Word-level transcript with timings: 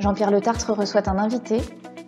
Jean-Pierre 0.00 0.30
Le 0.30 0.40
Tartre 0.40 0.72
reçoit 0.72 1.08
un 1.08 1.18
invité, 1.18 1.58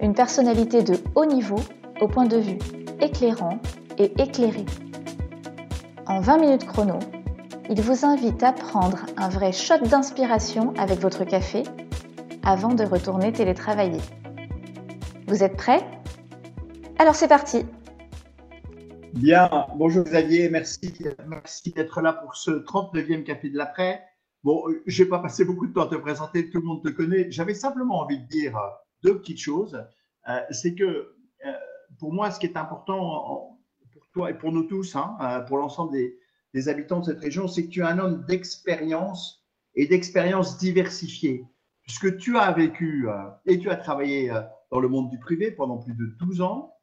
une 0.00 0.14
personnalité 0.14 0.82
de 0.82 0.94
haut 1.14 1.26
niveau, 1.26 1.60
au 2.00 2.08
point 2.08 2.26
de 2.26 2.36
vue 2.36 2.58
éclairant 3.00 3.58
et 3.98 4.12
éclairé. 4.20 4.64
En 6.06 6.20
20 6.20 6.38
minutes 6.38 6.66
chrono, 6.66 6.98
il 7.68 7.80
vous 7.82 8.04
invite 8.04 8.42
à 8.42 8.52
prendre 8.52 9.06
un 9.16 9.28
vrai 9.28 9.52
shot 9.52 9.78
d'inspiration 9.78 10.72
avec 10.78 10.98
votre 11.00 11.24
café 11.24 11.62
avant 12.44 12.74
de 12.74 12.84
retourner 12.84 13.32
télétravailler. 13.32 14.00
Vous 15.26 15.42
êtes 15.42 15.56
prêts? 15.56 15.84
Alors 16.98 17.14
c'est 17.14 17.28
parti 17.28 17.64
Bien, 19.14 19.66
bonjour 19.76 20.04
Xavier, 20.04 20.48
merci, 20.48 20.94
d'être 21.74 22.00
là 22.00 22.12
pour 22.12 22.36
ce 22.36 22.50
39e 22.50 23.24
Café 23.24 23.50
de 23.50 23.58
l'après. 23.58 24.00
Bon, 24.42 24.64
je 24.86 25.02
ne 25.02 25.04
vais 25.04 25.10
pas 25.10 25.18
passer 25.18 25.44
beaucoup 25.44 25.66
de 25.66 25.72
temps 25.72 25.82
à 25.82 25.88
te 25.88 25.96
présenter, 25.96 26.48
tout 26.48 26.60
le 26.60 26.64
monde 26.64 26.82
te 26.82 26.88
connaît. 26.88 27.30
J'avais 27.30 27.54
simplement 27.54 28.00
envie 28.00 28.18
de 28.18 28.26
dire 28.26 28.58
deux 29.02 29.18
petites 29.18 29.40
choses. 29.40 29.84
Euh, 30.28 30.40
c'est 30.50 30.74
que 30.74 30.84
euh, 30.84 31.52
pour 31.98 32.12
moi, 32.12 32.30
ce 32.30 32.40
qui 32.40 32.46
est 32.46 32.56
important 32.56 33.58
pour 33.92 34.08
toi 34.12 34.30
et 34.30 34.34
pour 34.34 34.52
nous 34.52 34.64
tous, 34.64 34.96
hein, 34.96 35.16
euh, 35.20 35.40
pour 35.40 35.58
l'ensemble 35.58 35.92
des, 35.92 36.68
habitants 36.68 37.00
de 37.00 37.06
cette 37.06 37.20
région, 37.20 37.48
c'est 37.48 37.64
que 37.66 37.68
tu 37.68 37.80
es 37.80 37.84
un 37.84 37.98
homme 37.98 38.24
d'expérience 38.26 39.44
et 39.74 39.86
d'expérience 39.86 40.56
diversifiée. 40.56 41.44
Puisque 41.82 42.16
tu 42.16 42.38
as 42.38 42.50
vécu 42.52 43.08
et 43.46 43.58
tu 43.58 43.68
as 43.68 43.76
travaillé 43.76 44.32
dans 44.70 44.80
le 44.80 44.88
monde 44.88 45.10
du 45.10 45.18
privé 45.18 45.50
pendant 45.50 45.78
plus 45.78 45.94
de 45.94 46.06
12 46.18 46.40
ans, 46.40 46.74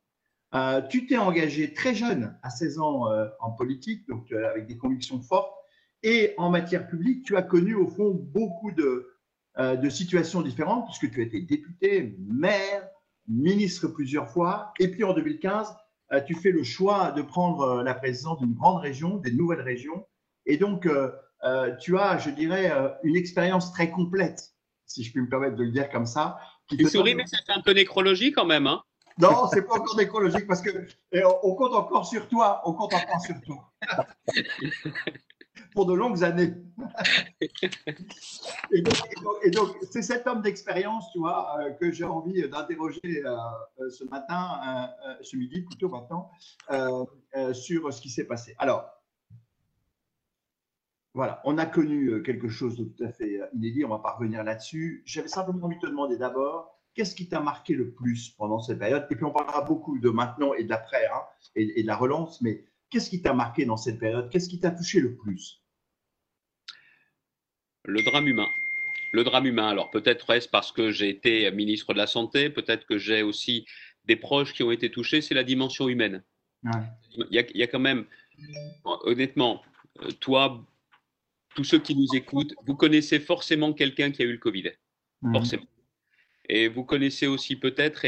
tu 0.89 1.05
t'es 1.05 1.17
engagé 1.17 1.73
très 1.73 1.93
jeune, 1.93 2.37
à 2.43 2.49
16 2.49 2.79
ans, 2.79 3.05
en 3.39 3.51
politique, 3.51 4.07
donc 4.07 4.31
avec 4.31 4.67
des 4.67 4.77
convictions 4.77 5.21
fortes 5.21 5.56
et 6.07 6.33
en 6.37 6.49
matière 6.49 6.87
publique, 6.87 7.25
tu 7.25 7.35
as 7.35 7.41
connu 7.41 7.75
au 7.75 7.85
fond 7.85 8.11
beaucoup 8.11 8.71
de, 8.71 9.13
euh, 9.59 9.75
de 9.75 9.89
situations 9.89 10.41
différentes, 10.41 10.85
puisque 10.85 11.13
tu 11.13 11.19
as 11.19 11.25
été 11.25 11.41
député, 11.41 12.15
maire, 12.29 12.87
ministre 13.27 13.89
plusieurs 13.89 14.29
fois. 14.29 14.71
Et 14.79 14.89
puis 14.89 15.03
en 15.03 15.11
2015, 15.11 15.75
euh, 16.13 16.21
tu 16.21 16.33
fais 16.33 16.51
le 16.51 16.63
choix 16.63 17.11
de 17.11 17.21
prendre 17.21 17.61
euh, 17.61 17.83
la 17.83 17.93
présidence 17.93 18.39
d'une 18.39 18.53
grande 18.53 18.81
région, 18.81 19.17
des 19.17 19.33
nouvelles 19.33 19.59
régions. 19.59 20.07
Et 20.45 20.55
donc, 20.55 20.87
tu 21.81 21.97
as, 21.97 22.17
je 22.19 22.29
dirais, 22.29 22.71
une 23.03 23.17
expérience 23.17 23.73
très 23.73 23.91
complète, 23.91 24.53
si 24.85 25.03
je 25.03 25.11
puis 25.11 25.19
me 25.19 25.27
permettre 25.27 25.57
de 25.57 25.63
le 25.63 25.71
dire 25.71 25.89
comme 25.89 26.05
ça. 26.05 26.39
Qui 26.69 26.77
tu 26.77 26.87
souris, 26.87 27.15
mais 27.15 27.27
ça 27.27 27.39
fait 27.45 27.51
un 27.51 27.61
peu 27.61 27.73
nécrologique 27.73 28.35
quand 28.35 28.45
même. 28.45 28.65
Hein 28.65 28.81
non, 29.19 29.47
c'est 29.51 29.63
pas 29.63 29.75
encore 29.75 29.97
nécrologique 29.97 30.47
parce 30.47 30.61
que 30.61 30.87
on, 31.43 31.53
compte 31.55 31.73
encore 31.73 32.05
sur 32.05 32.29
toi. 32.29 32.61
On 32.63 32.71
compte 32.71 32.93
encore 32.93 33.19
sur 33.19 33.35
toi. 33.41 33.73
pour 35.77 35.85
de 35.85 35.93
longues 35.93 36.23
années. 36.23 36.55
et 38.71 38.81
donc, 39.51 39.77
c'est 39.91 40.01
cet 40.01 40.25
homme 40.25 40.41
d'expérience, 40.41 41.11
tu 41.11 41.19
vois, 41.19 41.55
euh, 41.59 41.69
que 41.69 41.91
j'ai 41.91 42.03
envie 42.03 42.49
d'interroger 42.49 43.23
euh, 43.23 43.35
euh, 43.79 43.89
ce 43.91 44.03
matin, 44.05 44.89
ce 45.21 45.37
midi 45.37 45.61
plutôt 45.61 45.89
maintenant, 45.89 46.31
sur 47.53 47.93
ce 47.93 48.01
qui 48.01 48.09
s'est 48.09 48.23
passé. 48.23 48.55
Alors, 48.57 48.85
voilà, 51.13 51.41
on 51.45 51.59
a 51.59 51.67
connu 51.67 52.23
quelque 52.23 52.49
chose 52.49 52.75
de 52.75 52.85
tout 52.85 53.03
à 53.03 53.11
fait 53.11 53.39
inédit, 53.53 53.85
on 53.85 53.89
va 53.89 53.99
pas 53.99 54.13
revenir 54.13 54.43
là-dessus. 54.43 55.03
J'avais 55.05 55.27
simplement 55.27 55.63
envie 55.67 55.75
de 55.75 55.81
te 55.81 55.85
demander 55.85 56.17
d'abord, 56.17 56.75
qu'est-ce 56.95 57.13
qui 57.13 57.29
t'a 57.29 57.39
marqué 57.39 57.75
le 57.75 57.91
plus 57.91 58.31
pendant 58.31 58.59
cette 58.59 58.79
période? 58.79 59.05
Et 59.11 59.15
puis 59.15 59.25
on 59.25 59.31
parlera 59.31 59.61
beaucoup 59.61 59.99
de 59.99 60.09
maintenant 60.09 60.55
et 60.55 60.63
de 60.63 60.69
l'après, 60.69 61.05
hein, 61.05 61.21
et, 61.55 61.79
et 61.79 61.83
de 61.83 61.87
la 61.87 61.95
relance, 61.95 62.41
mais 62.41 62.65
qu'est-ce 62.89 63.11
qui 63.11 63.21
t'a 63.21 63.33
marqué 63.35 63.65
dans 63.65 63.77
cette 63.77 63.99
période? 63.99 64.31
Qu'est-ce 64.31 64.49
qui 64.49 64.59
t'a 64.59 64.71
touché 64.71 65.01
le 65.01 65.15
plus? 65.15 65.61
Le 67.87 68.03
drame 68.03 68.27
humain. 68.27 68.49
Le 69.13 69.23
drame 69.23 69.47
humain, 69.47 69.69
alors 69.69 69.89
peut-être 69.89 70.29
est-ce 70.31 70.49
parce 70.49 70.71
que 70.71 70.91
j'ai 70.91 71.09
été 71.09 71.49
ministre 71.51 71.93
de 71.93 71.97
la 71.97 72.07
Santé, 72.07 72.49
peut-être 72.49 72.85
que 72.85 72.97
j'ai 72.97 73.23
aussi 73.23 73.65
des 74.05 74.17
proches 74.17 74.53
qui 74.53 74.61
ont 74.63 74.71
été 74.71 74.91
touchés, 74.91 75.21
c'est 75.21 75.33
la 75.33 75.43
dimension 75.43 75.87
humaine. 75.87 76.23
Il, 77.31 77.45
y 77.55 77.63
a, 77.63 77.67
quand 77.67 77.79
même, 77.79 78.05
honnêtement, 78.83 79.63
euh, 80.01 80.11
toi, 80.19 80.65
tous 81.55 81.63
ceux 81.63 81.79
qui 81.79 81.95
nous 81.95 82.13
écoutent, 82.13 82.53
vous 82.65 82.75
connaissez 82.75 83.19
forcément 83.19 83.73
quelqu'un 83.73 84.11
qui 84.11 84.21
a 84.21 84.25
eu 84.25 84.33
le 84.33 84.37
Covid. 84.37 84.71
Mhm. 85.21 85.33
Forcément. 85.33 85.67
Et 86.49 86.67
vous 86.67 86.83
connaissez 86.83 87.27
aussi 87.27 87.55
peut-être 87.55 88.05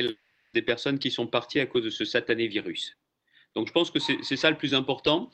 des 0.53 0.61
personnes 0.61 0.99
qui 0.99 1.11
sont 1.11 1.27
parties 1.27 1.59
à 1.59 1.65
cause 1.65 1.83
de 1.83 1.89
ce 1.89 2.05
satané 2.05 2.47
virus. 2.47 2.97
Donc 3.55 3.67
je 3.67 3.73
pense 3.73 3.91
que 3.91 3.99
c'est 3.99 4.35
ça 4.35 4.51
le 4.51 4.57
plus 4.57 4.73
important 4.73 5.31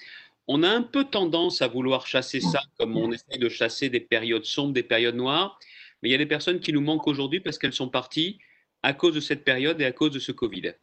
on 0.47 0.63
a 0.63 0.69
un 0.69 0.83
peu 0.83 1.05
tendance 1.05 1.61
à 1.61 1.67
vouloir 1.67 2.07
chasser 2.07 2.39
ça 2.39 2.61
comme 2.77 2.95
on 2.97 3.11
essaie 3.11 3.37
de 3.37 3.49
chasser 3.49 3.89
des 3.89 3.99
périodes 3.99 4.45
sombres, 4.45 4.73
des 4.73 4.83
périodes 4.83 5.15
noires. 5.15 5.59
Mais 6.01 6.09
il 6.09 6.11
y 6.11 6.15
a 6.15 6.19
des 6.19 6.25
personnes 6.25 6.59
qui 6.59 6.71
nous 6.71 6.81
manquent 6.81 7.07
aujourd'hui 7.07 7.39
parce 7.39 7.57
qu'elles 7.57 7.73
sont 7.73 7.89
parties 7.89 8.39
à 8.83 8.93
cause 8.93 9.15
de 9.15 9.19
cette 9.19 9.43
période 9.43 9.81
et 9.81 9.85
à 9.85 9.91
cause 9.91 10.11
de 10.11 10.19
ce 10.19 10.31
Covid. 10.31 10.73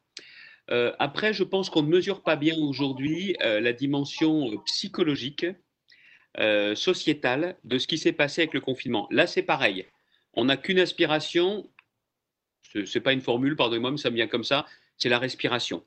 Euh, 0.71 0.93
après, 0.99 1.33
je 1.33 1.45
pense 1.45 1.71
qu'on 1.71 1.83
ne 1.83 1.89
mesure 1.89 2.23
pas 2.23 2.37
bien 2.37 2.57
aujourd'hui 2.59 3.37
euh, 3.43 3.61
la 3.61 3.73
dimension 3.73 4.53
euh, 4.53 4.59
psychologique, 4.67 5.47
sociétale 6.75 7.59
de 7.63 7.77
ce 7.77 7.87
qui 7.87 7.99
s'est 7.99 8.13
passé 8.13 8.41
avec 8.41 8.55
le 8.55 8.63
confinement. 8.63 9.07
Là, 9.11 9.27
c'est 9.27 9.43
pareil. 9.43 9.85
On 10.33 10.47
n'a 10.47 10.57
qu'une 10.57 10.79
aspiration, 10.79 11.69
ce 12.63 12.79
n'est 12.79 13.03
pas 13.03 13.13
une 13.13 13.21
formule, 13.21 13.55
pardonnez-moi, 13.55 13.91
mais 13.91 13.97
ça 13.99 14.09
me 14.09 14.15
vient 14.17 14.29
comme 14.29 14.43
ça, 14.43 14.65
c'est 14.97 15.11
la 15.11 15.19
respiration. 15.19 15.85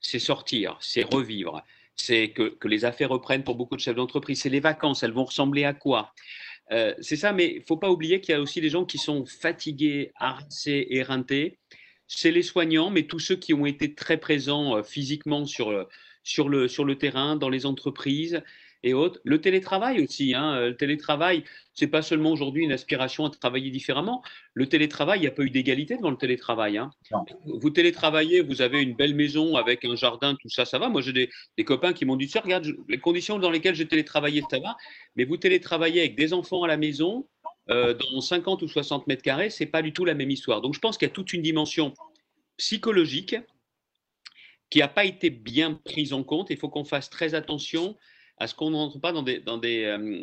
C'est 0.00 0.18
sortir, 0.18 0.76
c'est 0.82 1.02
revivre, 1.02 1.64
c'est 2.00 2.30
que, 2.30 2.56
les 2.66 2.84
affaires 2.84 3.10
reprennent 3.10 3.44
pour 3.44 3.56
beaucoup 3.56 3.76
de 3.76 3.80
chefs 3.80 3.96
d'entreprise. 3.96 4.40
C'est 4.40 4.48
les 4.48 4.60
vacances, 4.60 5.02
elles 5.02 5.12
vont 5.12 5.24
ressembler 5.24 5.64
à 5.64 5.74
quoi? 5.74 6.14
Euh, 6.72 6.94
C'est 7.00 7.16
ça, 7.16 7.32
mais 7.32 7.56
il 7.56 7.62
faut 7.62 7.76
pas 7.76 7.90
oublier 7.90 8.20
qu'il 8.20 8.32
y 8.32 8.36
a 8.36 8.40
aussi 8.40 8.60
des 8.60 8.70
gens 8.70 8.84
qui 8.84 8.98
sont 8.98 9.24
fatigués, 9.26 10.12
harassés, 10.16 10.86
éreintés. 10.90 11.58
C'est 12.06 12.30
les 12.30 12.42
soignants, 12.42 12.90
mais 12.90 13.02
tous 13.02 13.18
ceux 13.18 13.36
qui 13.36 13.52
ont 13.52 13.66
été 13.66 13.94
très 13.94 14.16
présents 14.16 14.76
euh, 14.76 14.82
physiquement 14.82 15.44
sur, 15.44 15.70
euh, 15.70 15.84
sur, 16.22 16.48
le, 16.48 16.68
sur 16.68 16.84
le 16.84 16.96
terrain, 16.96 17.36
dans 17.36 17.50
les 17.50 17.66
entreprises 17.66 18.42
et 18.82 18.94
autres. 18.94 19.20
Le 19.24 19.40
télétravail 19.40 20.02
aussi. 20.02 20.34
Hein. 20.34 20.60
Le 20.60 20.76
télétravail, 20.76 21.44
c'est 21.74 21.86
pas 21.86 22.02
seulement 22.02 22.30
aujourd'hui 22.30 22.64
une 22.64 22.72
aspiration 22.72 23.26
à 23.26 23.30
travailler 23.30 23.70
différemment. 23.70 24.22
Le 24.54 24.68
télétravail, 24.68 25.18
il 25.18 25.22
n'y 25.22 25.28
a 25.28 25.32
pas 25.32 25.42
eu 25.42 25.50
d'égalité 25.50 25.96
devant 25.96 26.10
le 26.10 26.16
télétravail. 26.16 26.78
Hein. 26.78 26.90
Vous 27.44 27.70
télétravaillez, 27.70 28.40
vous 28.40 28.62
avez 28.62 28.82
une 28.82 28.94
belle 28.94 29.14
maison 29.14 29.56
avec 29.56 29.84
un 29.84 29.96
jardin, 29.96 30.36
tout 30.40 30.48
ça, 30.48 30.64
ça 30.64 30.78
va. 30.78 30.88
Moi, 30.88 31.00
j'ai 31.02 31.12
des, 31.12 31.64
copains 31.64 31.92
qui 31.92 32.04
m'ont 32.04 32.16
dit 32.16 32.28
ça, 32.28 32.40
regarde, 32.40 32.66
les 32.88 32.98
conditions 32.98 33.38
dans 33.38 33.50
lesquelles 33.50 33.74
j'ai 33.74 33.86
télétravaillé, 33.86 34.42
ça 34.50 34.58
va. 34.60 34.76
Mais 35.16 35.24
vous 35.24 35.36
télétravaillez 35.36 36.00
avec 36.00 36.16
des 36.16 36.32
enfants 36.32 36.62
à 36.62 36.68
la 36.68 36.76
maison, 36.76 37.26
euh, 37.70 37.94
dans 37.94 38.20
50 38.20 38.62
ou 38.62 38.68
60 38.68 39.06
mètres 39.08 39.22
carrés, 39.22 39.50
c'est 39.50 39.66
pas 39.66 39.82
du 39.82 39.92
tout 39.92 40.04
la 40.04 40.14
même 40.14 40.30
histoire. 40.30 40.60
Donc, 40.60 40.74
je 40.74 40.80
pense 40.80 40.96
qu'il 40.96 41.06
y 41.06 41.10
a 41.10 41.14
toute 41.14 41.32
une 41.32 41.42
dimension 41.42 41.92
psychologique 42.56 43.36
qui 44.70 44.78
n'a 44.80 44.88
pas 44.88 45.04
été 45.04 45.30
bien 45.30 45.74
prise 45.74 46.12
en 46.12 46.22
compte. 46.22 46.50
Il 46.50 46.56
faut 46.56 46.68
qu'on 46.68 46.84
fasse 46.84 47.10
très 47.10 47.34
attention 47.34 47.96
à 48.38 48.46
ce 48.46 48.54
qu'on 48.54 48.70
n'entre 48.70 49.00
pas 49.00 49.12
dans 49.12 49.22
des, 49.22 49.40
dans, 49.40 49.58
des, 49.58 49.84
euh, 49.84 50.20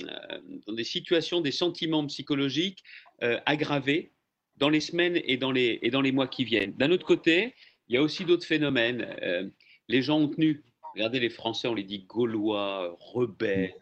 dans 0.68 0.74
des 0.74 0.84
situations, 0.84 1.42
des 1.42 1.52
sentiments 1.52 2.06
psychologiques 2.08 2.84
euh, 3.24 3.40
aggravés 3.46 4.12
dans 4.58 4.70
les 4.70 4.80
semaines 4.80 5.20
et 5.26 5.38
dans 5.38 5.52
les, 5.52 5.80
et 5.82 5.90
dans 5.90 6.02
les 6.02 6.12
mois 6.12 6.28
qui 6.28 6.46
viennent. 6.46 6.74
D'un 6.74 6.92
autre 6.92 7.06
côté, 7.06 7.54
il 7.88 7.96
y 7.96 7.98
a 7.98 8.02
aussi 8.02 8.24
d'autres 8.26 8.46
phénomènes. 8.46 9.08
Euh, 9.22 9.50
les 9.90 10.02
gens 10.02 10.20
ont 10.20 10.30
tenu, 10.30 10.64
regardez 10.94 11.20
les 11.20 11.30
Français, 11.30 11.68
on 11.68 11.74
les 11.74 11.84
dit 11.84 12.04
gaulois, 12.04 12.96
rebelles, 13.00 13.76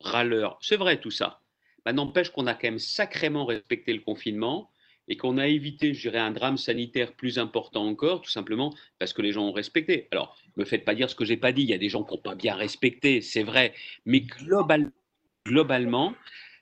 râleurs. 0.00 0.58
C'est 0.60 0.76
vrai 0.76 1.00
tout 1.00 1.12
ça. 1.12 1.40
Bah, 1.84 1.92
N'empêche 1.92 2.30
qu'on 2.30 2.46
a 2.46 2.54
quand 2.54 2.66
même 2.68 2.78
sacrément 2.78 3.44
respecté 3.44 3.92
le 3.92 4.00
confinement 4.00 4.70
et 5.08 5.16
qu'on 5.16 5.38
a 5.38 5.46
évité, 5.46 5.94
je 5.94 6.08
dirais, 6.08 6.18
un 6.18 6.30
drame 6.30 6.56
sanitaire 6.56 7.12
plus 7.12 7.38
important 7.38 7.86
encore, 7.86 8.22
tout 8.22 8.30
simplement 8.30 8.74
parce 8.98 9.12
que 9.12 9.22
les 9.22 9.32
gens 9.32 9.46
ont 9.48 9.52
respecté. 9.52 10.08
Alors, 10.10 10.36
ne 10.56 10.62
me 10.62 10.66
faites 10.66 10.84
pas 10.84 10.94
dire 10.94 11.08
ce 11.08 11.14
que 11.14 11.24
j'ai 11.24 11.36
pas 11.36 11.52
dit, 11.52 11.62
il 11.62 11.68
y 11.68 11.74
a 11.74 11.78
des 11.78 11.88
gens 11.88 12.02
qui 12.02 12.14
n'ont 12.14 12.20
pas 12.20 12.34
bien 12.34 12.54
respecté, 12.54 13.20
c'est 13.20 13.42
vrai, 13.42 13.74
mais 14.04 14.20
globalement, 15.44 16.14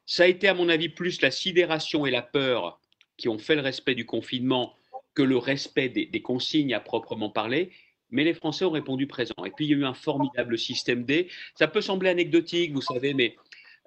ça 0.06 0.24
a 0.24 0.26
été, 0.26 0.48
à 0.48 0.54
mon 0.54 0.68
avis, 0.68 0.88
plus 0.88 1.22
la 1.22 1.30
sidération 1.30 2.04
et 2.06 2.10
la 2.10 2.22
peur 2.22 2.80
qui 3.16 3.28
ont 3.28 3.38
fait 3.38 3.54
le 3.54 3.62
respect 3.62 3.94
du 3.94 4.04
confinement 4.04 4.74
que 5.14 5.22
le 5.22 5.38
respect 5.38 5.88
des, 5.88 6.22
consignes 6.22 6.74
à 6.74 6.80
proprement 6.80 7.30
parler. 7.30 7.70
Mais 8.10 8.24
les 8.24 8.34
Français 8.34 8.64
ont 8.64 8.70
répondu 8.70 9.06
présent. 9.06 9.34
Et 9.44 9.50
puis, 9.50 9.66
il 9.66 9.70
y 9.70 9.74
a 9.74 9.78
eu 9.78 9.84
un 9.84 9.94
formidable 9.94 10.58
système 10.58 11.04
D. 11.04 11.28
Ça 11.54 11.68
peut 11.68 11.80
sembler 11.80 12.10
anecdotique, 12.10 12.72
vous 12.72 12.82
savez, 12.82 13.14
mais 13.14 13.36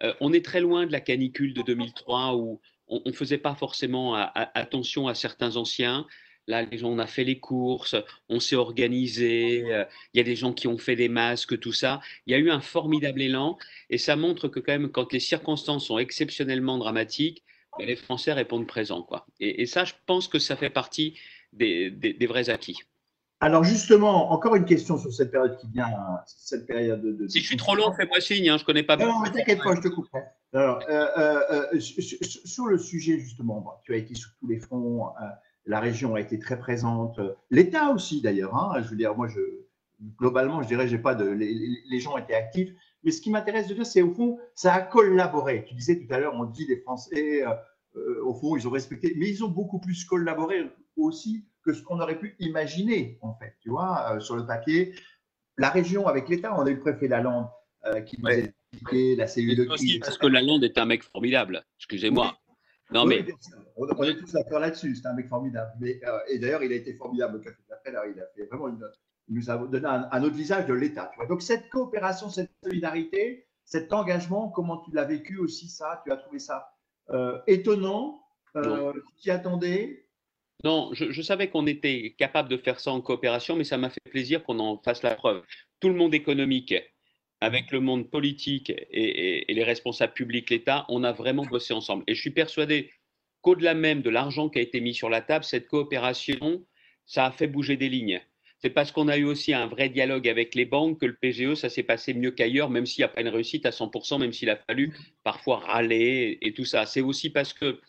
euh, 0.04 0.14
on 0.22 0.34
est 0.34 0.44
très 0.44 0.62
loin 0.62 0.86
de 0.86 0.92
la 0.92 1.02
canicule 1.02 1.54
de 1.54 1.62
2003 1.62 2.36
où 2.36 2.60
on 2.88 3.02
ne 3.06 3.12
faisait 3.12 3.38
pas 3.38 3.56
forcément 3.56 4.16
attention 4.16 5.08
à 5.08 5.16
certains 5.16 5.56
anciens. 5.56 6.06
Là, 6.48 6.64
les 6.64 6.78
gens, 6.78 6.90
on 6.90 7.00
a 7.00 7.08
fait 7.08 7.26
les 7.26 7.40
courses, 7.40 7.96
on 8.30 8.40
s'est 8.40 8.56
organisé, 8.56 9.66
euh, 9.66 9.84
il 10.14 10.18
y 10.18 10.22
a 10.22 10.24
des 10.24 10.38
gens 10.38 10.54
qui 10.54 10.68
ont 10.68 10.78
fait 10.78 10.96
des 10.96 11.10
masques, 11.10 11.60
tout 11.60 11.74
ça. 11.74 12.00
Il 12.26 12.32
y 12.32 12.36
a 12.36 12.38
eu 12.38 12.50
un 12.50 12.62
formidable 12.62 13.22
élan 13.22 13.58
et 13.90 13.98
ça 13.98 14.16
montre 14.16 14.48
que 14.48 14.62
quand 14.62 14.72
même, 14.72 14.90
quand 14.90 15.12
les 15.12 15.20
circonstances 15.20 15.88
sont 15.88 15.98
exceptionnellement 15.98 16.78
dramatiques, 16.78 17.44
ben, 17.78 17.86
les 17.86 17.98
Français 17.98 18.32
répondent 18.32 18.66
présent. 18.66 19.04
Quoi. 19.04 19.28
Et, 19.42 19.66
ça, 19.66 19.84
je 19.84 19.94
pense 20.06 20.30
que 20.30 20.40
ça 20.40 20.56
fait 20.56 20.70
partie 20.70 21.20
des, 21.52 21.92
vrais 22.28 22.50
acquis. 22.50 22.78
Alors 23.40 23.64
justement, 23.64 24.32
encore 24.32 24.56
une 24.56 24.66
question 24.66 24.98
sur 24.98 25.14
cette 25.14 25.32
période 25.32 25.58
qui 25.58 25.68
vient, 25.68 25.88
cette 26.26 26.66
période 26.66 27.02
de. 27.02 27.28
Si 27.28 27.40
je 27.40 27.46
suis 27.46 27.58
trop 27.58 27.76
long, 27.76 27.94
fais-moi 27.94 28.20
signe, 28.20 28.50
hein, 28.50 28.58
je 28.58 28.64
ne 28.64 28.66
connais 28.66 28.84
pas. 28.84 28.98
Non, 28.98 29.06
non, 29.06 29.20
mais 29.20 29.32
t'inquiète 29.32 29.62
pas, 29.62 29.76
je 29.76 29.82
te 29.82 29.88
couperai. 29.90 30.24
Alors, 30.54 30.82
euh, 30.90 31.68
euh, 31.74 31.80
sur, 31.80 32.66
le 32.66 32.80
sujet 32.80 33.20
justement, 33.20 33.80
tu 33.84 33.94
as 33.94 33.98
été 33.98 34.16
sur 34.16 34.32
tous 34.40 34.48
les 34.48 34.60
fronts 34.60 35.10
la 35.68 35.82
région 35.82 36.16
a 36.16 36.22
été 36.22 36.40
très 36.40 36.58
présente, 36.58 37.20
l'État 37.52 37.92
aussi 37.92 38.22
d'ailleurs. 38.22 38.56
Hein. 38.56 38.82
je 38.82 38.88
veux 38.88 38.96
dire, 38.96 39.16
moi, 39.16 39.28
je, 39.28 39.40
globalement, 40.18 40.62
je 40.62 40.68
dirais, 40.68 40.88
j'ai 40.88 40.98
pas 40.98 41.16
de, 41.16 41.26
les, 41.26 42.00
gens 42.00 42.18
étaient 42.18 42.34
actifs. 42.34 42.72
Mais 43.04 43.12
ce 43.12 43.22
qui 43.22 43.30
m'intéresse 43.30 43.68
de 43.68 43.74
dire, 43.74 43.86
c'est 43.86 44.02
au 44.02 44.14
fond, 44.14 44.40
ça 44.56 44.74
a 44.74 44.82
collaboré. 44.82 45.66
Tu 45.68 45.76
disais 45.76 46.00
tout 46.00 46.12
à 46.14 46.20
l'heure, 46.20 46.34
on 46.36 46.46
dit 46.46 46.66
les 46.66 46.78
Français, 46.78 47.46
euh, 47.46 47.54
euh, 47.96 48.24
au 48.24 48.34
fond, 48.34 48.56
ils 48.56 48.68
ont 48.68 48.72
respecté, 48.72 49.14
mais 49.18 49.30
ils 49.30 49.44
ont 49.44 49.50
beaucoup 49.50 49.80
plus 49.80 50.06
collaboré 50.06 50.70
aussi 50.96 51.46
que 51.68 51.74
ce 51.74 51.84
qu'on 51.84 52.00
aurait 52.00 52.18
pu 52.18 52.36
imaginer, 52.40 53.20
en 53.22 53.36
fait. 53.36 53.56
Tu 53.62 53.70
vois, 53.70 54.14
euh, 54.14 54.20
sur 54.20 54.36
le 54.36 54.46
papier, 54.46 54.96
la 55.58 55.70
région 55.70 56.08
avec 56.08 56.30
l'État, 56.30 56.58
on 56.58 56.66
a 56.66 56.70
eu 56.70 56.76
le 56.76 56.80
préfet 56.80 57.08
Lalande 57.08 57.48
qui 58.06 58.20
nous 58.20 58.28
a 58.28 58.34
expliqué 58.34 59.16
la 59.16 59.28
cellule 59.28 59.56
de 59.56 59.64
crise. 59.64 60.00
Parce 60.00 60.18
que 60.18 60.28
Lalande 60.28 60.64
est 60.64 60.78
un 60.78 60.86
mec 60.86 61.04
formidable. 61.04 61.64
Excusez-moi. 61.78 62.38
Non, 62.92 63.06
mais... 63.06 63.26
On, 63.76 64.04
est 64.04 64.16
tous 64.16 64.32
d'accord 64.32 64.60
là-dessus. 64.60 64.96
C'est 64.96 65.08
un 65.08 65.14
mec 65.14 65.28
formidable. 65.28 65.72
Mais, 65.80 66.00
euh, 66.06 66.18
et 66.30 66.40
d'ailleurs, 66.40 66.64
il 66.64 66.72
a 66.72 66.76
été 66.76 66.94
formidable 66.94 67.38
au 67.38 67.40
Café 67.40 67.58
de 67.86 67.92
la 67.92 68.08
Il 68.08 68.20
a 68.20 68.26
fait 68.36 68.46
vraiment 68.46 68.70
une, 68.70 68.84
il 69.28 69.36
nous 69.36 69.52
a 69.52 69.58
donné 69.58 69.86
un, 69.86 70.24
autre 70.24 70.36
visage 70.36 70.66
de 70.66 70.74
l'État. 70.74 71.12
Donc, 71.30 71.42
cette 71.42 71.70
coopération, 71.70 72.30
cette 72.30 72.52
solidarité, 72.64 73.48
cet 73.66 73.92
engagement, 73.94 74.50
comment 74.50 74.78
tu 74.78 74.92
l'as 74.94 75.04
vécu 75.04 75.38
aussi, 75.38 75.68
ça 75.68 76.02
Tu 76.06 76.12
as 76.12 76.18
trouvé 76.18 76.40
ça 76.40 76.72
euh, 77.10 77.40
étonnant 77.48 78.22
euh, 78.56 78.94
Tu 79.22 79.30
attendais? 79.30 80.07
Non, 80.64 80.90
je, 80.94 81.22
savais 81.22 81.50
qu'on 81.50 81.68
était 81.68 82.16
capable 82.18 82.50
de 82.50 82.58
faire 82.58 82.80
ça 82.80 82.92
en 82.92 83.00
coopération, 83.00 83.56
mais 83.56 83.64
ça 83.64 83.78
m'a 83.78 83.90
fait 83.90 84.02
plaisir 84.10 84.44
qu'on 84.44 84.60
en 84.60 84.78
fasse 84.80 85.04
la 85.04 85.14
preuve. 85.14 85.44
Tout 85.80 85.90
le 85.90 85.94
monde 85.96 86.16
économique, 86.16 86.74
avec 87.42 87.72
le 87.72 87.80
monde 87.80 88.10
politique 88.10 88.74
et, 88.90 89.46
les 89.48 89.64
responsables 89.64 90.14
publics, 90.14 90.50
l'État, 90.50 90.86
on 90.90 91.04
a 91.04 91.12
vraiment 91.12 91.46
bossé 91.46 91.74
ensemble. 91.74 92.04
Et 92.08 92.16
je 92.16 92.22
suis 92.22 92.32
persuadé 92.32 92.92
qu'au-delà 93.42 93.76
même 93.76 94.02
de 94.02 94.10
l'argent 94.10 94.50
qui 94.50 94.58
a 94.58 94.62
été 94.64 94.82
mis 94.82 94.96
sur 94.96 95.10
la 95.10 95.22
table, 95.22 95.46
cette 95.46 95.68
coopération, 95.68 96.66
ça 97.06 97.26
a 97.28 97.32
fait 97.32 97.48
bouger 97.48 97.78
des 97.78 97.90
lignes. 97.90 98.20
C'est 98.60 98.72
parce 98.72 98.92
qu'on 98.92 99.08
a 99.08 99.18
eu 99.18 99.26
aussi 99.26 99.54
un 99.54 99.68
vrai 99.68 99.90
dialogue 99.90 100.28
avec 100.28 100.56
les 100.56 100.66
banques 100.66 101.00
que 101.00 101.06
le 101.06 101.14
PGE, 101.14 101.54
ça 101.54 101.70
s'est 101.70 101.84
passé 101.84 102.16
mieux 102.16 102.32
qu'ailleurs, 102.32 102.72
même 102.72 102.88
s'il 102.88 103.02
n'y 103.02 103.06
a 103.06 103.10
pas 103.10 103.22
une 103.22 103.28
réussite 103.28 103.68
à 103.68 103.70
100%, 103.70 104.20
même 104.20 104.34
s'il 104.34 104.50
a 104.50 104.56
fallu 104.56 104.98
parfois 105.24 105.58
râler 105.60 106.40
et 106.42 106.54
tout 106.54 106.66
ça. 106.66 106.88
C'est 106.88 107.02
aussi 107.02 107.30
parce 107.30 107.54
que, 107.54 107.80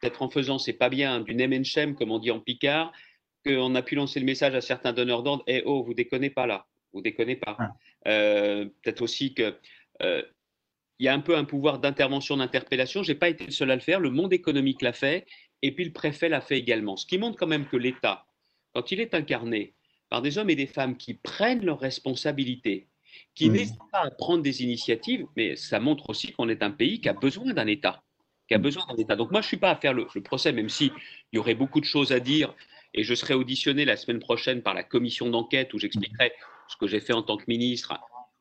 peut-être 0.00 0.22
en 0.22 0.28
faisant, 0.28 0.58
c'est 0.58 0.72
pas 0.72 0.88
bien, 0.88 1.20
du 1.20 1.34
name 1.34 1.52
and 1.52 1.94
comme 1.94 2.10
on 2.10 2.18
dit 2.18 2.30
en 2.30 2.40
Picard, 2.40 2.92
qu'on 3.44 3.74
a 3.74 3.82
pu 3.82 3.94
lancer 3.94 4.20
le 4.20 4.26
message 4.26 4.54
à 4.54 4.60
certains 4.60 4.92
donneurs 4.92 5.22
d'ordre, 5.22 5.44
eh 5.46 5.62
oh, 5.64 5.82
vous 5.82 5.94
déconnez 5.94 6.30
pas 6.30 6.46
là, 6.46 6.66
vous 6.92 7.00
déconnez 7.00 7.36
pas. 7.36 7.56
Euh, 8.06 8.66
peut-être 8.82 9.02
aussi 9.02 9.34
que 9.34 9.56
euh, 10.02 10.22
il 10.98 11.06
y 11.06 11.08
a 11.08 11.14
un 11.14 11.20
peu 11.20 11.36
un 11.36 11.44
pouvoir 11.44 11.78
d'intervention, 11.78 12.36
d'interpellation. 12.36 13.02
Je 13.02 13.12
n'ai 13.12 13.18
pas 13.18 13.28
été 13.28 13.44
le 13.44 13.52
seul 13.52 13.70
à 13.70 13.74
le 13.76 13.80
faire. 13.80 14.00
Le 14.00 14.10
monde 14.10 14.32
économique 14.32 14.82
l'a 14.82 14.92
fait. 14.92 15.26
Et 15.62 15.72
puis 15.72 15.84
le 15.84 15.92
préfet 15.92 16.28
l'a 16.28 16.40
fait 16.40 16.58
également. 16.58 16.96
Ce 16.96 17.06
qui 17.06 17.18
montre 17.18 17.36
quand 17.36 17.46
même 17.46 17.66
que 17.66 17.76
l'État, 17.76 18.26
quand 18.74 18.90
il 18.90 19.00
est 19.00 19.14
incarné 19.14 19.74
par 20.08 20.22
des 20.22 20.38
hommes 20.38 20.50
et 20.50 20.56
des 20.56 20.66
femmes 20.66 20.96
qui 20.96 21.14
prennent 21.14 21.64
leurs 21.64 21.80
responsabilités, 21.80 22.88
qui 23.34 23.50
n'hésitent 23.50 23.78
pas 23.92 24.04
à 24.04 24.10
prendre 24.10 24.42
des 24.42 24.62
initiatives, 24.62 25.26
mais 25.36 25.56
ça 25.56 25.80
montre 25.80 26.10
aussi 26.10 26.32
qu'on 26.32 26.48
est 26.48 26.62
un 26.62 26.70
pays 26.70 27.00
qui 27.00 27.08
a 27.08 27.12
besoin 27.12 27.52
d'un 27.52 27.66
État. 27.66 28.02
Qui 28.48 28.54
a 28.54 28.58
besoin 28.58 28.84
d'un 28.88 28.96
État. 28.96 29.14
Donc 29.14 29.30
moi, 29.30 29.42
je 29.42 29.46
ne 29.46 29.48
suis 29.48 29.56
pas 29.58 29.70
à 29.70 29.76
faire 29.76 29.92
le, 29.92 30.06
procès, 30.22 30.52
même 30.52 30.70
s'il 30.70 30.90
y 31.32 31.38
aurait 31.38 31.54
beaucoup 31.54 31.80
de 31.80 31.84
choses 31.84 32.12
à 32.12 32.20
dire. 32.20 32.54
Et 32.94 33.04
je 33.04 33.14
serai 33.14 33.34
auditionné 33.34 33.84
la 33.84 33.96
semaine 33.96 34.20
prochaine 34.20 34.62
par 34.62 34.72
la 34.72 34.82
commission 34.82 35.28
d'enquête 35.28 35.74
où 35.74 35.78
j'expliquerai 35.78 36.32
ce 36.68 36.76
que 36.76 36.86
j'ai 36.86 37.00
fait 37.00 37.12
en 37.12 37.22
tant 37.22 37.36
que 37.36 37.44
ministre, 37.46 37.94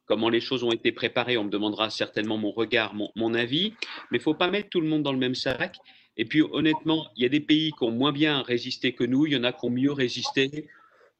comment 0.05 0.29
les 0.29 0.39
choses 0.39 0.63
ont 0.63 0.71
été 0.71 0.91
préparées. 0.91 1.37
On 1.37 1.43
me 1.43 1.49
demandera 1.49 1.89
certainement 1.89 2.37
mon 2.37 2.51
regard, 2.51 2.95
mon, 2.95 3.33
avis, 3.33 3.73
mais 4.09 4.17
il 4.17 4.19
ne 4.19 4.23
faut 4.23 4.33
pas 4.33 4.49
mettre 4.49 4.69
tout 4.69 4.81
le 4.81 4.87
monde 4.87 5.03
dans 5.03 5.11
le 5.11 5.19
même 5.19 5.35
sac. 5.35 5.77
Et 6.15 6.25
puis 6.25 6.41
honnêtement, 6.41 7.07
il 7.15 7.23
y 7.23 7.25
a 7.25 7.29
des 7.29 7.39
pays 7.39 7.71
qui 7.71 7.83
ont 7.83 7.91
moins 7.91 8.11
bien 8.11 8.41
résisté 8.41 8.93
que 8.93 9.03
nous, 9.03 9.27
il 9.27 9.33
y 9.33 9.37
en 9.37 9.43
a 9.43 9.53
qui 9.53 9.65
ont 9.65 9.69
mieux 9.69 9.91
résisté. 9.91 10.67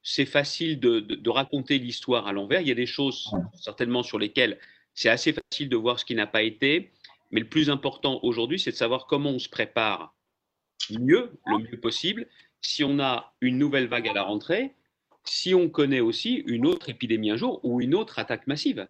C'est 0.02 0.26
facile 0.26 0.80
de, 0.80 1.30
raconter 1.30 1.78
l'histoire 1.78 2.28
à 2.28 2.32
l'envers. 2.32 2.62
Il 2.62 2.68
y 2.68 2.72
a 2.72 2.76
des 2.76 2.86
choses 2.88 3.30
certainement 3.54 4.04
sur 4.04 4.18
lesquelles 4.18 4.58
c'est 4.96 5.10
assez 5.10 5.34
facile 5.34 5.70
de 5.70 5.76
voir 5.76 6.00
ce 6.00 6.06
qui 6.06 6.16
n'a 6.16 6.26
pas 6.26 6.42
été. 6.42 6.92
Mais 7.32 7.42
le 7.42 7.50
plus 7.50 7.70
important 7.70 8.20
aujourd'hui, 8.24 8.60
c'est 8.60 8.72
de 8.72 8.76
savoir 8.76 9.06
comment 9.08 9.32
on 9.32 9.40
se 9.40 9.50
prépare 9.50 10.16
mieux, 11.00 11.32
le 11.46 11.58
mieux 11.60 11.80
possible, 11.80 12.28
si 12.62 12.84
on 12.84 13.00
a 13.00 13.34
une 13.42 13.58
nouvelle 13.58 13.88
vague 13.88 14.08
à 14.08 14.14
la 14.14 14.24
rentrée, 14.24 14.74
si 15.26 15.54
on 15.54 15.70
connaît 15.70 16.00
aussi 16.00 16.44
une 16.48 16.66
autre 16.66 16.90
épidémie 16.90 17.32
un 17.32 17.38
jour 17.38 17.60
ou 17.64 17.82
une 17.82 17.96
autre 17.96 18.20
attaque 18.20 18.48
massive, 18.48 18.88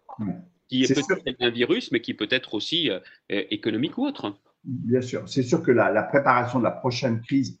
qui 0.68 0.84
est, 0.84 0.94
peut-être 0.94 1.42
un 1.42 1.50
virus, 1.50 1.90
mais 1.92 2.00
qui 2.00 2.14
peut 2.14 2.28
être 2.30 2.54
aussi 2.54 2.90
euh, 2.90 3.00
économique 3.28 3.98
ou 3.98 4.06
autre. 4.06 4.38
Bien 4.64 5.00
sûr, 5.00 5.28
c'est 5.28 5.42
sûr 5.42 5.62
que 5.62 5.70
la, 5.70 6.02
préparation 6.02 6.58
de 6.58 6.64
la 6.64 6.70
prochaine 6.70 7.20
crise 7.22 7.58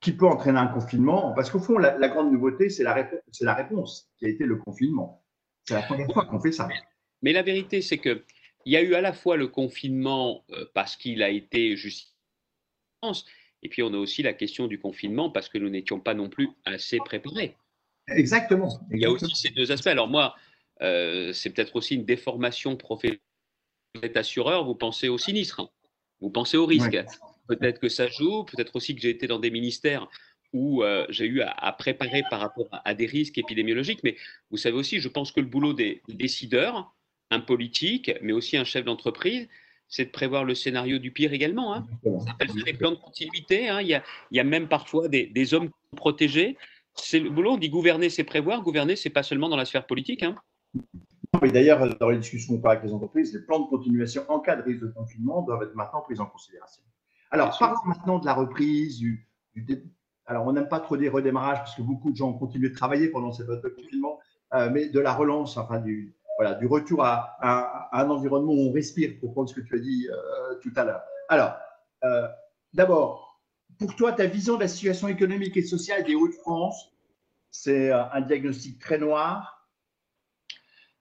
qui 0.00 0.12
peut 0.12 0.26
entraîner 0.26 0.58
un 0.58 0.68
confinement, 0.68 1.32
parce 1.32 1.50
qu'au 1.50 1.58
fond, 1.58 1.78
la, 1.78 2.08
grande 2.08 2.30
nouveauté, 2.30 2.68
c'est 2.68 2.84
la, 2.84 2.94
réponse, 2.94 3.20
la 3.40 3.54
réponse 3.54 4.10
qui 4.18 4.26
a 4.26 4.28
été 4.28 4.44
le 4.44 4.56
confinement. 4.56 5.24
C'est 5.64 5.74
la 5.74 5.82
première 5.82 6.10
fois 6.12 6.24
qu'on 6.26 6.40
fait 6.40 6.52
ça. 6.52 6.68
Mais 7.22 7.32
la 7.32 7.42
vérité, 7.42 7.82
c'est 7.82 7.98
qu'il 8.62 8.72
y 8.72 8.76
a 8.76 8.82
eu 8.82 8.94
à 8.94 9.00
la 9.00 9.12
fois 9.12 9.36
le 9.36 9.48
confinement 9.48 10.44
euh, 10.50 10.66
parce 10.74 10.96
qu'il 10.96 11.22
a 11.22 11.30
été 11.30 11.76
justifié 11.76 12.12
et 13.62 13.68
puis 13.68 13.82
on 13.82 13.92
a 13.92 13.96
aussi 13.96 14.22
la 14.22 14.32
question 14.32 14.66
du 14.66 14.78
confinement 14.78 15.30
parce 15.30 15.48
que 15.48 15.58
nous 15.58 15.68
n'étions 15.68 16.00
pas 16.00 16.14
non 16.14 16.28
plus 16.28 16.50
assez 16.64 16.98
préparés. 16.98 17.56
Exactement. 18.08 18.80
Il 18.90 19.00
y 19.00 19.04
a 19.04 19.10
aussi 19.10 19.34
ces 19.34 19.50
deux 19.50 19.70
aspects. 19.72 19.88
Alors 19.88 20.08
moi, 20.08 20.36
euh, 20.82 21.32
c'est 21.32 21.50
peut-être 21.50 21.76
aussi 21.76 21.96
une 21.96 22.04
déformation 22.04 22.76
professionnelle. 22.76 23.20
Vous 23.94 24.02
êtes 24.02 24.16
assureur, 24.16 24.64
vous 24.64 24.74
pensez 24.74 25.08
au 25.08 25.18
sinistre, 25.18 25.60
hein. 25.60 25.70
vous 26.20 26.30
pensez 26.30 26.56
au 26.56 26.66
risque. 26.66 26.98
Peut-être 27.48 27.80
que 27.80 27.88
ça 27.88 28.06
joue, 28.06 28.44
peut-être 28.44 28.76
aussi 28.76 28.94
que 28.94 29.00
j'ai 29.00 29.10
été 29.10 29.26
dans 29.26 29.38
des 29.38 29.50
ministères 29.50 30.08
où 30.52 30.82
euh, 30.82 31.06
j'ai 31.08 31.26
eu 31.26 31.42
à, 31.42 31.72
préparer 31.72 32.22
par 32.30 32.40
rapport 32.40 32.68
à, 32.70 32.94
des 32.94 33.06
risques 33.06 33.38
épidémiologiques. 33.38 34.00
Mais 34.04 34.16
vous 34.50 34.56
savez 34.56 34.76
aussi, 34.76 35.00
je 35.00 35.08
pense 35.08 35.32
que 35.32 35.40
le 35.40 35.46
boulot 35.46 35.72
des 35.72 36.02
décideurs, 36.08 36.94
un 37.30 37.40
politique, 37.40 38.12
mais 38.22 38.32
aussi 38.32 38.56
un 38.56 38.64
chef 38.64 38.84
d'entreprise, 38.84 39.48
c'est 39.88 40.06
de 40.06 40.10
prévoir 40.10 40.44
le 40.44 40.54
scénario 40.54 40.98
du 40.98 41.10
pire 41.10 41.32
également. 41.32 41.74
Hein. 41.74 41.86
Ça 42.04 42.26
s'appelle 42.26 42.50
les 42.66 42.74
plans 42.74 42.90
de 42.90 42.96
continuité. 42.96 43.68
Hein. 43.68 43.80
Il, 43.80 43.88
y 43.88 43.94
a, 43.94 44.02
il, 44.30 44.36
y 44.36 44.40
a, 44.40 44.44
même 44.44 44.68
parfois 44.68 45.08
des, 45.08 45.26
des 45.26 45.54
hommes 45.54 45.70
protégés 45.96 46.56
c'est 47.00 47.20
le 47.20 47.30
boulot, 47.30 47.52
on 47.52 47.56
dit 47.56 47.70
gouverner, 47.70 48.10
c'est 48.10 48.24
prévoir. 48.24 48.62
Gouverner, 48.62 48.96
c'est 48.96 49.10
pas 49.10 49.22
seulement 49.22 49.48
dans 49.48 49.56
la 49.56 49.64
sphère 49.64 49.86
politique. 49.86 50.22
Hein. 50.22 50.36
Mais 51.42 51.50
d'ailleurs, 51.50 51.96
dans 51.98 52.10
les 52.10 52.18
discussions 52.18 52.60
avec 52.64 52.82
les 52.82 52.92
entreprises, 52.92 53.32
les 53.34 53.40
plans 53.40 53.60
de 53.60 53.68
continuation 53.68 54.22
en 54.28 54.40
cas 54.40 54.56
de 54.56 54.62
risque 54.62 54.82
de 54.82 54.88
confinement 54.88 55.42
doivent 55.42 55.62
être 55.62 55.74
maintenant 55.74 56.00
pris 56.00 56.18
en 56.20 56.26
considération. 56.26 56.82
Alors, 57.30 57.56
parlons 57.58 57.80
maintenant 57.84 58.18
de 58.18 58.26
la 58.26 58.34
reprise, 58.34 58.98
du, 58.98 59.28
alors 60.26 60.46
on 60.46 60.52
n'aime 60.52 60.68
pas 60.68 60.80
trop 60.80 60.96
des 60.96 61.08
redémarrages 61.08 61.58
parce 61.58 61.74
que 61.74 61.82
beaucoup 61.82 62.10
de 62.10 62.16
gens 62.16 62.30
ont 62.30 62.38
continué 62.38 62.70
de 62.70 62.74
travailler 62.74 63.08
pendant 63.08 63.32
cette 63.32 63.46
période 63.46 63.64
de 63.64 63.68
confinement, 63.68 64.18
euh, 64.54 64.70
mais 64.72 64.88
de 64.88 65.00
la 65.00 65.12
relance, 65.12 65.58
enfin 65.58 65.78
du, 65.80 66.14
voilà, 66.38 66.54
du 66.54 66.66
retour 66.66 67.02
à, 67.04 67.88
un 67.92 68.08
environnement 68.08 68.52
où 68.52 68.68
on 68.68 68.72
respire, 68.72 69.18
pour 69.20 69.32
prendre 69.32 69.48
ce 69.48 69.54
que 69.54 69.60
tu 69.60 69.74
as 69.74 69.80
dit 69.80 70.08
euh, 70.08 70.54
tout 70.62 70.70
à 70.76 70.84
l'heure. 70.84 71.02
Alors, 71.28 71.54
euh, 72.04 72.28
d'abord, 72.72 73.42
pour 73.76 73.96
toi, 73.96 74.12
ta 74.12 74.26
vision 74.26 74.54
de 74.54 74.60
la 74.60 74.68
situation 74.68 75.08
économique 75.08 75.56
et 75.56 75.62
sociale 75.62 76.04
des 76.04 76.14
Hauts-de-France, 76.14 76.92
c'est 77.50 77.90
euh, 77.90 78.04
un 78.12 78.20
diagnostic 78.20 78.78
très 78.78 78.98
noir? 78.98 79.68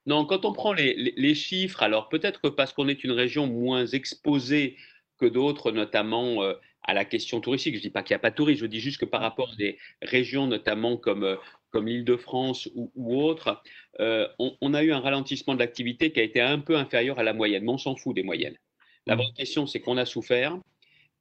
Non, 0.07 0.25
quand 0.25 0.43
on 0.43 0.53
prend 0.53 0.73
les, 0.73 1.35
chiffres, 1.35 1.83
alors 1.83 2.09
peut-être 2.09 2.41
que 2.41 2.47
parce 2.47 2.73
qu'on 2.73 2.87
est 2.87 3.03
une 3.03 3.11
région 3.11 3.45
moins 3.45 3.85
exposée 3.85 4.75
que 5.19 5.27
d'autres, 5.27 5.71
notamment 5.71 6.41
à 6.83 6.93
la 6.93 7.03
question 7.03 7.41
touristique. 7.41 7.73
Je 7.73 7.79
ne 7.79 7.83
dis 7.83 7.89
pas 7.89 8.03
qu'il 8.03 8.13
n'y 8.13 8.15
a 8.15 8.19
pas 8.19 8.29
de 8.29 8.35
tourisme, 8.35 8.61
je 8.61 8.65
dis 8.67 8.79
juste 8.79 9.01
que 9.01 9.05
par 9.05 9.19
rapport 9.19 9.51
à 9.51 9.55
des 9.57 9.77
régions, 10.01 10.47
notamment 10.47 10.95
comme, 10.95 11.37
comme 11.71 11.87
l'Île-de-France 11.87 12.69
ou, 12.75 13.21
autres, 13.21 13.61
on, 13.99 14.73
a 14.73 14.83
eu 14.83 14.91
un 14.91 14.99
ralentissement 14.99 15.53
de 15.53 15.59
l'activité 15.59 16.11
qui 16.11 16.19
a 16.19 16.23
été 16.23 16.41
un 16.41 16.59
peu 16.59 16.77
inférieur 16.77 17.19
à 17.19 17.23
la 17.23 17.33
moyenne, 17.33 17.63
mais 17.63 17.71
on 17.71 17.77
s'en 17.77 17.95
fout 17.95 18.15
des 18.15 18.23
moyennes. 18.23 18.57
La 19.05 19.15
vraie 19.15 19.31
question, 19.35 19.67
c'est 19.67 19.79
qu'on 19.79 19.97
a 19.97 20.05
souffert, 20.05 20.57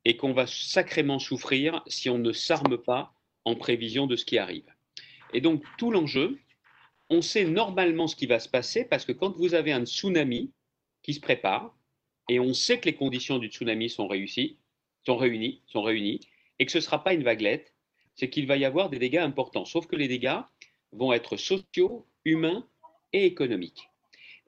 et 0.07 0.17
qu'on 0.17 0.33
va 0.33 0.47
sacrément 0.47 1.19
souffrir 1.19 1.83
si 1.89 2.09
on 2.09 2.19
ne 2.19 2.33
s'arme 2.33 2.79
pas 2.79 3.13
en 3.45 3.57
prévision 3.57 4.07
de 4.07 4.15
ce 4.15 4.25
qui 4.25 4.39
arrive. 4.39 4.73
Et 5.35 5.41
donc, 5.41 5.65
tout 5.79 5.91
l'enjeu, 5.91 6.39
on 7.11 7.23
sait 7.23 7.45
normalement 7.45 8.07
ce 8.07 8.15
qui 8.15 8.27
va 8.27 8.39
se 8.39 8.49
passer 8.49 8.85
parce 8.85 9.05
que 9.05 9.11
quand 9.11 9.37
vous 9.37 9.55
avez 9.55 9.73
un 9.73 9.85
tsunami 9.85 10.53
qui 11.03 11.13
se 11.13 11.19
prépare, 11.19 11.77
et 12.29 12.39
on 12.39 12.55
sait 12.55 12.79
que 12.79 12.85
les 12.87 12.95
conditions 12.95 13.39
du 13.39 13.49
tsunami 13.49 13.91
sont 13.91 14.07
réussies, 14.07 14.59
sont 15.05 15.17
réunies, 15.17 15.63
sont 15.67 15.83
réunies, 15.83 16.21
et 16.61 16.67
que 16.67 16.73
ce 16.73 16.79
ne 16.79 16.83
sera 16.83 17.03
pas 17.03 17.13
une 17.13 17.25
vaguelette, 17.25 17.75
c'est 18.17 18.31
qu'il 18.31 18.47
va 18.47 18.57
y 18.57 18.65
avoir 18.65 18.91
des 18.91 18.99
dégâts 18.99 19.19
importants. 19.19 19.65
Sauf 19.65 19.87
que 19.87 19.97
les 19.97 20.09
dégâts 20.09 20.41
vont 20.93 21.13
être 21.13 21.37
sociaux, 21.37 22.07
humains 22.25 22.67
et 23.13 23.27
économiques. 23.27 23.89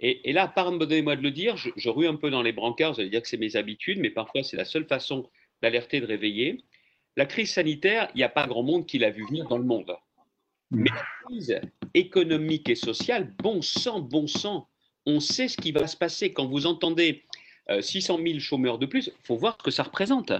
Et, 0.01 0.33
là, 0.33 0.47
pardonnez-moi 0.47 1.17
de 1.17 1.23
le 1.23 1.33
dire, 1.33 1.57
je, 1.57 1.89
rue 1.89 2.07
un 2.07 2.15
peu 2.15 2.31
dans 2.31 2.43
les 2.43 2.53
brancards, 2.53 2.95
vous 2.95 3.01
allez 3.01 3.11
dire 3.11 3.21
que 3.21 3.29
c'est 3.29 3.37
mes 3.37 3.57
habitudes, 3.57 3.99
mais 3.99 4.11
parfois 4.11 4.45
c'est 4.45 4.57
la 4.57 4.65
seule 4.65 4.87
façon 4.87 5.29
d'alerter, 5.61 6.01
de 6.01 6.07
réveiller. 6.07 6.63
La 7.17 7.27
crise 7.27 7.53
sanitaire, 7.53 8.09
il 8.15 8.19
n'y 8.19 8.23
a 8.23 8.29
pas 8.29 8.47
grand 8.47 8.63
monde 8.63 8.87
qui 8.87 8.99
l'a 8.99 9.11
vu 9.11 9.27
venir 9.27 9.49
dans 9.49 9.59
le 9.59 9.65
monde. 9.65 9.97
Mm. 10.71 10.83
Mais 10.83 10.91
la 10.91 11.07
crise 11.25 11.61
économique 11.95 12.69
et 12.69 12.77
sociale, 12.77 13.35
bon 13.43 13.61
sang, 13.61 13.99
bon 13.99 14.29
sang, 14.29 14.69
on 15.05 15.19
sait 15.19 15.49
ce 15.49 15.57
qui 15.57 15.73
va 15.73 15.89
se 15.89 15.97
passer. 15.97 16.33
Quand 16.33 16.47
vous 16.47 16.67
entendez 16.67 17.25
600 17.81 18.19
euh, 18.21 18.25
000 18.25 18.39
chômeurs 18.39 18.79
de 18.79 18.87
plus, 18.87 19.09
il 19.09 19.27
faut 19.27 19.37
voir 19.37 19.57
ce 19.59 19.65
que 19.65 19.71
ça 19.73 19.83
représente. 19.83 20.33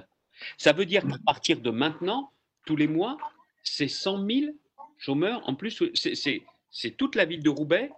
Ça 0.57 0.73
veut 0.73 0.87
dire 0.87 1.03
qu'à 1.03 1.19
partir 1.27 1.61
de 1.61 1.71
maintenant, 1.71 2.31
tous 2.69 2.77
les 2.77 2.87
mois, 2.87 3.17
c'est 3.63 3.89
100 3.89 4.27
000 4.27 4.53
chômeurs. 4.99 5.41
En 5.49 5.55
plus, 5.55 5.83
c'est 5.95 6.91
toute 6.99 7.15
la 7.15 7.25
ville 7.25 7.43
de 7.43 7.49
Roubaix 7.49 7.91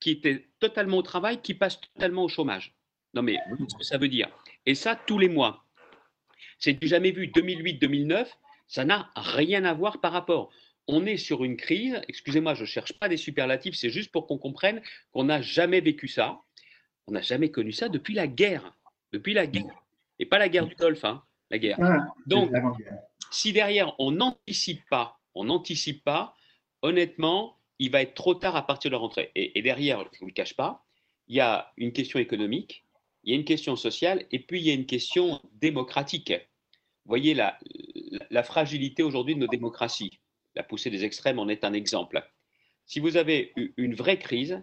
qui 0.00 0.10
était 0.10 0.48
totalement 0.58 0.96
au 0.96 1.02
travail, 1.02 1.40
qui 1.40 1.54
passe 1.54 1.80
totalement 1.80 2.24
au 2.24 2.28
chômage. 2.28 2.74
Non, 3.14 3.22
mais 3.22 3.38
ce 3.68 3.76
que 3.76 3.84
ça 3.84 3.96
veut 3.96 4.08
dire. 4.08 4.28
Et 4.66 4.74
ça, 4.74 4.96
tous 4.96 5.20
les 5.20 5.28
mois. 5.28 5.64
C'est 6.58 6.72
du 6.72 6.88
jamais 6.88 7.12
vu. 7.12 7.28
2008-2009, 7.28 8.26
ça 8.66 8.84
n'a 8.84 9.08
rien 9.14 9.64
à 9.64 9.72
voir 9.72 10.00
par 10.00 10.10
rapport. 10.10 10.50
On 10.88 11.06
est 11.06 11.16
sur 11.16 11.44
une 11.44 11.56
crise, 11.56 12.00
excusez-moi, 12.08 12.54
je 12.54 12.62
ne 12.62 12.66
cherche 12.66 12.94
pas 12.94 13.08
des 13.08 13.16
superlatifs, 13.16 13.76
c'est 13.76 13.90
juste 13.90 14.10
pour 14.10 14.26
qu'on 14.26 14.38
comprenne 14.38 14.82
qu'on 15.12 15.24
n'a 15.24 15.42
jamais 15.42 15.80
vécu 15.80 16.08
ça. 16.08 16.40
On 17.06 17.12
n'a 17.12 17.20
jamais 17.20 17.52
connu 17.52 17.70
ça 17.70 17.88
depuis 17.88 18.14
la 18.14 18.26
guerre. 18.26 18.74
Depuis 19.12 19.32
la 19.32 19.46
guerre. 19.46 19.84
Et 20.18 20.26
pas 20.26 20.38
la 20.38 20.48
guerre 20.48 20.66
du 20.66 20.74
Golfe, 20.74 21.04
hein, 21.04 21.22
la 21.50 21.58
guerre. 21.58 21.78
Donc, 22.26 22.50
si 23.30 23.52
derrière, 23.52 23.94
on 23.98 24.12
n'anticipe 24.12 24.88
pas, 24.88 25.20
on 25.34 25.44
n'anticipe 25.44 26.04
pas, 26.04 26.34
honnêtement, 26.82 27.58
il 27.78 27.90
va 27.90 28.02
être 28.02 28.14
trop 28.14 28.34
tard 28.34 28.56
à 28.56 28.66
partir 28.66 28.90
de 28.90 28.94
la 28.94 28.98
rentrée. 28.98 29.30
Et, 29.34 29.62
derrière, 29.62 30.00
je 30.00 30.16
ne 30.16 30.20
vous 30.20 30.26
le 30.26 30.32
cache 30.32 30.54
pas, 30.54 30.84
il 31.28 31.36
y 31.36 31.40
a 31.40 31.72
une 31.76 31.92
question 31.92 32.18
économique, 32.18 32.84
il 33.24 33.32
y 33.32 33.36
a 33.36 33.38
une 33.38 33.44
question 33.44 33.76
sociale, 33.76 34.24
et 34.30 34.38
puis 34.38 34.60
il 34.60 34.66
y 34.66 34.70
a 34.70 34.74
une 34.74 34.86
question 34.86 35.40
démocratique. 35.54 36.32
Vous 36.32 37.10
voyez 37.10 37.34
la, 37.34 37.58
la 38.30 38.42
fragilité 38.42 39.02
aujourd'hui 39.02 39.34
de 39.34 39.40
nos 39.40 39.46
démocraties. 39.46 40.20
La 40.54 40.62
poussée 40.62 40.90
des 40.90 41.04
extrêmes 41.04 41.38
en 41.38 41.48
est 41.48 41.64
un 41.64 41.72
exemple. 41.72 42.22
Si 42.86 43.00
vous 43.00 43.16
avez 43.16 43.52
une 43.76 43.94
vraie 43.94 44.18
crise, 44.18 44.62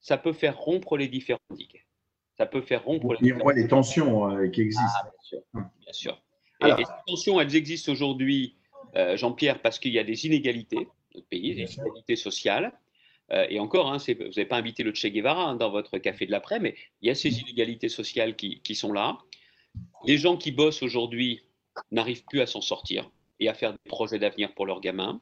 ça 0.00 0.18
peut 0.18 0.32
faire 0.32 0.58
rompre 0.58 0.96
les 0.96 1.08
différentes 1.08 1.40
digues. 1.50 1.84
Ça 2.36 2.46
peut 2.46 2.62
faire 2.62 2.84
rompre 2.84 3.16
les, 3.20 3.32
voit 3.32 3.52
les 3.52 3.68
tensions 3.68 4.30
euh, 4.30 4.48
qui 4.48 4.62
existent. 4.62 4.86
Ah, 4.96 5.04
bien 5.04 5.22
sûr. 5.22 5.40
Bien 5.54 5.92
sûr. 5.92 6.22
Et, 6.66 6.84
ces 6.84 6.92
tensions, 7.06 7.40
elles 7.40 7.56
existent 7.56 7.92
aujourd'hui, 7.92 8.54
euh, 8.96 9.16
Jean-Pierre, 9.16 9.60
parce 9.62 9.78
qu'il 9.78 9.92
y 9.92 9.98
a 9.98 10.04
des 10.04 10.26
inégalités 10.26 10.88
notre 11.14 11.26
pays, 11.28 11.54
des 11.54 11.74
inégalités 11.74 12.16
sociales. 12.16 12.72
Euh, 13.32 13.46
et 13.48 13.60
encore, 13.60 13.92
hein, 13.92 13.98
vous 13.98 14.24
n'avez 14.24 14.44
pas 14.44 14.56
invité 14.56 14.82
le 14.82 14.92
Che 14.94 15.06
Guevara 15.06 15.50
hein, 15.50 15.56
dans 15.56 15.70
votre 15.70 15.98
café 15.98 16.26
de 16.26 16.30
l'après, 16.30 16.58
mais 16.58 16.74
il 17.00 17.08
y 17.08 17.10
a 17.10 17.14
ces 17.14 17.40
inégalités 17.40 17.88
sociales 17.88 18.36
qui, 18.36 18.60
qui 18.60 18.74
sont 18.74 18.92
là. 18.92 19.18
Les 20.04 20.18
gens 20.18 20.36
qui 20.36 20.50
bossent 20.50 20.82
aujourd'hui 20.82 21.42
n'arrivent 21.92 22.24
plus 22.24 22.40
à 22.40 22.46
s'en 22.46 22.60
sortir 22.60 23.10
et 23.38 23.48
à 23.48 23.54
faire 23.54 23.72
des 23.72 23.78
projets 23.86 24.18
d'avenir 24.18 24.52
pour 24.54 24.66
leurs 24.66 24.80
gamins. 24.80 25.20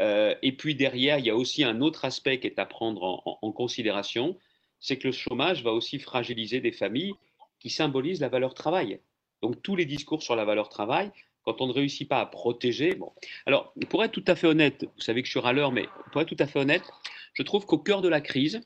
Euh, 0.00 0.34
et 0.42 0.52
puis 0.52 0.74
derrière, 0.74 1.18
il 1.18 1.26
y 1.26 1.30
a 1.30 1.36
aussi 1.36 1.62
un 1.62 1.80
autre 1.80 2.04
aspect 2.04 2.40
qui 2.40 2.46
est 2.46 2.58
à 2.58 2.66
prendre 2.66 3.02
en, 3.02 3.38
en 3.40 3.52
considération, 3.52 4.38
c'est 4.80 4.98
que 4.98 5.08
le 5.08 5.12
chômage 5.12 5.62
va 5.62 5.72
aussi 5.72 5.98
fragiliser 5.98 6.60
des 6.60 6.72
familles 6.72 7.14
qui 7.60 7.70
symbolisent 7.70 8.20
la 8.20 8.28
valeur 8.28 8.54
travail. 8.54 9.00
Donc 9.42 9.62
tous 9.62 9.76
les 9.76 9.84
discours 9.84 10.22
sur 10.22 10.36
la 10.36 10.44
valeur 10.44 10.68
travail 10.68 11.10
quand 11.46 11.60
on 11.60 11.68
ne 11.68 11.72
réussit 11.72 12.08
pas 12.08 12.20
à 12.20 12.26
protéger. 12.26 12.94
Bon. 12.94 13.12
Alors, 13.46 13.72
pour 13.88 14.02
être 14.04 14.12
tout 14.12 14.24
à 14.26 14.34
fait 14.34 14.48
honnête, 14.48 14.84
vous 14.96 15.00
savez 15.00 15.22
que 15.22 15.26
je 15.26 15.30
suis 15.30 15.40
râleur, 15.40 15.70
mais 15.70 15.86
pour 16.10 16.20
être 16.20 16.28
tout 16.28 16.36
à 16.40 16.46
fait 16.46 16.58
honnête, 16.58 16.90
je 17.34 17.42
trouve 17.42 17.66
qu'au 17.66 17.78
cœur 17.78 18.02
de 18.02 18.08
la 18.08 18.20
crise, 18.20 18.60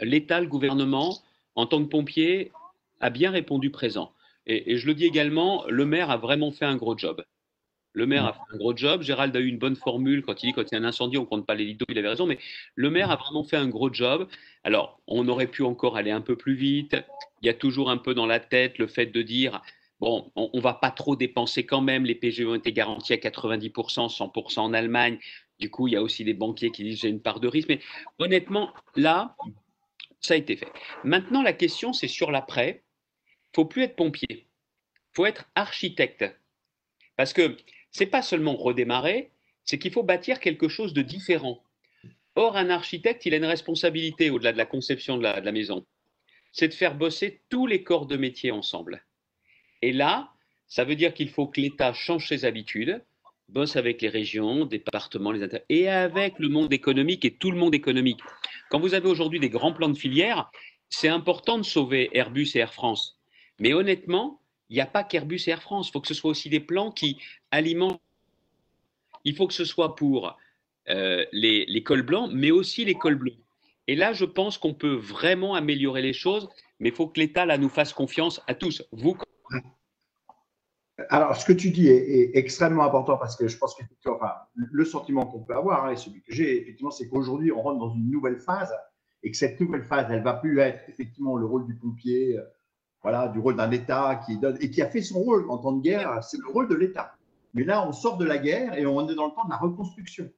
l'État, 0.00 0.40
le 0.40 0.46
gouvernement, 0.46 1.18
en 1.56 1.66
tant 1.66 1.82
que 1.82 1.88
pompier, 1.88 2.52
a 3.00 3.10
bien 3.10 3.32
répondu 3.32 3.70
présent. 3.70 4.12
Et, 4.46 4.76
je 4.76 4.86
le 4.86 4.94
dis 4.94 5.04
également, 5.04 5.64
le 5.68 5.84
maire 5.84 6.10
a 6.10 6.16
vraiment 6.16 6.52
fait 6.52 6.64
un 6.64 6.76
gros 6.76 6.96
job. 6.96 7.24
Le 7.92 8.06
maire 8.06 8.26
a 8.26 8.32
fait 8.34 8.40
un 8.52 8.56
gros 8.56 8.76
job. 8.76 9.02
Gérald 9.02 9.34
a 9.34 9.40
eu 9.40 9.46
une 9.46 9.58
bonne 9.58 9.76
formule 9.76 10.22
quand 10.22 10.42
il 10.42 10.48
dit 10.48 10.52
quand 10.52 10.62
il 10.70 10.74
y 10.74 10.76
a 10.76 10.80
un 10.80 10.84
incendie, 10.84 11.16
on 11.16 11.24
compte 11.24 11.46
pas 11.46 11.54
les 11.54 11.74
d'eau. 11.74 11.86
Il 11.88 11.98
avait 11.98 12.08
raison, 12.08 12.26
mais 12.26 12.38
le 12.74 12.90
maire 12.90 13.10
a 13.10 13.16
vraiment 13.16 13.44
fait 13.44 13.56
un 13.56 13.68
gros 13.68 13.92
job. 13.92 14.28
Alors, 14.64 15.00
on 15.06 15.26
aurait 15.28 15.46
pu 15.46 15.62
encore 15.62 15.96
aller 15.96 16.10
un 16.10 16.20
peu 16.20 16.36
plus 16.36 16.54
vite. 16.54 16.96
Il 17.44 17.46
y 17.46 17.50
a 17.50 17.54
toujours 17.54 17.90
un 17.90 17.98
peu 17.98 18.14
dans 18.14 18.24
la 18.24 18.40
tête 18.40 18.78
le 18.78 18.86
fait 18.86 19.04
de 19.04 19.20
dire 19.20 19.60
Bon, 20.00 20.32
on 20.34 20.50
ne 20.54 20.60
va 20.62 20.72
pas 20.72 20.90
trop 20.90 21.14
dépenser 21.14 21.66
quand 21.66 21.82
même. 21.82 22.06
Les 22.06 22.14
PGE 22.14 22.46
ont 22.46 22.54
été 22.54 22.72
garantis 22.72 23.12
à 23.12 23.16
90%, 23.16 24.08
100% 24.16 24.60
en 24.60 24.72
Allemagne. 24.72 25.18
Du 25.58 25.70
coup, 25.70 25.86
il 25.86 25.92
y 25.92 25.96
a 25.96 26.02
aussi 26.02 26.24
des 26.24 26.32
banquiers 26.32 26.70
qui 26.70 26.84
disent 26.84 27.00
j'ai 27.00 27.10
une 27.10 27.20
part 27.20 27.40
de 27.40 27.48
risque. 27.48 27.68
Mais 27.68 27.80
honnêtement, 28.18 28.72
là, 28.96 29.36
ça 30.20 30.32
a 30.32 30.36
été 30.38 30.56
fait. 30.56 30.72
Maintenant, 31.04 31.42
la 31.42 31.52
question, 31.52 31.92
c'est 31.92 32.08
sur 32.08 32.30
l'après. 32.30 32.82
Faut 33.54 33.66
plus 33.66 33.82
être 33.82 33.94
pompier. 33.94 34.46
Faut 35.12 35.26
être 35.26 35.44
architecte. 35.54 36.24
Parce 37.16 37.34
que 37.34 37.58
ce 37.90 38.04
n'est 38.04 38.10
pas 38.10 38.22
seulement 38.22 38.56
redémarrer, 38.56 39.32
c'est 39.64 39.78
qu'il 39.78 39.92
faut 39.92 40.02
bâtir 40.02 40.40
quelque 40.40 40.68
chose 40.68 40.94
de 40.94 41.02
différent. 41.02 41.62
Or, 42.36 42.56
un 42.56 42.70
architecte, 42.70 43.26
il 43.26 43.34
a 43.34 43.36
une 43.36 43.44
responsabilité 43.44 44.30
au-delà 44.30 44.52
de 44.52 44.58
la 44.58 44.66
conception 44.66 45.18
de 45.18 45.22
la 45.22 45.52
maison. 45.52 45.84
C'est 46.54 46.68
de 46.68 46.74
faire 46.74 46.94
bosser 46.94 47.40
tous 47.48 47.66
les 47.66 47.82
corps 47.82 48.06
de 48.06 48.16
métier 48.16 48.52
ensemble. 48.52 49.04
Et 49.82 49.92
là, 49.92 50.30
ça 50.68 50.84
veut 50.84 50.94
dire 50.94 51.12
qu'il 51.12 51.28
faut 51.28 51.48
que 51.48 51.60
l'État 51.60 51.92
change 51.92 52.28
ses 52.28 52.44
habitudes, 52.44 53.02
bosse 53.48 53.74
avec 53.74 54.00
les 54.00 54.08
régions, 54.08 54.64
départements, 54.64 55.32
les 55.32 55.42
inter... 55.42 55.62
et 55.68 55.88
avec 55.88 56.38
le 56.38 56.48
monde 56.48 56.72
économique 56.72 57.24
et 57.24 57.34
tout 57.34 57.50
le 57.50 57.58
monde 57.58 57.74
économique. 57.74 58.20
Quand 58.70 58.78
vous 58.78 58.94
avez 58.94 59.08
aujourd'hui 59.08 59.40
des 59.40 59.50
grands 59.50 59.72
plans 59.72 59.88
de 59.88 59.98
filière, 59.98 60.48
c'est 60.88 61.08
important 61.08 61.58
de 61.58 61.64
sauver 61.64 62.08
Airbus 62.16 62.52
et 62.54 62.60
Air 62.60 62.72
France. 62.72 63.18
Mais 63.58 63.72
honnêtement, 63.72 64.40
il 64.70 64.74
n'y 64.74 64.80
a 64.80 64.86
pas 64.86 65.02
qu'Airbus 65.02 65.40
et 65.48 65.50
Air 65.50 65.60
France. 65.60 65.88
Il 65.88 65.90
faut 65.90 66.00
que 66.00 66.08
ce 66.08 66.14
soit 66.14 66.30
aussi 66.30 66.50
des 66.50 66.60
plans 66.60 66.92
qui 66.92 67.18
alimentent. 67.50 68.00
Il 69.24 69.34
faut 69.34 69.48
que 69.48 69.54
ce 69.54 69.64
soit 69.64 69.96
pour 69.96 70.38
euh, 70.88 71.26
les, 71.32 71.64
les 71.66 71.82
cols 71.82 72.02
blancs, 72.02 72.30
mais 72.32 72.52
aussi 72.52 72.84
les 72.84 72.94
cols 72.94 73.16
bleus. 73.16 73.36
Et 73.86 73.96
là, 73.96 74.12
je 74.12 74.24
pense 74.24 74.58
qu'on 74.58 74.74
peut 74.74 74.94
vraiment 74.94 75.54
améliorer 75.54 76.02
les 76.02 76.12
choses, 76.12 76.48
mais 76.80 76.88
il 76.88 76.94
faut 76.94 77.06
que 77.06 77.20
l'État 77.20 77.44
là 77.44 77.58
nous 77.58 77.68
fasse 77.68 77.92
confiance 77.92 78.40
à 78.46 78.54
tous. 78.54 78.82
Vous, 78.92 79.16
alors, 81.08 81.36
ce 81.36 81.44
que 81.44 81.52
tu 81.52 81.70
dis 81.70 81.88
est, 81.88 82.36
extrêmement 82.36 82.84
important 82.84 83.16
parce 83.16 83.36
que 83.36 83.48
je 83.48 83.58
pense 83.58 83.74
que 83.74 83.82
le 84.54 84.84
sentiment 84.84 85.26
qu'on 85.26 85.40
peut 85.40 85.56
avoir, 85.56 85.86
hein, 85.86 85.90
et 85.90 85.96
celui 85.96 86.22
que 86.22 86.32
j'ai, 86.32 86.60
effectivement, 86.60 86.92
c'est 86.92 87.08
qu'aujourd'hui, 87.08 87.50
on 87.50 87.62
rentre 87.62 87.80
dans 87.80 87.90
une 87.90 88.10
nouvelle 88.10 88.38
phase 88.38 88.72
et 89.22 89.30
que 89.30 89.36
cette 89.36 89.60
nouvelle 89.60 89.84
phase, 89.84 90.06
elle 90.10 90.22
va 90.22 90.34
plus 90.34 90.60
être 90.60 90.88
effectivement 90.88 91.36
le 91.36 91.46
rôle 91.46 91.66
du 91.66 91.74
pompier, 91.74 92.38
euh, 92.38 92.44
voilà, 93.02 93.28
du 93.28 93.40
rôle 93.40 93.56
d'un 93.56 93.70
État 93.72 94.22
qui 94.24 94.38
donne 94.38 94.56
et 94.60 94.70
qui 94.70 94.82
a 94.82 94.86
fait 94.88 95.02
son 95.02 95.18
rôle 95.18 95.50
en 95.50 95.58
temps 95.58 95.72
de 95.72 95.82
guerre, 95.82 96.22
c'est 96.22 96.38
le 96.38 96.48
rôle 96.48 96.68
de 96.68 96.74
l'État. 96.74 97.16
Mais 97.54 97.64
là, 97.64 97.86
on 97.86 97.92
sort 97.92 98.16
de 98.16 98.24
la 98.24 98.38
guerre 98.38 98.78
et 98.78 98.86
on 98.86 99.08
est 99.08 99.14
dans 99.14 99.26
le 99.26 99.32
temps 99.32 99.44
de 99.44 99.50
la 99.50 99.56
reconstruction. 99.56 100.30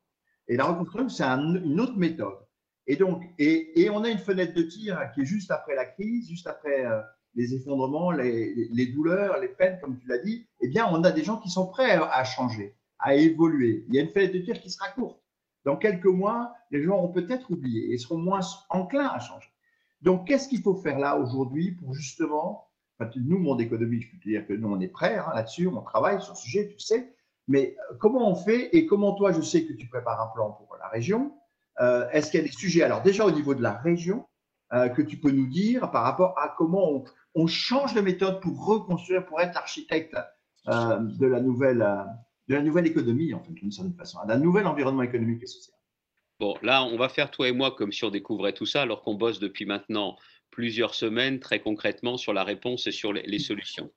Et 0.48 0.56
la 0.56 0.64
reconstruction, 0.64 1.08
c'est 1.08 1.24
une 1.24 1.80
autre 1.80 1.96
méthode. 1.96 2.45
Et 2.86 2.96
donc, 2.96 3.22
et, 3.38 3.88
on 3.90 4.04
a 4.04 4.08
une 4.08 4.18
fenêtre 4.18 4.54
de 4.54 4.62
tir 4.62 5.10
qui 5.14 5.22
est 5.22 5.24
juste 5.24 5.50
après 5.50 5.74
la 5.74 5.84
crise, 5.84 6.28
juste 6.28 6.46
après 6.46 6.86
euh, 6.86 7.00
les 7.34 7.54
effondrements, 7.54 8.10
les, 8.12 8.86
douleurs, 8.94 9.40
les 9.40 9.48
peines, 9.48 9.78
comme 9.80 9.98
tu 9.98 10.06
l'as 10.06 10.18
dit, 10.18 10.46
eh 10.60 10.68
bien, 10.68 10.86
on 10.90 11.02
a 11.04 11.10
des 11.10 11.24
gens 11.24 11.38
qui 11.38 11.50
sont 11.50 11.66
prêts 11.66 11.92
à 11.92 12.24
changer, 12.24 12.76
à 12.98 13.14
évoluer. 13.14 13.84
Il 13.88 13.94
y 13.94 13.98
a 13.98 14.02
une 14.02 14.10
fenêtre 14.10 14.34
de 14.34 14.38
tir 14.38 14.60
qui 14.60 14.70
sera 14.70 14.88
courte. 14.90 15.20
Dans 15.64 15.76
quelques 15.76 16.06
mois, 16.06 16.54
les 16.70 16.82
gens 16.82 16.94
auront 16.96 17.12
peut-être 17.12 17.50
oublié 17.50 17.92
et 17.92 17.98
seront 17.98 18.18
moins 18.18 18.40
enclins 18.70 19.08
à 19.08 19.18
changer. 19.18 19.48
Donc, 20.00 20.28
qu'est-ce 20.28 20.48
qu'il 20.48 20.62
faut 20.62 20.76
faire 20.76 20.98
là 21.00 21.18
aujourd'hui 21.18 21.72
pour 21.72 21.92
justement, 21.92 22.68
nous, 23.16 23.38
monde 23.38 23.60
économique, 23.60 24.04
je 24.04 24.10
peux 24.12 24.18
te 24.18 24.28
dire 24.28 24.46
que 24.46 24.52
nous, 24.52 24.68
on 24.68 24.80
est 24.80 24.88
prêts 24.88 25.16
hein, 25.16 25.32
là-dessus, 25.34 25.66
on 25.66 25.82
travaille 25.82 26.22
sur 26.22 26.36
ce 26.36 26.42
sujet, 26.44 26.68
tu 26.68 26.78
sais, 26.78 27.12
mais 27.48 27.76
euh, 27.90 27.96
comment 27.98 28.30
on 28.30 28.34
fait 28.34 28.74
et 28.76 28.86
comment 28.86 29.14
toi, 29.14 29.32
je 29.32 29.40
sais 29.40 29.64
que 29.64 29.72
tu 29.72 29.88
prépares 29.88 30.20
un 30.20 30.32
plan 30.34 30.52
pour 30.52 30.76
la 30.78 30.88
région. 30.88 31.32
Euh, 31.80 32.08
est-ce 32.10 32.30
qu'il 32.30 32.40
y 32.40 32.42
a 32.42 32.46
des 32.46 32.52
sujets, 32.52 32.82
alors 32.82 33.02
déjà 33.02 33.24
au 33.24 33.30
niveau 33.30 33.54
de 33.54 33.62
la 33.62 33.72
région, 33.72 34.26
euh, 34.72 34.88
que 34.88 35.02
tu 35.02 35.18
peux 35.18 35.30
nous 35.30 35.46
dire 35.46 35.90
par 35.90 36.02
rapport 36.02 36.38
à 36.38 36.54
comment 36.56 37.04
on, 37.34 37.46
change 37.46 37.94
de 37.94 38.00
méthode 38.00 38.40
pour 38.40 38.64
reconstruire, 38.64 39.26
pour 39.26 39.40
être 39.40 39.56
architecte 39.56 40.16
euh, 40.68 40.98
de, 40.98 41.26
la 41.26 41.40
nouvelle, 41.40 41.86
de 42.48 42.54
la 42.54 42.62
nouvelle 42.62 42.86
économie, 42.86 43.34
en 43.34 43.42
fait, 43.42 43.52
d'une 43.52 43.70
certaine 43.70 43.94
façon, 43.94 44.18
d'un 44.26 44.38
nouvel 44.38 44.66
environnement 44.66 45.02
économique 45.02 45.42
et 45.42 45.46
social? 45.46 45.76
Bon, 46.40 46.56
là, 46.62 46.82
on 46.84 46.96
va 46.96 47.08
faire 47.08 47.30
toi 47.30 47.48
et 47.48 47.52
moi 47.52 47.70
comme 47.70 47.92
si 47.92 48.04
on 48.04 48.10
découvrait 48.10 48.52
tout 48.52 48.66
ça, 48.66 48.82
alors 48.82 49.02
qu'on 49.02 49.14
bosse 49.14 49.38
depuis 49.38 49.66
maintenant 49.66 50.16
plusieurs 50.50 50.94
semaines 50.94 51.38
très 51.38 51.60
concrètement 51.60 52.16
sur 52.16 52.32
la 52.32 52.42
réponse 52.42 52.86
et 52.86 52.92
sur 52.92 53.12
les, 53.12 53.38
solutions. 53.38 53.90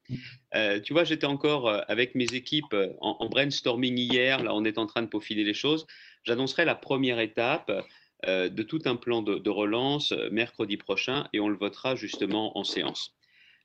Tu 0.83 0.93
vois, 0.93 1.05
j'étais 1.05 1.25
encore 1.25 1.69
avec 1.89 2.15
mes 2.15 2.33
équipes 2.33 2.75
en, 2.99 3.29
brainstorming 3.29 3.97
hier, 3.97 4.43
là 4.43 4.53
on 4.53 4.65
est 4.65 4.77
en 4.77 4.85
train 4.85 5.01
de 5.01 5.07
peaufiner 5.07 5.43
les 5.43 5.53
choses. 5.53 5.85
J'annoncerai 6.23 6.65
la 6.65 6.75
première 6.75 7.19
étape 7.19 7.71
de 8.25 8.63
tout 8.63 8.81
un 8.85 8.97
plan 8.97 9.21
de 9.21 9.49
relance 9.49 10.11
mercredi 10.31 10.75
prochain 10.75 11.27
et 11.31 11.39
on 11.39 11.47
le 11.47 11.55
votera 11.55 11.95
justement 11.95 12.57
en 12.57 12.63
séance. 12.63 13.15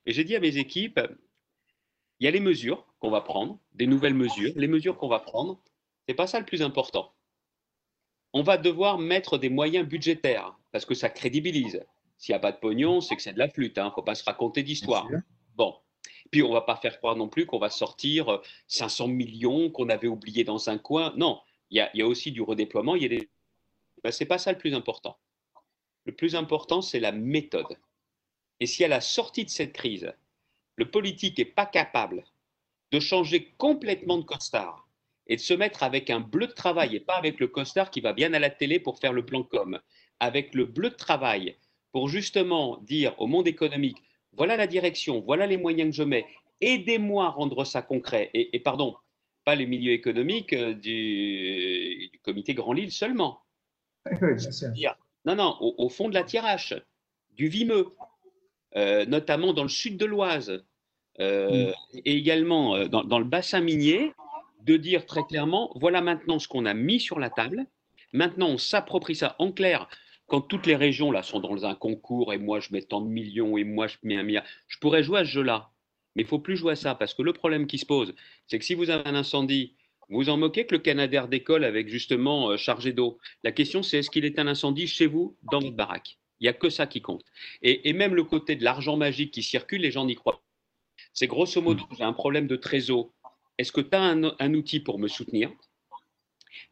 Et 0.05 0.13
j'ai 0.13 0.23
dit 0.23 0.35
à 0.35 0.39
mes 0.39 0.57
équipes, 0.57 0.99
il 2.19 2.25
y 2.25 2.27
a 2.27 2.31
les 2.31 2.39
mesures 2.39 2.85
qu'on 2.99 3.09
va 3.09 3.21
prendre, 3.21 3.59
des 3.73 3.87
nouvelles 3.87 4.13
mesures, 4.13 4.53
les 4.55 4.67
mesures 4.67 4.97
qu'on 4.97 5.07
va 5.07 5.19
prendre, 5.19 5.59
C'est 6.07 6.13
pas 6.13 6.27
ça 6.27 6.39
le 6.39 6.45
plus 6.45 6.61
important. 6.61 7.13
On 8.33 8.43
va 8.43 8.57
devoir 8.57 8.99
mettre 8.99 9.37
des 9.37 9.49
moyens 9.49 9.87
budgétaires 9.87 10.55
parce 10.71 10.85
que 10.85 10.93
ça 10.93 11.09
crédibilise. 11.09 11.83
S'il 12.17 12.33
n'y 12.33 12.37
a 12.37 12.39
pas 12.39 12.51
de 12.51 12.57
pognon, 12.57 13.01
c'est 13.01 13.15
que 13.15 13.21
c'est 13.21 13.33
de 13.33 13.39
la 13.39 13.49
flûte. 13.49 13.73
Il 13.77 13.79
hein. 13.79 13.85
ne 13.85 13.91
faut 13.91 14.01
pas 14.01 14.15
se 14.15 14.23
raconter 14.23 14.63
d'histoire. 14.63 15.07
Bon. 15.55 15.75
Puis 16.31 16.43
on 16.43 16.49
ne 16.49 16.53
va 16.53 16.61
pas 16.61 16.75
faire 16.75 16.97
croire 16.97 17.15
non 17.15 17.27
plus 17.27 17.45
qu'on 17.45 17.59
va 17.59 17.69
sortir 17.69 18.41
500 18.67 19.05
euh, 19.05 19.07
millions 19.11 19.69
qu'on 19.69 19.89
avait 19.89 20.07
oubliés 20.07 20.43
dans 20.43 20.69
un 20.69 20.77
coin. 20.77 21.13
Non, 21.17 21.39
il 21.71 21.89
y 21.93 22.01
a, 22.01 22.07
aussi 22.07 22.31
du 22.31 22.41
redéploiement. 22.41 22.95
Il 22.95 23.09
des... 23.09 23.29
Ben, 24.03 24.11
ce 24.11 24.23
n'est 24.23 24.27
pas 24.27 24.37
ça 24.37 24.51
le 24.51 24.57
plus 24.57 24.73
important. 24.73 25.17
Le 26.05 26.13
plus 26.13 26.35
important, 26.35 26.81
c'est 26.81 26.99
la 26.99 27.11
méthode. 27.11 27.77
Et 28.59 28.65
si 28.65 28.83
à 28.83 28.87
la 28.87 29.01
sortie 29.01 29.45
de 29.45 29.49
cette 29.49 29.73
crise, 29.73 30.13
le 30.75 30.89
politique 30.89 31.37
n'est 31.37 31.45
pas 31.45 31.65
capable 31.65 32.23
de 32.91 32.99
changer 32.99 33.53
complètement 33.57 34.17
de 34.17 34.23
costard 34.23 34.87
et 35.27 35.35
de 35.35 35.41
se 35.41 35.53
mettre 35.53 35.83
avec 35.83 36.09
un 36.09 36.19
bleu 36.19 36.47
de 36.47 36.53
travail 36.53 36.95
et 36.95 36.99
pas 36.99 37.15
avec 37.17 37.39
le 37.39 37.47
costard 37.47 37.89
qui 37.89 38.01
va 38.01 38.13
bien 38.13 38.33
à 38.33 38.39
la 38.39 38.49
télé 38.49 38.79
pour 38.79 38.99
faire 38.99 39.13
le 39.13 39.25
plan 39.25 39.43
com, 39.43 39.79
avec 40.19 40.53
le 40.53 40.65
bleu 40.65 40.91
de 40.91 40.95
travail 40.95 41.57
pour 41.91 42.09
justement 42.09 42.77
dire 42.83 43.15
au 43.19 43.27
monde 43.27 43.47
économique, 43.47 43.97
voilà 44.33 44.57
la 44.57 44.67
direction, 44.67 45.21
voilà 45.21 45.47
les 45.47 45.57
moyens 45.57 45.89
que 45.91 45.95
je 45.95 46.03
mets, 46.03 46.25
aidez-moi 46.61 47.25
à 47.25 47.29
rendre 47.29 47.63
ça 47.63 47.81
concret. 47.81 48.29
Et, 48.33 48.59
pardon, 48.59 48.95
pas 49.45 49.55
les 49.55 49.67
milieux 49.67 49.93
économiques 49.93 50.53
euh, 50.53 50.73
du, 50.73 52.11
comité 52.23 52.53
Grand 52.53 52.73
Lille 52.73 52.91
seulement. 52.91 53.41
non, 55.25 55.35
non, 55.35 55.55
au, 55.59 55.89
fond 55.89 56.09
de 56.09 56.13
la 56.13 56.23
Tirache, 56.23 56.73
du 57.31 57.47
Vimeux, 57.47 57.87
euh, 58.75 59.05
notamment 59.05 59.53
dans 59.53 59.63
le 59.63 59.69
sud 59.69 59.97
de 59.97 60.05
l'Oise, 60.05 60.63
euh, 61.19 61.71
mm. 61.71 61.99
et 62.05 62.17
également 62.17 62.87
dans, 62.87 63.03
dans, 63.03 63.19
le 63.19 63.25
bassin 63.25 63.61
minier, 63.61 64.11
de 64.61 64.77
dire 64.77 65.05
très 65.05 65.23
clairement, 65.23 65.71
voilà 65.75 66.01
maintenant 66.01 66.39
ce 66.39 66.47
qu'on 66.47 66.65
a 66.65 66.73
mis 66.73 66.99
sur 66.99 67.19
la 67.19 67.29
table, 67.29 67.65
maintenant 68.13 68.49
on 68.49 68.57
s'approprie 68.57 69.15
ça. 69.15 69.35
En 69.39 69.51
clair, 69.51 69.87
quand 70.27 70.41
toutes 70.41 70.65
les 70.65 70.75
régions 70.75 71.11
là 71.11 71.23
sont 71.23 71.39
dans 71.39 71.65
un 71.65 71.75
concours 71.75 72.33
et 72.33 72.37
moi 72.37 72.59
je 72.59 72.69
mets 72.71 72.81
tant 72.81 73.01
de 73.01 73.07
millions 73.07 73.57
et 73.57 73.63
moi 73.63 73.87
je 73.87 73.97
mets 74.03 74.17
un 74.17 74.23
milliard, 74.23 74.45
je 74.67 74.77
pourrais 74.79 75.03
jouer 75.03 75.19
à 75.19 75.25
ce 75.25 75.29
jeu-là. 75.29 75.71
Mais 76.15 76.23
il 76.23 76.27
faut 76.27 76.39
plus 76.39 76.57
jouer 76.57 76.73
à 76.73 76.75
ça 76.75 76.95
parce 76.95 77.13
que 77.13 77.21
le 77.21 77.33
problème 77.33 77.67
qui 77.67 77.77
se 77.77 77.85
pose, 77.85 78.15
c'est 78.47 78.59
que 78.59 78.65
si 78.65 78.73
vous 78.73 78.89
avez 78.89 79.07
un 79.07 79.15
incendie, 79.15 79.75
vous 80.09 80.29
en 80.29 80.37
moquez 80.37 80.65
que 80.65 80.75
le 80.75 80.79
Canadair 80.79 81.27
décolle 81.27 81.63
avec 81.63 81.89
justement 81.89 82.51
euh, 82.51 82.57
chargé 82.57 82.93
d'eau. 82.93 83.17
La 83.43 83.51
question 83.51 83.83
c'est 83.83 83.99
est-ce 83.99 84.09
qu'il 84.09 84.25
est 84.25 84.39
un 84.39 84.47
incendie 84.47 84.87
chez 84.87 85.07
vous, 85.07 85.35
dans 85.51 85.59
votre 85.59 85.75
baraque? 85.75 86.17
Il 86.39 86.43
n'y 86.43 86.49
a 86.49 86.53
que 86.53 86.69
ça 86.69 86.85
qui 86.85 87.01
compte. 87.01 87.23
Et, 87.61 87.93
même 87.93 88.13
le 88.13 88.23
côté 88.23 88.55
de 88.55 88.63
l'argent 88.63 88.97
magique 88.97 89.31
qui 89.31 89.41
circule, 89.41 89.81
les 89.81 89.91
gens 89.91 90.05
n'y 90.05 90.15
croient 90.15 90.33
pas. 90.33 90.41
C'est 91.13 91.27
grosso 91.27 91.61
modo, 91.61 91.85
j'ai 91.97 92.03
un 92.03 92.13
problème 92.13 92.45
de 92.47 92.57
trésor. 92.57 93.09
Est-ce 93.57 93.71
que 93.71 93.79
tu 93.79 93.95
as 93.95 94.01
un 94.01 94.53
outil 94.53 94.81
pour 94.81 94.99
me 94.99 95.07
soutenir? 95.07 95.49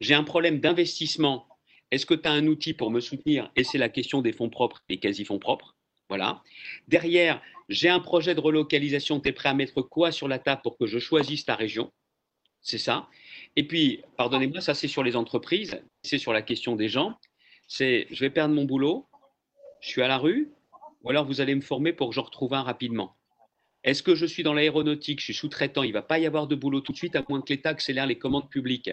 J'ai 0.01 0.15
un 0.15 0.23
problème 0.23 0.59
d'investissement 0.59 1.47
est-ce 1.93 2.07
que 2.07 2.15
tu 2.15 2.27
as 2.27 2.31
un 2.31 2.47
outil 2.47 2.73
pour 2.73 2.89
me 2.89 2.99
soutenir? 2.99 3.51
Et 3.55 3.63
c'est 3.63 3.77
la 3.77 3.87
question 3.87 4.23
des 4.23 4.33
fonds 4.33 4.49
propres 4.49 4.81
et 4.89 4.97
quasi-fonds 4.97 5.37
propres. 5.37 5.75
Voilà. 6.09 6.41
Derrière, 6.87 7.39
j'ai 7.69 7.89
un 7.89 7.99
projet 7.99 8.35
de 8.35 8.39
relocalisation. 8.39 9.19
Tu 9.19 9.29
es 9.29 9.31
prêt 9.31 9.49
à 9.49 9.53
mettre 9.53 9.81
quoi 9.81 10.11
sur 10.11 10.27
la 10.27 10.39
table 10.39 10.61
pour 10.63 10.77
que 10.77 10.85
je 10.85 10.99
choisisse 10.99 11.45
ta 11.45 11.55
région? 11.55 11.91
C'est 12.61 12.77
ça. 12.77 13.07
Et 13.55 13.67
puis, 13.67 14.01
pardonnez-moi, 14.17 14.61
ça 14.61 14.73
c'est 14.73 14.87
sur 14.87 15.03
les 15.03 15.15
entreprises, 15.15 15.81
c'est 16.03 16.17
sur 16.17 16.33
la 16.33 16.41
question 16.41 16.75
des 16.75 16.87
gens. 16.87 17.17
C'est 17.67 18.07
je 18.11 18.19
vais 18.21 18.29
perdre 18.29 18.55
mon 18.55 18.65
boulot, 18.65 19.07
je 19.81 19.89
suis 19.89 20.01
à 20.01 20.07
la 20.07 20.17
rue, 20.17 20.51
ou 21.03 21.09
alors 21.09 21.25
vous 21.25 21.41
allez 21.41 21.55
me 21.55 21.61
former 21.61 21.93
pour 21.93 22.09
que 22.09 22.15
je 22.15 22.21
retrouve 22.21 22.53
un 22.53 22.63
rapidement. 22.63 23.15
Est-ce 23.83 24.01
que 24.01 24.15
je 24.15 24.25
suis 24.25 24.43
dans 24.43 24.53
l'aéronautique, 24.53 25.19
je 25.19 25.25
suis 25.25 25.33
sous-traitant, 25.33 25.83
il 25.83 25.89
ne 25.89 25.93
va 25.93 26.01
pas 26.01 26.19
y 26.19 26.25
avoir 26.25 26.47
de 26.47 26.55
boulot 26.55 26.79
tout 26.79 26.93
de 26.93 26.97
suite 26.97 27.17
à 27.17 27.23
moins 27.27 27.41
que 27.41 27.51
l'État 27.51 27.69
accélère 27.69 28.05
les 28.05 28.17
commandes 28.17 28.49
publiques. 28.49 28.91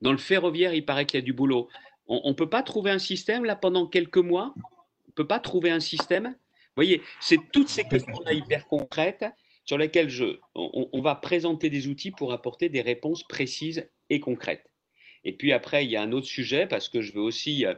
Dans 0.00 0.12
le 0.12 0.18
ferroviaire, 0.18 0.72
il 0.72 0.84
paraît 0.84 1.04
qu'il 1.04 1.20
y 1.20 1.22
a 1.22 1.24
du 1.24 1.34
boulot. 1.34 1.68
On 2.06 2.30
ne 2.30 2.34
peut 2.34 2.48
pas 2.48 2.62
trouver 2.62 2.90
un 2.90 2.98
système 2.98 3.44
là 3.44 3.56
pendant 3.56 3.86
quelques 3.86 4.16
mois? 4.16 4.54
On 4.56 5.08
ne 5.08 5.12
peut 5.14 5.26
pas 5.26 5.38
trouver 5.38 5.70
un 5.70 5.80
système? 5.80 6.34
Vous 6.74 6.82
voyez, 6.82 7.02
c'est 7.20 7.38
toutes 7.52 7.68
ces 7.68 7.84
questions-là 7.84 8.32
hyper 8.32 8.66
concrètes 8.66 9.26
sur 9.66 9.76
lesquelles 9.76 10.08
je, 10.08 10.38
on, 10.54 11.02
va 11.02 11.14
présenter 11.14 11.68
des 11.68 11.86
outils 11.86 12.10
pour 12.10 12.32
apporter 12.32 12.70
des 12.70 12.80
réponses 12.80 13.24
précises 13.24 13.88
et 14.08 14.20
concrètes. 14.20 14.72
Et 15.24 15.36
puis 15.36 15.52
après, 15.52 15.84
il 15.84 15.90
y 15.90 15.96
a 15.96 16.02
un 16.02 16.12
autre 16.12 16.26
sujet 16.26 16.66
parce 16.66 16.88
que 16.88 17.02
je 17.02 17.12
veux 17.12 17.20
aussi 17.20 17.66
euh, 17.66 17.74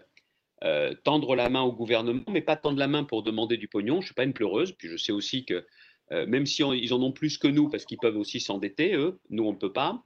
euh, 0.63 0.95
tendre 1.03 1.35
la 1.35 1.51
main 1.51 1.63
au 1.63 1.73
gouvernement, 1.73 2.23
mais 2.29 2.41
pas 2.41 2.57
tendre 2.57 2.79
la 2.79 2.87
main 2.87 3.03
pour 3.03 3.25
demander 3.25 3.57
du 3.57 3.67
pognon. 3.67 3.97
Je 3.97 4.01
ne 4.01 4.05
suis 4.07 4.15
pas 4.15 4.25
une 4.25 4.33
pleureuse. 4.33 4.73
Puis 4.73 4.89
je 4.89 4.97
sais 4.97 5.13
aussi 5.13 5.45
que 5.45 5.67
euh, 6.13 6.25
même 6.27 6.47
si 6.47 6.63
ils 6.63 6.95
en 6.95 7.03
ont 7.03 7.13
plus 7.13 7.37
que 7.37 7.49
nous, 7.49 7.69
parce 7.69 7.85
qu'ils 7.85 7.99
peuvent 7.99 8.17
aussi 8.17 8.39
s'endetter, 8.39 8.95
eux, 8.95 9.19
nous 9.29 9.45
on 9.45 9.53
ne 9.53 9.59
peut 9.59 9.73
pas. 9.73 10.05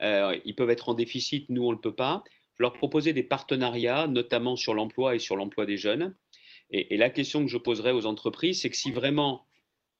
ils 0.00 0.54
peuvent 0.56 0.70
être 0.70 0.88
en 0.88 0.94
déficit, 0.94 1.48
nous 1.50 1.62
on 1.64 1.70
ne 1.70 1.74
le 1.74 1.80
peut 1.80 1.94
pas 1.94 2.24
leur 2.60 2.74
proposer 2.74 3.12
des 3.12 3.22
partenariats, 3.22 4.06
notamment 4.06 4.54
sur 4.54 4.74
l'emploi 4.74 5.14
et 5.14 5.18
sur 5.18 5.34
l'emploi 5.34 5.66
des 5.66 5.78
jeunes. 5.78 6.14
Et, 6.70 6.96
la 6.96 7.10
question 7.10 7.42
que 7.44 7.50
je 7.50 7.58
poserai 7.58 7.92
aux 7.92 8.06
entreprises, 8.06 8.60
c'est 8.60 8.70
que 8.70 8.76
si 8.76 8.92
vraiment 8.92 9.44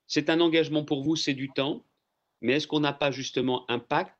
c'est 0.06 0.30
un 0.30 0.40
engagement 0.40 0.84
pour 0.84 1.02
vous, 1.02 1.16
c'est 1.16 1.34
du 1.34 1.50
temps, 1.50 1.84
mais 2.40 2.54
est-ce 2.54 2.66
qu'on 2.66 2.80
n'a 2.80 2.92
pas 2.92 3.10
justement 3.10 3.68
un 3.70 3.78
pacte 3.78 4.16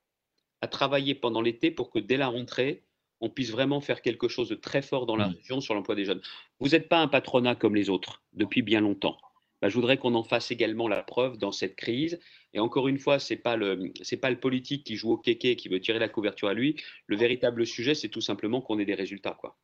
à 0.61 0.69
travailler 0.69 1.15
pendant 1.15 1.41
l'été 1.41 1.71
pour 1.71 1.91
que 1.91 1.99
dès 1.99 2.17
la 2.17 2.29
rentrée, 2.29 2.85
on 3.21 3.31
puisse 3.31 3.51
vraiment 3.51 3.81
faire 3.81 4.03
quelque 4.03 4.29
chose 4.29 4.49
de 4.49 4.55
très 4.55 4.83
fort 4.83 5.07
dans 5.07 5.17
la 5.17 5.29
mmh. 5.29 5.35
région 5.35 5.61
sur 5.61 5.75
l'emploi 5.75 5.95
des 5.95 6.05
jeunes? 6.05 6.23
Vous 6.59 6.71
n'êtes 6.71 6.89
pas 6.89 6.99
un 6.99 7.09
patronat 7.09 7.55
comme 7.55 7.75
les 7.75 7.89
autres 7.89 8.23
depuis 8.33 8.63
bien 8.63 8.81
longtemps. 8.81 9.19
Bah, 9.61 9.69
je 9.69 9.75
voudrais 9.75 9.99
qu'on 9.99 10.15
en 10.15 10.25
fasse 10.25 10.51
également 10.51 10.89
la 10.89 11.03
preuve 11.03 11.37
dans 11.37 11.53
cette 11.53 11.77
crise. 11.77 12.19
Et 12.55 12.61
encore 12.61 12.89
une 12.89 12.99
fois, 12.99 13.19
ce 13.19 13.35
n'est 13.35 13.41
pas, 13.41 13.57
le, 13.57 13.93
pas 14.21 14.31
le 14.31 14.41
politique 14.41 14.85
qui 14.85 14.97
joue 14.97 15.13
au 15.13 15.19
kéké 15.19 15.57
qui 15.57 15.69
veut 15.69 15.81
tirer 15.81 15.99
la 15.99 16.09
couverture 16.09 16.49
à 16.49 16.55
lui. 16.55 16.77
Le 17.07 17.17
véritable 17.17 17.67
sujet, 17.67 17.95
c'est 17.95 18.09
tout 18.09 18.23
simplement 18.23 18.61
qu'on 18.61 18.79
ait 18.79 18.87
des 18.87 18.95
résultats. 18.95 19.37
Quoi. 19.39 19.57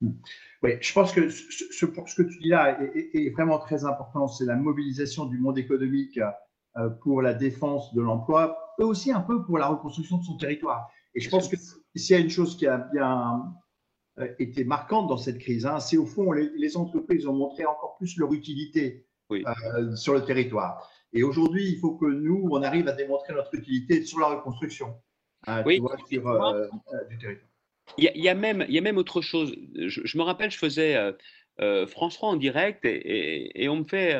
Hmm. 0.00 0.12
Oui, 0.62 0.72
je 0.80 0.92
pense 0.92 1.12
que 1.12 1.28
ce, 1.28 1.64
ce, 1.72 1.86
que 1.86 2.22
tu 2.22 2.38
dis 2.38 2.48
là 2.48 2.78
est, 2.94 3.30
vraiment 3.30 3.58
très 3.58 3.84
important. 3.84 4.28
C'est 4.28 4.44
la 4.44 4.56
mobilisation 4.56 5.26
du 5.26 5.38
monde 5.38 5.58
économique 5.58 6.18
euh, 6.76 6.88
pour 7.02 7.22
la 7.22 7.34
défense 7.34 7.94
de 7.94 8.00
l'emploi, 8.00 8.74
mais 8.78 8.84
aussi 8.84 9.12
un 9.12 9.20
peu 9.20 9.42
pour 9.44 9.58
la 9.58 9.66
reconstruction 9.68 10.18
de 10.18 10.24
son 10.24 10.36
territoire. 10.36 10.90
Et 11.14 11.20
je 11.20 11.28
pense 11.28 11.48
que 11.48 11.56
s'il 11.94 12.16
y 12.16 12.18
a 12.18 12.22
une 12.22 12.30
chose 12.30 12.56
qui 12.56 12.66
a 12.66 12.78
bien 12.78 13.54
euh, 14.18 14.28
été 14.38 14.64
marquante 14.64 15.08
dans 15.08 15.18
cette 15.18 15.38
crise, 15.38 15.66
hein, 15.66 15.80
c'est 15.80 15.96
au 15.96 16.06
fond 16.06 16.32
les, 16.32 16.50
les, 16.56 16.76
entreprises 16.76 17.26
ont 17.26 17.32
montré 17.32 17.64
encore 17.64 17.96
plus 17.96 18.16
leur 18.16 18.32
utilité 18.32 19.06
euh, 19.32 19.96
sur 19.96 20.14
le 20.14 20.24
territoire. 20.24 20.88
Et 21.12 21.22
aujourd'hui, 21.22 21.68
il 21.70 21.78
faut 21.78 21.96
que 21.96 22.06
nous, 22.06 22.48
on 22.50 22.62
arrive 22.62 22.88
à 22.88 22.92
démontrer 22.92 23.32
notre 23.32 23.54
utilité 23.54 24.04
sur 24.04 24.18
la 24.20 24.26
reconstruction 24.26 24.94
hein, 25.46 25.62
oui. 25.66 25.80
sur, 26.08 26.28
euh, 26.28 26.66
euh, 26.92 27.04
du 27.08 27.18
territoire. 27.18 27.49
Il 27.98 28.04
y, 28.04 28.10
il 28.14 28.22
y 28.22 28.28
a 28.28 28.34
même 28.34 28.98
autre 28.98 29.20
chose. 29.20 29.54
Je, 29.74 30.18
me 30.18 30.22
rappelle, 30.22 30.50
je 30.50 30.58
faisais 30.58 30.96
France 31.88 32.14
3 32.14 32.30
en 32.30 32.36
direct 32.36 32.84
et, 32.84 33.68
on 33.68 33.76
me 33.76 33.84
fait 33.84 34.16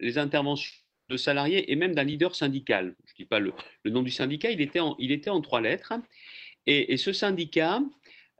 les 0.00 0.18
interventions 0.18 0.72
de 1.10 1.16
salariés 1.16 1.70
et 1.70 1.76
même 1.76 1.94
d'un 1.94 2.04
leader 2.04 2.34
syndical. 2.34 2.94
Je 3.04 3.12
ne 3.12 3.16
dis 3.16 3.24
pas 3.24 3.38
le, 3.38 3.52
nom 3.84 4.02
du 4.02 4.10
syndicat, 4.10 4.50
il 4.50 4.60
était 4.60 5.30
en, 5.30 5.40
trois 5.40 5.60
lettres. 5.60 5.92
Et, 6.66 6.96
ce 6.96 7.12
syndicat, 7.12 7.80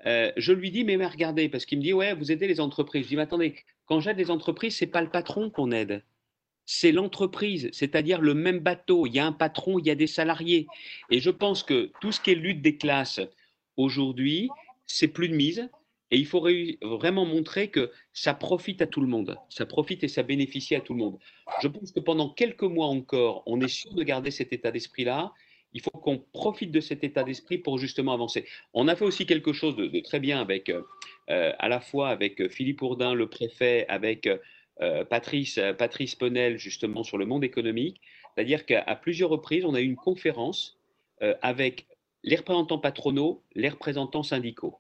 je 0.05 0.53
lui 0.53 0.71
dis, 0.71 0.85
mais, 0.85 0.97
regardez, 1.05 1.49
parce 1.49 1.67
qu'il 1.67 1.79
me 1.79 1.83
dit, 1.83 1.93
ouais, 1.93 2.15
vous 2.15 2.33
aidez 2.33 2.47
les 2.47 2.61
entreprises. 2.61 3.05
Je 3.05 3.09
dis, 3.09 3.17
mais 3.17 3.23
attendez, 3.23 3.55
quand 3.87 4.01
j'aide 4.01 4.17
les 4.17 4.31
entreprises, 4.31 4.77
c'est 4.77 4.87
pas 4.87 5.03
le 5.03 5.11
patron 5.11 5.51
qu'on 5.51 5.71
aide, 5.71 6.03
c'est 6.67 6.93
l'entreprise, 6.93 7.69
c'est-à-dire 7.73 8.21
le 8.21 8.35
même 8.35 8.61
bateau. 8.61 9.07
Il 9.07 9.15
y 9.15 9.19
a 9.19 9.27
un 9.27 9.33
patron, 9.33 9.79
il 9.79 9.87
y 9.87 9.91
a 9.91 9.95
des 9.95 10.07
salariés. 10.07 10.67
Et 11.11 11.21
je 11.21 11.31
pense 11.31 11.63
que 11.63 11.91
tout 12.01 12.13
ce 12.13 12.21
qui 12.21 12.31
est 12.31 12.37
lutte 12.37 12.63
des 12.63 12.77
classes 12.77 13.21
aujourd'hui, 13.77 14.49
c'est 14.87 15.09
plus 15.09 15.29
de 15.29 15.35
mise. 15.35 15.69
Et 16.11 16.19
il 16.19 16.27
faut 16.27 16.47
vraiment 16.83 17.25
montrer 17.25 17.69
que 17.69 17.91
ça 18.13 18.35
profite 18.35 18.81
à 18.83 18.87
tout 18.87 19.01
le 19.01 19.09
monde. 19.09 19.37
Ça 19.49 19.67
profite 19.67 20.05
et 20.05 20.09
ça 20.09 20.23
bénéficie 20.23 20.77
à 20.77 20.81
tout 20.81 20.93
le 20.93 21.01
monde. 21.01 21.19
Je 21.61 21.67
pense 21.67 21.91
que 21.91 21.99
pendant 21.99 22.29
quelques 22.29 22.63
mois 22.63 22.87
encore, 22.87 23.43
on 23.47 23.61
est 23.61 23.69
sûr 23.69 23.93
de 23.95 24.03
garder 24.05 24.31
cet 24.31 24.53
état 24.53 24.71
d'esprit-là. 24.71 25.33
Il 25.73 25.81
faut 25.81 25.91
qu'on 25.91 26.19
profite 26.19 26.71
de 26.71 26.81
cet 26.81 27.03
état 27.03 27.25
d'esprit 27.25 27.59
pour 27.59 27.79
justement 27.79 28.13
avancer. 28.13 28.47
On 28.75 28.87
a 28.87 28.95
fait 28.95 29.05
aussi 29.05 29.27
quelque 29.27 29.53
chose 29.53 29.75
de, 29.75 30.01
très 30.01 30.21
bien 30.21 30.41
avec 30.41 30.69
euh, 30.69 30.83
à 31.59 31.69
la 31.69 31.81
fois 31.81 32.11
avec 32.11 32.41
euh, 32.41 32.49
Philippe 32.49 32.83
Ourdin, 32.83 33.13
le 33.15 33.29
préfet, 33.29 33.85
avec 33.89 34.29
euh, 34.81 35.05
Patrice, 35.05 35.59
Patrice 35.79 36.15
Penel, 36.15 36.59
justement, 36.59 37.03
sur 37.03 37.19
le 37.19 37.27
monde 37.27 37.43
économique. 37.43 38.01
C'est-à-dire 38.35 38.67
qu'à 38.67 38.83
plusieurs 38.95 39.31
reprises, 39.31 39.65
on 39.65 39.75
a 39.75 39.81
eu 39.81 39.85
une 39.85 39.97
conférence 39.97 40.79
avec 41.43 41.87
les 42.25 42.37
représentants 42.37 42.79
patronaux, 42.79 43.43
les 43.55 43.69
représentants 43.69 44.25
syndicaux. 44.25 44.79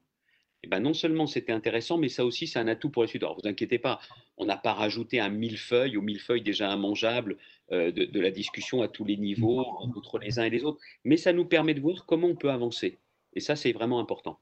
Et 0.65 0.67
ben 0.67 0.81
non 0.81 0.95
seulement 0.95 1.27
c'était 1.27 1.53
intéressant, 1.53 1.99
mais 1.99 2.09
ça 2.09 2.25
aussi, 2.25 2.47
c'est 2.47 2.59
un 2.59 2.67
atout 2.69 2.91
pour 2.91 3.03
les 3.03 3.09
suite. 3.09 3.23
Alors, 3.23 3.39
vous 3.41 3.49
inquiétez 3.49 3.79
pas, 3.79 4.01
on 4.39 4.47
n'a 4.47 4.57
pas 4.57 4.73
rajouté 4.73 5.21
un 5.21 5.29
millefeuille 5.29 5.97
ou 5.97 6.03
millefeuille 6.03 6.43
déjà 6.43 6.73
immangeable 6.73 7.37
de, 7.71 7.91
de, 7.91 8.21
la 8.21 8.31
discussion 8.31 8.83
à 8.83 8.89
tous 8.89 9.05
les 9.05 9.17
niveaux, 9.17 9.61
entre 9.61 10.19
les 10.19 10.39
uns 10.39 10.45
et 10.45 10.51
les 10.51 10.65
autres, 10.65 10.81
mais 11.05 11.17
ça 11.19 11.33
nous 11.33 11.45
permet 11.45 11.75
de 11.75 11.81
voir 11.81 12.07
comment 12.07 12.29
on 12.29 12.35
peut 12.35 12.51
avancer. 12.51 12.99
Et 13.35 13.41
ça, 13.41 13.57
c'est 13.57 13.73
vraiment 13.73 14.01
important. 14.01 14.39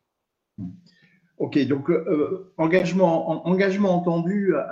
Mmh. 0.58 0.70
Ok, 1.42 1.58
donc 1.66 1.90
euh, 1.90 2.04
euh, 2.06 2.54
engagement, 2.56 3.44
engagement 3.48 3.96
entendu, 3.96 4.54
euh, 4.54 4.62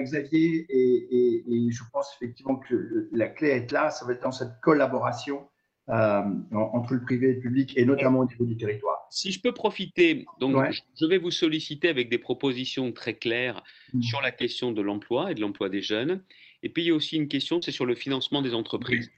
Xavier, 0.00 0.64
et, 0.68 1.44
je 1.70 1.82
pense 1.92 2.14
effectivement 2.14 2.54
que 2.54 3.08
la 3.10 3.26
clé 3.26 3.48
est 3.48 3.72
là, 3.72 3.90
ça 3.90 4.04
va 4.04 4.12
être 4.12 4.22
dans 4.22 4.30
cette 4.30 4.60
collaboration 4.62 5.48
entre 5.90 6.94
le 6.94 7.02
privé 7.02 7.30
et 7.30 7.34
le 7.34 7.40
public, 7.40 7.76
et 7.76 7.84
notamment 7.84 8.20
au 8.20 8.26
niveau 8.26 8.44
du 8.44 8.56
territoire. 8.56 9.06
si 9.10 9.32
je 9.32 9.40
peux 9.40 9.52
profiter, 9.52 10.26
donc 10.38 10.56
je 11.00 11.06
vais 11.06 11.18
vous 11.18 11.30
solliciter 11.30 11.88
avec 11.88 12.08
des 12.08 12.18
propositions 12.18 12.92
très 12.92 13.14
claires 13.14 13.62
mmh. 13.92 14.02
sur 14.02 14.20
la 14.20 14.30
question 14.30 14.72
de 14.72 14.82
l'emploi 14.82 15.32
et 15.32 15.34
de 15.34 15.40
l'emploi 15.40 15.68
des 15.68 15.82
jeunes. 15.82 16.22
Et 16.62 16.68
puis 16.68 16.84
il 16.84 16.86
y 16.86 16.90
a 16.90 16.94
aussi 16.94 17.16
une 17.16 17.28
question, 17.28 17.60
c'est 17.60 17.72
sur 17.72 17.86
le 17.86 17.94
financement 17.94 18.42
des 18.42 18.54
entreprises. 18.54 19.10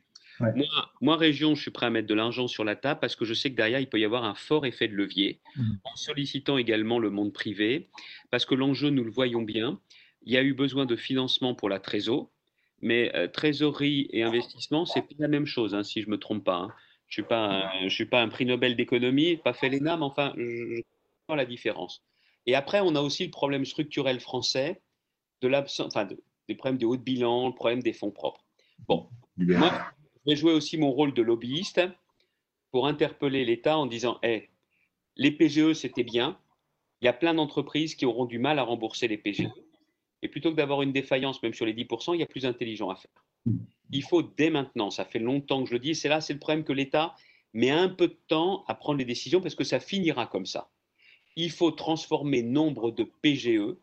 Moi, 1.00 1.16
région, 1.16 1.54
je 1.54 1.62
suis 1.62 1.70
prêt 1.70 1.86
à 1.86 1.90
mettre 1.90 2.08
de 2.08 2.14
l'argent 2.14 2.48
sur 2.48 2.64
la 2.64 2.74
table 2.74 2.98
parce 3.00 3.14
que 3.14 3.24
je 3.24 3.34
sais 3.34 3.50
que 3.50 3.56
derrière, 3.56 3.78
il 3.78 3.88
peut 3.88 4.00
y 4.00 4.04
avoir 4.04 4.24
un 4.24 4.34
fort 4.34 4.66
effet 4.66 4.88
de 4.88 4.94
levier 4.94 5.40
mmh. 5.56 5.62
en 5.84 5.96
sollicitant 5.96 6.58
également 6.58 6.98
le 6.98 7.10
monde 7.10 7.32
privé 7.32 7.90
parce 8.30 8.44
que 8.44 8.54
l'enjeu, 8.54 8.90
nous 8.90 9.04
le 9.04 9.10
voyons 9.10 9.42
bien, 9.42 9.78
il 10.24 10.32
y 10.32 10.36
a 10.36 10.42
eu 10.42 10.54
besoin 10.54 10.86
de 10.86 10.96
financement 10.96 11.54
pour 11.54 11.68
la 11.68 11.78
trésor, 11.78 12.30
mais 12.82 13.14
euh, 13.14 13.28
trésorerie 13.28 14.08
et 14.10 14.22
investissement, 14.22 14.84
c'est 14.84 15.02
pas 15.02 15.14
la 15.18 15.28
même 15.28 15.46
chose, 15.46 15.74
hein, 15.74 15.84
si 15.84 16.02
je 16.02 16.10
me 16.10 16.18
trompe 16.18 16.44
pas. 16.44 16.56
Hein. 16.56 16.72
Je 17.06 17.14
suis 17.14 17.22
pas, 17.22 17.70
je 17.82 17.88
suis 17.88 18.06
pas 18.06 18.20
un 18.20 18.28
prix 18.28 18.44
Nobel 18.44 18.74
d'économie, 18.74 19.36
pas 19.36 19.52
fait 19.52 19.68
l'ENA, 19.68 19.96
mais 19.96 20.04
enfin, 20.04 20.32
je, 20.36 20.82
vois 21.28 21.36
la 21.36 21.44
différence. 21.44 22.02
Et 22.46 22.54
après, 22.54 22.80
on 22.80 22.94
a 22.96 23.00
aussi 23.00 23.24
le 23.24 23.30
problème 23.30 23.64
structurel 23.64 24.18
français 24.18 24.80
de 25.40 25.48
l'absence, 25.48 25.94
enfin, 25.94 26.08
des 26.48 26.54
problèmes 26.54 26.78
de 26.78 26.86
haut 26.86 26.96
de 26.96 27.02
bilan, 27.02 27.48
le 27.48 27.54
problème 27.54 27.82
des 27.82 27.92
fonds 27.92 28.10
propres. 28.10 28.44
Bon, 28.88 29.08
moi, 29.36 29.70
je 30.24 30.30
vais 30.30 30.36
jouer 30.36 30.52
aussi 30.52 30.76
mon 30.76 30.90
rôle 30.90 31.14
de 31.14 31.22
lobbyiste 31.22 31.80
pour 32.70 32.86
interpeller 32.86 33.44
l'État 33.44 33.78
en 33.78 33.86
disant, 33.86 34.18
hey, 34.22 34.48
les 35.16 35.30
PGE, 35.30 35.74
c'était 35.74 36.04
bien. 36.04 36.38
Il 37.00 37.04
y 37.04 37.08
a 37.08 37.12
plein 37.12 37.34
d'entreprises 37.34 37.94
qui 37.94 38.06
auront 38.06 38.24
du 38.24 38.38
mal 38.38 38.58
à 38.58 38.62
rembourser 38.62 39.06
les 39.06 39.18
PGE. 39.18 39.48
Et 40.22 40.28
plutôt 40.28 40.50
que 40.50 40.56
d'avoir 40.56 40.82
une 40.82 40.92
défaillance, 40.92 41.42
même 41.42 41.54
sur 41.54 41.66
les 41.66 41.74
10%, 41.74 42.14
il 42.14 42.20
y 42.20 42.22
a 42.22 42.26
plus 42.26 42.46
intelligent 42.46 42.90
à 42.90 42.96
faire. 42.96 43.24
Il 43.90 44.02
faut 44.02 44.22
dès 44.22 44.50
maintenant, 44.50 44.90
ça 44.90 45.04
fait 45.04 45.18
longtemps 45.18 45.62
que 45.62 45.68
je 45.68 45.74
le 45.74 45.80
dis, 45.80 45.94
c'est 45.94 46.08
là, 46.08 46.20
c'est 46.20 46.32
le 46.32 46.38
problème 46.38 46.64
que 46.64 46.72
l'État 46.72 47.14
met 47.52 47.70
un 47.70 47.88
peu 47.88 48.08
de 48.08 48.18
temps 48.28 48.64
à 48.68 48.74
prendre 48.74 48.98
les 48.98 49.04
décisions 49.04 49.40
parce 49.40 49.54
que 49.54 49.64
ça 49.64 49.80
finira 49.80 50.26
comme 50.26 50.46
ça. 50.46 50.70
Il 51.36 51.50
faut 51.50 51.70
transformer 51.70 52.42
nombre 52.42 52.90
de 52.90 53.04
PGE 53.04 53.76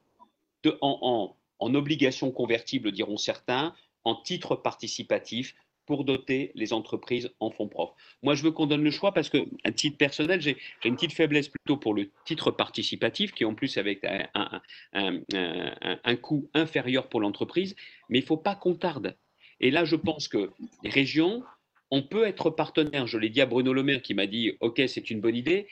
de, 0.63 0.77
en, 0.81 1.35
en 1.59 1.75
obligations 1.75 2.31
convertibles, 2.31 2.91
diront 2.91 3.17
certains, 3.17 3.75
en 4.03 4.15
titres 4.15 4.55
participatifs 4.55 5.55
pour 5.89 6.03
doter 6.03 6.51
les 6.53 6.71
entreprises 6.71 7.31
en 7.39 7.49
fonds 7.49 7.67
propres. 7.67 7.95
Moi, 8.21 8.35
je 8.35 8.43
veux 8.43 8.51
qu'on 8.51 8.67
donne 8.67 8.83
le 8.83 8.91
choix 8.91 9.11
parce 9.11 9.27
que, 9.27 9.39
à 9.63 9.71
titre 9.71 9.97
personnel, 9.97 10.39
j'ai 10.39 10.55
une 10.85 10.93
petite 10.93 11.13
faiblesse 11.13 11.47
plutôt 11.47 11.77
pour 11.77 11.95
le 11.95 12.11
titre 12.25 12.51
participatif, 12.51 13.31
qui 13.31 13.43
en 13.43 13.55
plus 13.55 13.75
avec 13.79 14.05
un, 14.05 16.15
coût 16.17 16.47
inférieur 16.53 17.09
pour 17.09 17.21
l'entreprise, 17.21 17.75
mais 18.07 18.19
il 18.19 18.21
ne 18.21 18.27
faut 18.27 18.37
pas 18.37 18.53
qu'on 18.53 18.75
tarde. 18.75 19.17
Et 19.61 19.71
là, 19.71 19.83
je 19.83 19.95
pense 19.95 20.27
que 20.27 20.51
les 20.83 20.91
régions, 20.91 21.41
on 21.89 22.03
peut 22.03 22.27
être 22.27 22.51
partenaire. 22.51 23.07
Je 23.07 23.17
l'ai 23.17 23.29
dit 23.29 23.41
à 23.41 23.47
Bruno 23.47 23.73
Le 23.73 23.81
Maire 23.81 24.03
qui 24.03 24.13
m'a 24.13 24.27
dit, 24.27 24.57
OK, 24.59 24.79
c'est 24.85 25.09
une 25.09 25.21
bonne 25.21 25.35
idée, 25.35 25.65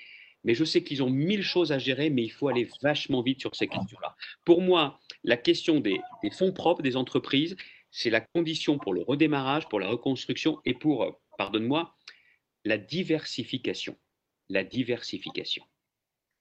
mais 0.44 0.56
je 0.56 0.64
sais 0.64 0.84
qu'ils 0.84 1.04
ont 1.04 1.12
mille 1.12 1.44
choses 1.44 1.72
à 1.72 1.78
gérer, 1.78 2.10
mais 2.10 2.24
il 2.24 2.32
faut 2.32 2.48
aller 2.48 2.68
vachement 2.82 3.22
vite 3.22 3.40
sur 3.40 3.56
ces 3.56 3.68
questions-là. 3.68 4.16
Pour 4.46 4.64
moi, 4.64 5.00
la 5.24 5.38
question 5.38 5.80
des 5.80 6.02
fonds 6.32 6.54
propres 6.54 6.82
des 6.82 6.98
entreprises, 6.98 7.56
c'est 7.98 8.12
la 8.12 8.22
condition 8.22 8.78
pour 8.78 8.94
le 8.94 9.02
redémarrage, 9.02 9.68
pour 9.70 9.80
la 9.80 9.88
reconstruction 9.88 10.62
et 10.66 10.76
pour, 10.76 11.04
euh, 11.04 11.10
pardonne-moi, 11.40 11.96
la 12.64 12.78
diversification. 12.78 13.98
La 14.50 14.64
diversification. 14.64 15.64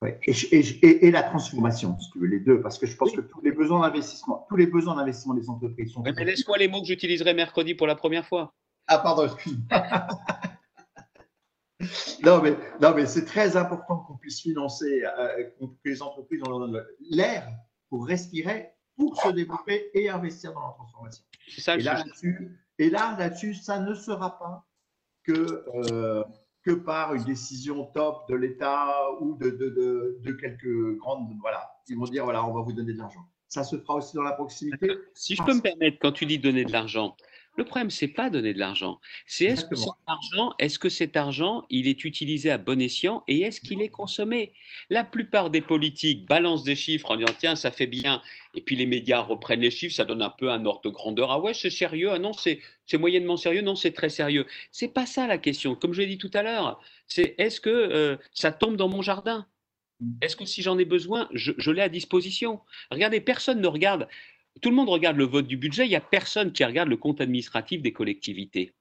et, 0.03 1.11
la 1.11 1.23
transformation, 1.23 1.99
si 1.99 2.11
tu 2.11 2.19
veux, 2.19 2.27
les 2.27 2.40
deux, 2.40 2.61
parce 2.61 2.79
que 2.79 2.87
je 2.87 2.95
pense 2.95 3.12
que 3.12 3.23
tous 3.23 3.40
les 3.40 3.53
besoins 3.53 3.81
d'investissement, 3.81 4.45
tous 4.51 4.57
les 4.57 4.66
besoins 4.66 4.97
d'investissement 4.97 5.33
des 5.33 5.49
entreprises 5.49 5.92
sont. 5.92 6.03
mais 6.03 6.25
laisse-moi 6.25 6.59
les 6.59 6.69
mots 6.69 6.83
que 6.83 6.88
j'utiliserai 6.88 7.33
mercredi 7.33 7.75
pour 7.75 7.87
la 7.87 7.97
première 7.97 8.27
fois. 8.27 8.55
Ah, 8.87 8.99
pardon, 8.99 9.27
non, 12.23 12.42
mais, 12.42 12.55
non, 12.83 12.95
mais 12.95 13.07
c'est 13.07 13.25
très 13.25 13.57
important 13.57 14.01
qu'on 14.01 14.19
puisse 14.19 14.42
financer, 14.42 15.05
euh, 15.05 15.51
que 15.61 15.88
les 15.88 16.03
entreprises, 16.03 16.42
on 16.47 16.51
leur 16.51 16.59
donne 16.61 16.85
l'air 17.11 17.49
pour 17.88 18.07
respirer, 18.07 18.76
pour 18.96 19.20
se 19.20 19.28
développer 19.28 19.90
et 19.94 20.09
investir 20.09 20.52
dans 20.52 20.66
la 20.66 20.72
transformation 20.72 21.24
et, 21.48 21.82
là, 21.82 21.94
là-dessus, 21.94 22.59
et 22.78 22.90
là, 22.90 23.16
là-dessus, 23.18 23.54
ça 23.54 23.78
ne 23.80 23.94
sera 23.94 24.38
pas 24.38 24.66
que, 25.22 25.64
euh, 25.92 26.24
que 26.62 26.72
par 26.72 27.14
une 27.14 27.24
décision 27.24 27.85
top 27.87 28.28
de 28.28 28.35
l'État 28.37 29.12
ou 29.20 29.37
de, 29.37 29.50
de, 29.50 30.18
de, 30.20 30.32
quelques 30.32 30.98
grandes. 30.98 31.28
Voilà, 31.40 31.70
ils 31.88 31.96
vont 31.96 32.04
dire 32.04 32.24
voilà, 32.24 32.44
on 32.44 32.52
va 32.52 32.62
vous 32.62 32.72
donner 32.72 32.92
de 32.92 32.98
l'argent. 32.98 33.24
Ça 33.48 33.62
se 33.62 33.78
fera 33.78 33.94
aussi 33.94 34.16
dans 34.16 34.22
la 34.22 34.32
proximité. 34.32 34.90
Si 35.14 35.37
je 35.37 35.42
peux 35.42 35.54
me 35.54 35.61
permettre, 35.61 35.98
quand 36.00 36.12
tu 36.12 36.26
dis 36.26 36.38
donner 36.38 36.64
de 36.64 36.72
l'argent, 36.72 37.16
le 37.57 37.64
problème, 37.64 37.90
c'est 37.90 38.09
pas 38.09 38.31
donner 38.31 38.53
de 38.53 38.59
l'argent. 38.59 39.01
C'est 39.27 39.47
est-ce 39.47 39.64
que 39.64 39.75
cet 39.75 39.95
argent, 40.07 40.55
est-ce 40.59 40.79
que 40.79 40.88
cet 40.88 41.16
argent, 41.16 41.64
il 41.71 41.88
est 41.88 42.05
utilisé 42.05 42.51
à 42.51 42.59
bon 42.59 42.81
escient 42.81 43.25
et 43.29 43.40
est-ce 43.40 43.61
qu'il 43.61 43.81
est 43.81 43.88
consommé? 43.88 44.53
La 44.90 45.05
plupart 45.05 45.51
des 45.51 45.62
politiques 45.62 46.27
balancent 46.27 46.64
des 46.64 46.77
chiffres 46.77 47.11
en 47.11 47.16
disant 47.16 47.33
tiens, 47.38 47.57
ça 47.57 47.71
fait 47.71 47.87
bien, 47.87 48.23
et 48.55 48.61
puis 48.61 48.77
les 48.77 48.87
médias 48.87 49.21
reprennent 49.21 49.61
les 49.61 49.71
chiffres, 49.71 49.95
ça 49.95 50.05
donne 50.05 50.23
un 50.23 50.31
peu 50.31 50.51
un 50.51 50.64
ordre 50.66 50.83
de 50.83 50.90
grandeur. 50.90 51.31
Ah 51.31 51.40
ouais, 51.40 51.55
c'est 51.55 51.71
sérieux? 51.71 52.11
Ah 52.12 52.19
non, 52.19 52.33
c'est 52.33 52.61
moyennement 52.95 53.37
sérieux. 53.37 53.62
Non, 53.62 53.75
c'est 53.75 53.92
très 53.92 54.11
sérieux. 54.11 54.47
C'est 54.71 54.92
pas 54.92 55.07
ça 55.07 55.27
la 55.27 55.38
question. 55.38 55.75
Comme 55.75 55.92
je 55.92 56.03
l'ai 56.03 56.07
dit 56.07 56.19
tout 56.19 56.31
à 56.35 56.42
l'heure, 56.42 56.81
c'est 57.07 57.35
est-ce 57.38 57.61
que 57.61 57.71
euh, 57.71 58.16
ça 58.33 58.53
tombe 58.53 58.77
dans 58.77 58.88
mon 58.88 59.03
jardin? 59.03 59.47
Mmh. 60.01 60.12
Est-ce 60.21 60.37
que 60.37 60.45
si 60.45 60.62
j'en 60.62 60.79
ai 60.79 60.85
besoin, 60.85 61.29
je, 61.33 61.53
je 61.57 61.71
l'ai 61.71 61.83
à 61.83 61.88
disposition? 61.88 62.61
Regardez, 62.90 63.21
personne 63.21 63.61
ne 63.61 63.66
regarde. 63.66 64.09
Tout 64.62 64.71
le 64.71 64.77
monde 64.77 64.88
regarde 64.88 65.16
le 65.16 65.25
vote 65.25 65.47
du 65.47 65.57
budget, 65.57 65.85
il 65.85 65.90
n'y 65.90 65.97
a 65.97 66.01
personne 66.01 66.53
qui 66.53 66.64
regarde 66.64 66.88
le 66.88 66.97
compte 66.97 67.21
administratif 67.21 67.83
des 67.83 67.92
collectivités. 67.92 68.73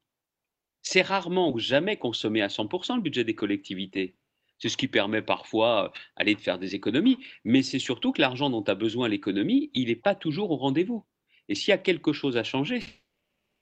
C'est 0.82 1.02
rarement 1.02 1.52
ou 1.52 1.60
jamais 1.60 1.98
consommé 1.98 2.42
à 2.42 2.48
100% 2.48 2.96
le 2.96 3.02
budget 3.02 3.24
des 3.24 3.36
collectivités. 3.36 4.16
C'est 4.60 4.70
ce 4.70 4.78
qui 4.78 4.88
permet 4.88 5.22
parfois 5.22 5.86
euh, 5.86 6.00
aller 6.16 6.36
de 6.36 6.40
faire 6.40 6.60
des 6.60 6.76
économies, 6.76 7.18
mais 7.44 7.62
c'est 7.62 7.80
surtout 7.80 8.14
que 8.14 8.22
l'argent 8.22 8.50
dont 8.50 8.64
a 8.64 8.76
besoin 8.76 9.10
l'économie, 9.10 9.70
il 9.74 9.88
n'est 9.88 9.96
pas 9.96 10.16
toujours 10.16 10.52
au 10.52 10.56
rendez-vous. 10.56 11.06
Et 11.50 11.56
s'il 11.56 11.70
y 11.70 11.74
a 11.74 11.78
quelque 11.78 12.14
chose 12.14 12.38
à 12.38 12.44
changer, 12.44 12.82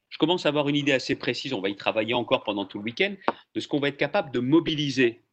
je 0.10 0.17
commence 0.19 0.45
à 0.45 0.49
avoir 0.49 0.69
une 0.69 0.76
idée 0.76 0.91
assez 0.91 1.15
précise, 1.15 1.54
on 1.54 1.62
va 1.62 1.69
y 1.69 1.76
travailler 1.76 2.13
encore 2.13 2.43
pendant 2.43 2.65
tout 2.65 2.78
le 2.78 2.84
week-end, 2.84 3.15
de 3.56 3.60
ce 3.60 3.67
qu'on 3.67 3.80
va 3.80 3.88
être 3.88 3.97
capable 3.97 4.32
de 4.32 4.39
mobiliser. 4.39 5.23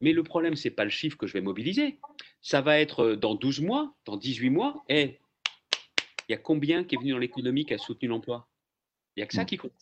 Mais 0.00 0.12
le 0.12 0.24
problème, 0.24 0.56
ce 0.56 0.66
n'est 0.66 0.74
pas 0.74 0.84
le 0.84 0.90
chiffre 0.90 1.16
que 1.16 1.28
je 1.28 1.32
vais 1.32 1.40
mobiliser. 1.40 1.98
Ça 2.40 2.60
va 2.60 2.80
être 2.80 3.04
euh, 3.04 3.16
dans 3.16 3.36
12 3.36 3.60
mois, 3.60 3.94
dans 4.04 4.16
18 4.16 4.50
mois, 4.50 4.84
et 4.88 5.18
il 6.28 6.32
y 6.32 6.34
a 6.34 6.38
combien 6.38 6.84
qui 6.84 6.94
est 6.94 6.98
venu 6.98 7.12
dans 7.12 7.18
l'économie 7.18 7.64
qui 7.64 7.74
a 7.74 7.78
soutenu 7.78 8.08
l'emploi? 8.08 8.48
Il 9.16 9.20
n'y 9.20 9.24
a 9.24 9.26
que 9.26 9.34
ça 9.34 9.44
qui 9.44 9.56
compte. 9.56 9.72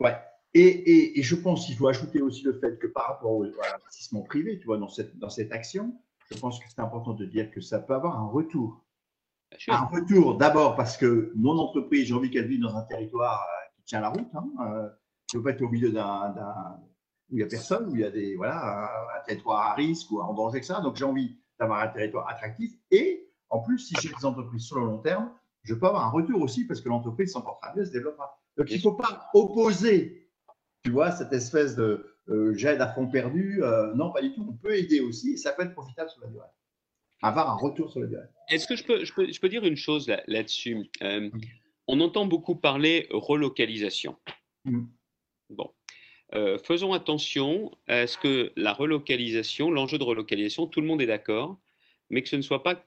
Ouais. 0.00 0.16
Et, 0.54 1.18
et, 1.18 1.22
je 1.22 1.34
pense 1.34 1.64
qu'il 1.64 1.76
faut 1.76 1.88
ajouter 1.88 2.20
aussi 2.20 2.42
le 2.42 2.52
fait 2.58 2.78
que 2.78 2.86
par 2.86 3.06
rapport 3.06 3.32
au, 3.32 3.44
à 3.44 3.70
l'investissement 3.72 4.20
privé, 4.22 4.58
tu 4.58 4.66
vois, 4.66 4.76
dans 4.76 4.88
cette, 4.88 5.18
dans 5.18 5.30
cette 5.30 5.50
action, 5.50 5.98
je 6.30 6.38
pense 6.38 6.60
que 6.60 6.66
c'est 6.68 6.80
important 6.80 7.14
de 7.14 7.24
dire 7.24 7.50
que 7.50 7.62
ça 7.62 7.78
peut 7.78 7.94
avoir 7.94 8.18
un 8.18 8.26
retour. 8.26 8.84
Un 9.68 9.84
retour 9.86 10.36
d'abord 10.36 10.76
parce 10.76 10.96
que 10.96 11.32
mon 11.34 11.58
entreprise, 11.58 12.06
j'ai 12.06 12.14
envie 12.14 12.30
qu'elle 12.30 12.48
vive 12.48 12.60
dans 12.60 12.76
un 12.76 12.82
territoire 12.82 13.42
euh, 13.42 13.68
qui 13.76 13.82
tient 13.84 14.00
la 14.00 14.10
route. 14.10 14.28
Hein, 14.34 14.92
je 15.30 15.36
ne 15.36 15.40
veux 15.40 15.44
pas 15.44 15.50
être 15.52 15.62
au 15.62 15.68
milieu 15.68 15.90
d'un, 15.90 16.34
où 17.30 17.36
il 17.36 17.36
n'y 17.36 17.42
a 17.42 17.46
personne, 17.46 17.88
où 17.88 17.94
il 17.94 18.00
y 18.00 18.04
a 18.04 18.10
des, 18.10 18.36
voilà, 18.36 18.90
un, 19.18 19.24
territoire 19.26 19.60
à 19.60 19.74
risque 19.74 20.10
ou 20.10 20.20
en 20.20 20.34
danger 20.34 20.60
que 20.60 20.66
ça. 20.66 20.80
Donc 20.80 20.96
j'ai 20.96 21.04
envie 21.04 21.38
d'avoir 21.58 21.80
un 21.80 21.88
territoire 21.88 22.28
attractif. 22.28 22.72
Et 22.90 23.30
en 23.48 23.60
plus, 23.60 23.78
si 23.78 23.94
j'ai 24.00 24.10
des 24.10 24.24
entreprises 24.24 24.64
sur 24.64 24.78
le 24.78 24.86
long 24.86 24.98
terme, 24.98 25.30
je 25.62 25.74
peux 25.74 25.86
avoir 25.86 26.06
un 26.06 26.10
retour 26.10 26.40
aussi 26.42 26.66
parce 26.66 26.80
que 26.80 26.88
l'entreprise 26.88 27.32
s'en 27.32 27.42
portera 27.42 27.74
mieux, 27.74 27.84
se 27.84 27.92
développera. 27.92 28.38
Donc, 28.56 28.70
il 28.70 28.76
ne 28.76 28.80
faut 28.80 28.94
pas 28.94 29.30
opposer, 29.34 30.28
tu 30.84 30.90
vois, 30.90 31.10
cette 31.10 31.32
espèce 31.32 31.76
de 31.76 32.12
euh, 32.28 32.54
j'aide 32.54 32.80
à 32.80 32.92
fond 32.92 33.08
perdu. 33.08 33.62
Euh, 33.62 33.94
non, 33.94 34.12
pas 34.12 34.22
du 34.22 34.32
tout. 34.32 34.46
On 34.48 34.52
peut 34.52 34.76
aider 34.76 35.00
aussi 35.00 35.32
et 35.32 35.36
ça 35.36 35.52
peut 35.52 35.62
être 35.62 35.72
profitable 35.72 36.10
sur 36.10 36.20
la 36.22 36.28
durée. 36.28 36.46
Avoir 37.22 37.50
un 37.50 37.56
retour 37.56 37.90
sur 37.90 38.00
la 38.00 38.06
durée. 38.06 38.26
Est-ce 38.48 38.66
que 38.66 38.76
je 38.76 38.84
peux, 38.84 39.04
je, 39.04 39.12
peux, 39.12 39.30
je 39.30 39.40
peux, 39.40 39.48
dire 39.48 39.64
une 39.64 39.76
chose 39.76 40.12
là-dessus? 40.26 40.90
Euh, 41.02 41.30
On 41.86 42.00
entend 42.00 42.26
beaucoup 42.26 42.56
parler 42.56 43.06
relocalisation. 43.10 44.16
Bon. 45.50 45.70
faisons 46.64 46.92
attention 46.92 47.70
à 47.86 48.06
ce 48.06 48.16
que 48.16 48.52
la 48.56 48.72
relocalisation, 48.72 49.70
l'enjeu 49.70 49.98
de 49.98 50.04
relocalisation, 50.04 50.66
tout 50.66 50.80
le 50.80 50.86
monde 50.86 51.02
est 51.02 51.06
d'accord, 51.06 51.58
mais 52.10 52.22
que 52.22 52.28
ce 52.28 52.36
ne 52.36 52.42
soit 52.42 52.62
pas 52.62 52.84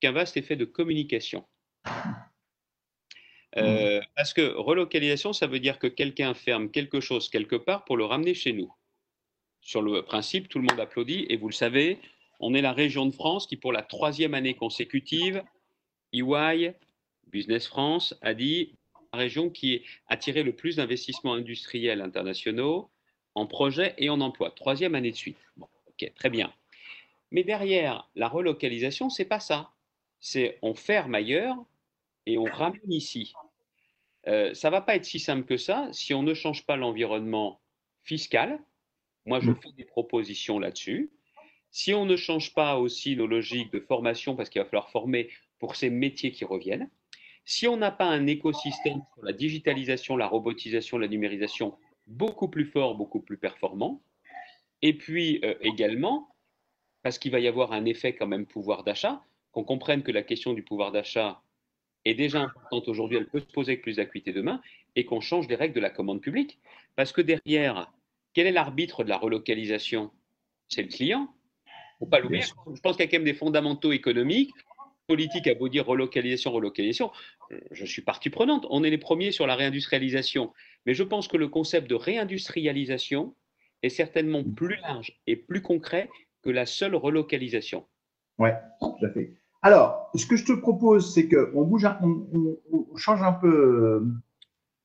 qu'un 0.00 0.12
vaste 0.12 0.36
effet 0.36 0.56
de 0.56 0.64
communication. 0.64 1.44
Euh, 3.56 4.00
parce 4.14 4.34
que 4.34 4.54
relocalisation, 4.54 5.32
ça 5.32 5.46
veut 5.46 5.60
dire 5.60 5.78
que 5.78 5.86
quelqu'un 5.86 6.34
ferme 6.34 6.70
quelque 6.70 7.00
chose 7.00 7.30
quelque 7.30 7.56
part 7.56 7.84
pour 7.84 7.96
le 7.96 8.04
ramener 8.04 8.34
chez 8.34 8.52
nous. 8.52 8.72
Sur 9.62 9.82
le 9.82 10.02
principe, 10.02 10.48
tout 10.48 10.58
le 10.58 10.66
monde 10.66 10.78
applaudit 10.78 11.26
et 11.28 11.36
vous 11.36 11.48
le 11.48 11.54
savez, 11.54 11.98
on 12.38 12.54
est 12.54 12.60
la 12.60 12.72
région 12.72 13.06
de 13.06 13.12
France 13.12 13.46
qui, 13.46 13.56
pour 13.56 13.72
la 13.72 13.82
troisième 13.82 14.34
année 14.34 14.54
consécutive, 14.54 15.42
EY, 16.12 16.74
Business 17.28 17.66
France, 17.66 18.14
a 18.20 18.34
dit 18.34 18.74
la 19.12 19.18
région 19.18 19.50
qui 19.50 19.82
a 20.08 20.14
attiré 20.14 20.42
le 20.42 20.54
plus 20.54 20.76
d'investissements 20.76 21.34
industriels 21.34 22.02
internationaux 22.02 22.90
en 23.34 23.46
projets 23.46 23.94
et 23.98 24.10
en 24.10 24.20
emploi. 24.20 24.50
Troisième 24.50 24.94
année 24.94 25.10
de 25.10 25.16
suite. 25.16 25.38
Bon, 25.56 25.68
ok, 25.88 26.12
très 26.14 26.30
bien. 26.30 26.52
Mais 27.30 27.42
derrière 27.42 28.08
la 28.14 28.28
relocalisation, 28.28 29.10
c'est 29.10 29.24
pas 29.24 29.40
ça. 29.40 29.72
C'est 30.20 30.58
on 30.62 30.74
ferme 30.74 31.14
ailleurs 31.14 31.56
et 32.26 32.38
on 32.38 32.44
ramène 32.44 32.92
ici. 32.92 33.32
Euh, 34.26 34.52
ça 34.54 34.68
ne 34.68 34.72
va 34.72 34.80
pas 34.80 34.96
être 34.96 35.04
si 35.04 35.18
simple 35.18 35.46
que 35.46 35.56
ça 35.56 35.88
si 35.92 36.12
on 36.12 36.22
ne 36.22 36.34
change 36.34 36.66
pas 36.66 36.76
l'environnement 36.76 37.60
fiscal. 38.02 38.58
Moi, 39.24 39.40
je 39.40 39.50
mmh. 39.50 39.56
fais 39.56 39.72
des 39.76 39.84
propositions 39.84 40.58
là-dessus. 40.58 41.10
Si 41.70 41.94
on 41.94 42.06
ne 42.06 42.16
change 42.16 42.54
pas 42.54 42.78
aussi 42.78 43.16
nos 43.16 43.26
logiques 43.26 43.72
de 43.72 43.80
formation, 43.80 44.36
parce 44.36 44.48
qu'il 44.48 44.60
va 44.60 44.66
falloir 44.66 44.90
former 44.90 45.28
pour 45.58 45.76
ces 45.76 45.90
métiers 45.90 46.32
qui 46.32 46.44
reviennent, 46.44 46.88
si 47.44 47.68
on 47.68 47.76
n'a 47.76 47.90
pas 47.90 48.06
un 48.06 48.26
écosystème 48.26 49.02
sur 49.14 49.24
la 49.24 49.32
digitalisation, 49.32 50.16
la 50.16 50.26
robotisation, 50.26 50.98
la 50.98 51.08
numérisation 51.08 51.78
beaucoup 52.06 52.48
plus 52.48 52.66
fort, 52.66 52.96
beaucoup 52.96 53.20
plus 53.20 53.36
performant, 53.36 54.00
et 54.82 54.94
puis 54.94 55.40
euh, 55.44 55.54
également, 55.60 56.34
parce 57.02 57.18
qu'il 57.18 57.32
va 57.32 57.40
y 57.40 57.48
avoir 57.48 57.72
un 57.72 57.84
effet 57.84 58.14
quand 58.14 58.26
même 58.26 58.46
pouvoir 58.46 58.82
d'achat, 58.82 59.22
qu'on 59.52 59.64
comprenne 59.64 60.02
que 60.02 60.12
la 60.12 60.22
question 60.22 60.54
du 60.54 60.62
pouvoir 60.62 60.92
d'achat 60.92 61.40
est 62.10 62.14
déjà 62.14 62.40
importante 62.40 62.88
aujourd'hui, 62.88 63.18
elle 63.18 63.26
peut 63.26 63.40
se 63.40 63.46
poser 63.46 63.72
avec 63.72 63.82
plus 63.82 63.96
d'acuité 63.96 64.32
demain, 64.32 64.60
et 64.94 65.04
qu'on 65.04 65.20
change 65.20 65.48
les 65.48 65.56
règles 65.56 65.74
de 65.74 65.80
la 65.80 65.90
commande 65.90 66.20
publique. 66.20 66.58
Parce 66.94 67.12
que 67.12 67.20
derrière, 67.20 67.92
quel 68.32 68.46
est 68.46 68.52
l'arbitre 68.52 69.04
de 69.04 69.08
la 69.08 69.18
relocalisation? 69.18 70.10
C'est 70.68 70.82
le 70.82 70.88
client. 70.88 71.28
Il 71.66 71.70
ne 71.70 72.06
faut 72.06 72.10
pas 72.10 72.20
l'oublier. 72.20 72.42
Je 72.42 72.80
pense 72.80 72.96
qu'il 72.96 73.04
y 73.04 73.08
a 73.08 73.10
quand 73.10 73.18
même 73.18 73.24
des 73.24 73.34
fondamentaux 73.34 73.92
économiques 73.92 74.52
politique 75.06 75.46
a 75.46 75.54
beau 75.54 75.68
dire 75.68 75.86
relocalisation, 75.86 76.52
relocalisation, 76.52 77.10
je 77.70 77.84
suis 77.84 78.02
partie 78.02 78.30
prenante. 78.30 78.66
On 78.70 78.82
est 78.84 78.90
les 78.90 78.98
premiers 78.98 79.32
sur 79.32 79.46
la 79.46 79.54
réindustrialisation. 79.54 80.52
Mais 80.84 80.94
je 80.94 81.02
pense 81.02 81.28
que 81.28 81.36
le 81.36 81.48
concept 81.48 81.88
de 81.88 81.94
réindustrialisation 81.94 83.34
est 83.82 83.88
certainement 83.88 84.42
plus 84.42 84.76
large 84.76 85.18
et 85.26 85.36
plus 85.36 85.62
concret 85.62 86.08
que 86.42 86.50
la 86.50 86.66
seule 86.66 86.94
relocalisation. 86.94 87.86
Oui, 88.38 88.50
tout 88.80 88.96
à 89.04 89.10
fait. 89.10 89.32
Alors, 89.62 90.10
ce 90.14 90.26
que 90.26 90.36
je 90.36 90.44
te 90.44 90.52
propose, 90.52 91.12
c'est 91.12 91.28
qu'on 91.28 91.64
bouge, 91.64 91.86
on, 92.02 92.96
change 92.96 93.22
un 93.22 93.32
peu, 93.32 94.06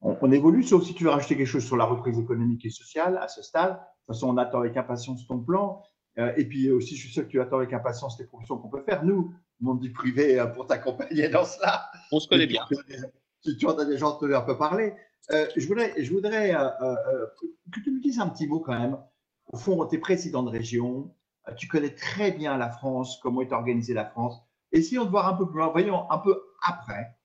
on, 0.01 0.31
évolue, 0.31 0.63
sauf 0.63 0.83
si 0.83 0.93
tu 0.93 1.03
veux 1.03 1.09
rajouter 1.09 1.37
quelque 1.37 1.47
chose 1.47 1.65
sur 1.65 1.77
la 1.77 1.85
reprise 1.85 2.17
économique 2.17 2.65
et 2.65 2.69
sociale 2.69 3.17
à 3.21 3.27
ce 3.27 3.41
stade. 3.41 3.73
De 3.73 3.75
toute 3.75 4.15
façon, 4.15 4.29
on 4.29 4.37
attend 4.37 4.59
avec 4.59 4.77
impatience 4.77 5.27
ton 5.27 5.39
plan. 5.39 5.83
Euh, 6.17 6.33
et 6.35 6.45
puis 6.45 6.69
aussi, 6.71 6.95
je 6.95 7.01
suis 7.01 7.13
sûr 7.13 7.23
que 7.23 7.29
tu 7.29 7.39
attends 7.39 7.57
avec 7.57 7.73
impatience 7.73 8.19
les 8.19 8.25
propositions 8.25 8.57
qu'on 8.57 8.69
peut 8.69 8.83
faire. 8.83 9.03
Nous, 9.05 9.33
mon 9.59 9.75
vie 9.75 9.89
privée, 9.89 10.39
euh, 10.39 10.47
pour 10.47 10.67
t'accompagner 10.67 11.29
dans 11.29 11.45
cela. 11.45 11.85
On 12.11 12.19
se 12.19 12.27
connaît 12.27 12.47
bien. 12.47 12.65
Si 13.43 13.57
tu 13.57 13.67
as 13.67 13.85
des 13.85 13.97
gens 13.97 14.13
te 14.13 14.25
un 14.25 14.41
peu 14.41 14.57
parler. 14.57 14.93
Euh, 15.31 15.47
je 15.55 15.67
voudrais, 15.67 15.93
je 16.03 16.11
voudrais 16.11 16.51
que 16.51 17.79
tu 17.79 17.91
me 17.91 18.01
dises 18.01 18.19
un 18.19 18.27
petit 18.27 18.47
mot 18.47 18.59
quand 18.59 18.77
même. 18.77 18.97
Au 19.47 19.57
fond, 19.57 19.85
tu 19.85 19.95
es 19.95 19.99
président 19.99 20.43
de 20.43 20.49
région, 20.49 21.13
tu 21.57 21.67
connais 21.67 21.93
très 21.93 22.31
bien 22.31 22.57
la 22.57 22.69
France, 22.69 23.19
comment 23.21 23.41
est 23.41 23.51
organisée 23.51 23.93
la 23.93 24.05
France? 24.05 24.41
Essayons 24.71 25.05
de 25.05 25.09
voir 25.09 25.27
un 25.27 25.33
peu 25.33 25.49
plus 25.49 25.61
voyons 25.71 26.09
un 26.09 26.17
peu 26.17 26.41
après. 26.61 27.17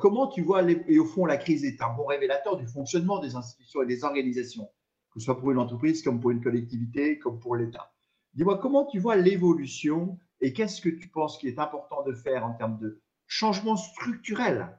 comment 0.00 0.28
tu 0.28 0.42
vois, 0.42 0.62
et 0.70 0.98
au 0.98 1.04
fond, 1.04 1.26
la 1.26 1.36
crise 1.36 1.64
est 1.64 1.80
un 1.82 1.92
bon 1.94 2.06
révélateur 2.06 2.56
du 2.56 2.66
fonctionnement 2.66 3.18
des 3.18 3.36
institutions 3.36 3.82
et 3.82 3.86
des 3.86 4.04
organisations, 4.04 4.68
que 5.12 5.20
ce 5.20 5.26
soit 5.26 5.38
pour 5.38 5.50
une 5.50 5.58
entreprise, 5.58 6.02
comme 6.02 6.20
pour 6.20 6.30
une 6.30 6.42
collectivité, 6.42 7.18
comme 7.18 7.38
pour 7.38 7.56
l'État. 7.56 7.92
Dis-moi, 8.34 8.58
comment 8.58 8.86
tu 8.86 8.98
vois 8.98 9.16
l'évolution 9.16 10.18
et 10.40 10.52
qu'est-ce 10.52 10.80
que 10.80 10.88
tu 10.88 11.08
penses 11.08 11.38
qu'il 11.38 11.48
est 11.48 11.58
important 11.58 12.02
de 12.02 12.12
faire 12.12 12.44
en 12.44 12.52
termes 12.54 12.78
de 12.78 13.00
changement 13.26 13.76
structurel 13.76 14.78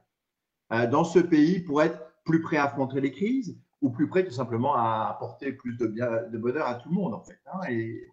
euh, 0.72 0.86
dans 0.86 1.04
ce 1.04 1.18
pays 1.18 1.60
pour 1.60 1.82
être 1.82 1.98
plus 2.24 2.42
prêt 2.42 2.56
à 2.56 2.64
affronter 2.64 3.00
les 3.00 3.10
crises 3.10 3.58
ou 3.80 3.90
plus 3.90 4.08
prêt 4.08 4.24
tout 4.24 4.32
simplement 4.32 4.74
à 4.74 5.08
apporter 5.10 5.52
plus 5.52 5.76
de, 5.76 5.86
bien, 5.86 6.08
de 6.30 6.38
bonheur 6.38 6.66
à 6.66 6.74
tout 6.76 6.88
le 6.88 6.94
monde 6.94 7.14
en 7.14 7.22
fait 7.22 7.38
hein, 7.46 7.60
et, 7.68 8.08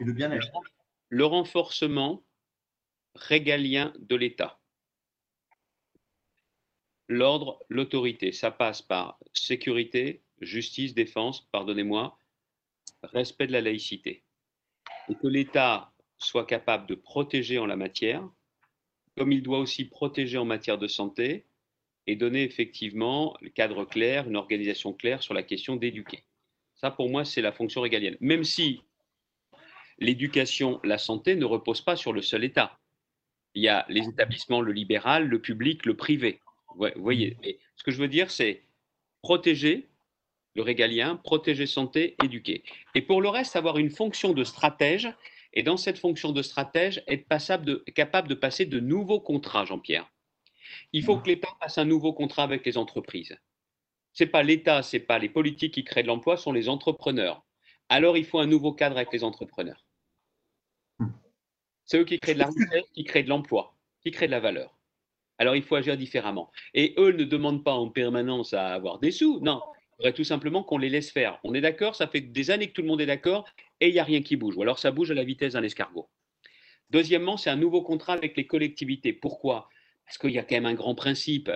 et 0.00 0.04
de 0.04 0.12
bien-être? 0.12 0.46
Le 1.08 1.24
renforcement 1.24 2.22
régalien 3.18 3.92
de 3.98 4.16
l'État. 4.16 4.58
L'ordre, 7.08 7.60
l'autorité, 7.68 8.32
ça 8.32 8.50
passe 8.50 8.82
par 8.82 9.18
sécurité, 9.32 10.22
justice, 10.40 10.94
défense, 10.94 11.48
pardonnez-moi, 11.52 12.18
respect 13.02 13.46
de 13.46 13.52
la 13.52 13.60
laïcité. 13.60 14.22
Et 15.08 15.14
que 15.14 15.26
l'État 15.26 15.92
soit 16.18 16.46
capable 16.46 16.86
de 16.86 16.94
protéger 16.94 17.58
en 17.58 17.66
la 17.66 17.76
matière, 17.76 18.28
comme 19.16 19.32
il 19.32 19.42
doit 19.42 19.58
aussi 19.58 19.86
protéger 19.86 20.38
en 20.38 20.44
matière 20.44 20.78
de 20.78 20.86
santé 20.86 21.46
et 22.06 22.16
donner 22.16 22.42
effectivement 22.42 23.36
le 23.40 23.50
cadre 23.50 23.84
clair, 23.84 24.28
une 24.28 24.36
organisation 24.36 24.92
claire 24.92 25.22
sur 25.22 25.34
la 25.34 25.42
question 25.42 25.76
d'éduquer. 25.76 26.24
Ça, 26.76 26.90
pour 26.90 27.08
moi, 27.08 27.24
c'est 27.24 27.42
la 27.42 27.52
fonction 27.52 27.80
régalienne. 27.80 28.16
Même 28.20 28.44
si 28.44 28.82
l'éducation, 29.98 30.80
la 30.84 30.98
santé 30.98 31.36
ne 31.36 31.44
repose 31.44 31.80
pas 31.80 31.96
sur 31.96 32.12
le 32.12 32.22
seul 32.22 32.44
État. 32.44 32.78
Il 33.54 33.62
y 33.62 33.68
a 33.68 33.84
les 33.88 34.06
établissements, 34.08 34.60
le 34.60 34.72
libéral, 34.72 35.26
le 35.26 35.40
public, 35.40 35.86
le 35.86 35.96
privé. 35.96 36.40
Vous 36.76 36.86
voyez, 36.96 37.36
ce 37.76 37.82
que 37.82 37.90
je 37.90 37.98
veux 37.98 38.08
dire, 38.08 38.30
c'est 38.30 38.62
protéger 39.22 39.88
le 40.54 40.62
régalien, 40.62 41.16
protéger 41.16 41.66
santé, 41.66 42.16
éduquer. 42.22 42.64
Et 42.94 43.02
pour 43.02 43.22
le 43.22 43.28
reste, 43.28 43.56
avoir 43.56 43.78
une 43.78 43.90
fonction 43.90 44.32
de 44.32 44.44
stratège, 44.44 45.08
et 45.54 45.62
dans 45.62 45.76
cette 45.76 45.98
fonction 45.98 46.32
de 46.32 46.42
stratège, 46.42 47.02
être 47.06 47.26
capable 47.94 48.28
de 48.28 48.34
passer 48.34 48.66
de 48.66 48.80
nouveaux 48.80 49.20
contrats, 49.20 49.64
Jean-Pierre. 49.64 50.10
Il 50.92 51.02
faut 51.02 51.16
mmh. 51.16 51.22
que 51.22 51.28
l'État 51.28 51.48
passe 51.60 51.78
un 51.78 51.84
nouveau 51.84 52.12
contrat 52.12 52.42
avec 52.42 52.66
les 52.66 52.76
entreprises. 52.76 53.36
Ce 54.12 54.24
n'est 54.24 54.30
pas 54.30 54.42
l'État, 54.42 54.82
ce 54.82 54.96
n'est 54.96 55.02
pas 55.02 55.18
les 55.18 55.28
politiques 55.28 55.74
qui 55.74 55.84
créent 55.84 56.02
de 56.02 56.08
l'emploi, 56.08 56.36
ce 56.36 56.44
sont 56.44 56.52
les 56.52 56.68
entrepreneurs. 56.68 57.44
Alors 57.88 58.16
il 58.16 58.24
faut 58.24 58.38
un 58.38 58.46
nouveau 58.46 58.72
cadre 58.72 58.96
avec 58.96 59.12
les 59.12 59.24
entrepreneurs. 59.24 59.87
C'est 61.88 61.98
eux 61.98 62.04
qui 62.04 62.20
créent 62.20 62.34
de 62.34 62.38
la 62.38 62.46
richesse, 62.46 62.84
qui 62.92 63.02
créent 63.04 63.22
de 63.22 63.30
l'emploi, 63.30 63.74
qui 64.02 64.10
créent 64.10 64.26
de 64.26 64.32
la 64.32 64.40
valeur. 64.40 64.78
Alors 65.38 65.56
il 65.56 65.62
faut 65.62 65.74
agir 65.74 65.96
différemment. 65.96 66.52
Et 66.74 66.94
eux 66.98 67.12
ne 67.12 67.24
demandent 67.24 67.64
pas 67.64 67.72
en 67.72 67.88
permanence 67.88 68.52
à 68.52 68.74
avoir 68.74 68.98
des 68.98 69.10
sous, 69.10 69.40
non, 69.40 69.62
faudrait 69.96 70.12
tout 70.12 70.24
simplement 70.24 70.62
qu'on 70.62 70.76
les 70.76 70.90
laisse 70.90 71.10
faire. 71.10 71.40
On 71.44 71.54
est 71.54 71.62
d'accord, 71.62 71.96
ça 71.96 72.06
fait 72.06 72.20
des 72.20 72.50
années 72.50 72.68
que 72.68 72.74
tout 72.74 72.82
le 72.82 72.88
monde 72.88 73.00
est 73.00 73.06
d'accord 73.06 73.48
et 73.80 73.88
il 73.88 73.94
n'y 73.94 74.00
a 74.00 74.04
rien 74.04 74.20
qui 74.20 74.36
bouge. 74.36 74.56
Ou 74.56 74.62
alors 74.62 74.78
ça 74.78 74.90
bouge 74.90 75.10
à 75.10 75.14
la 75.14 75.24
vitesse 75.24 75.54
d'un 75.54 75.62
escargot. 75.62 76.10
Deuxièmement, 76.90 77.38
c'est 77.38 77.50
un 77.50 77.56
nouveau 77.56 77.82
contrat 77.82 78.12
avec 78.12 78.36
les 78.36 78.46
collectivités. 78.46 79.14
Pourquoi? 79.14 79.70
Parce 80.04 80.18
qu'il 80.18 80.30
y 80.30 80.38
a 80.38 80.42
quand 80.42 80.56
même 80.56 80.66
un 80.66 80.74
grand 80.74 80.94
principe. 80.94 81.50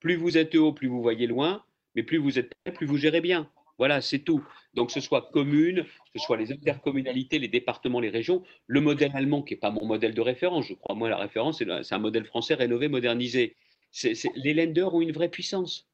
Plus 0.00 0.16
vous 0.16 0.36
êtes 0.36 0.54
haut, 0.54 0.72
plus 0.72 0.88
vous 0.88 1.00
voyez 1.00 1.26
loin, 1.26 1.64
mais 1.94 2.02
plus 2.02 2.18
vous 2.18 2.38
êtes 2.38 2.52
près, 2.62 2.74
plus 2.74 2.86
vous 2.86 2.98
gérez 2.98 3.20
bien. 3.22 3.50
Voilà, 3.78 4.00
c'est 4.00 4.18
tout. 4.18 4.44
Donc, 4.74 4.90
ce 4.90 5.00
soit 5.00 5.30
commune, 5.32 5.86
ce 6.14 6.20
soit 6.20 6.36
les 6.36 6.52
intercommunalités, 6.52 7.38
les 7.38 7.48
départements, 7.48 8.00
les 8.00 8.10
régions, 8.10 8.42
le 8.66 8.80
modèle 8.80 9.12
allemand, 9.14 9.42
qui 9.42 9.54
n'est 9.54 9.60
pas 9.60 9.70
mon 9.70 9.86
modèle 9.86 10.14
de 10.14 10.20
référence, 10.20 10.66
je 10.66 10.74
crois, 10.74 10.96
moi, 10.96 11.08
la 11.08 11.16
référence, 11.16 11.58
c'est 11.58 11.94
un 11.94 11.98
modèle 11.98 12.24
français 12.24 12.54
rénové, 12.54 12.88
modernisé. 12.88 13.56
les 14.02 14.54
lenders 14.54 14.94
ont 14.94 15.00
une 15.00 15.12
vraie 15.12 15.28
puissance. 15.28 15.88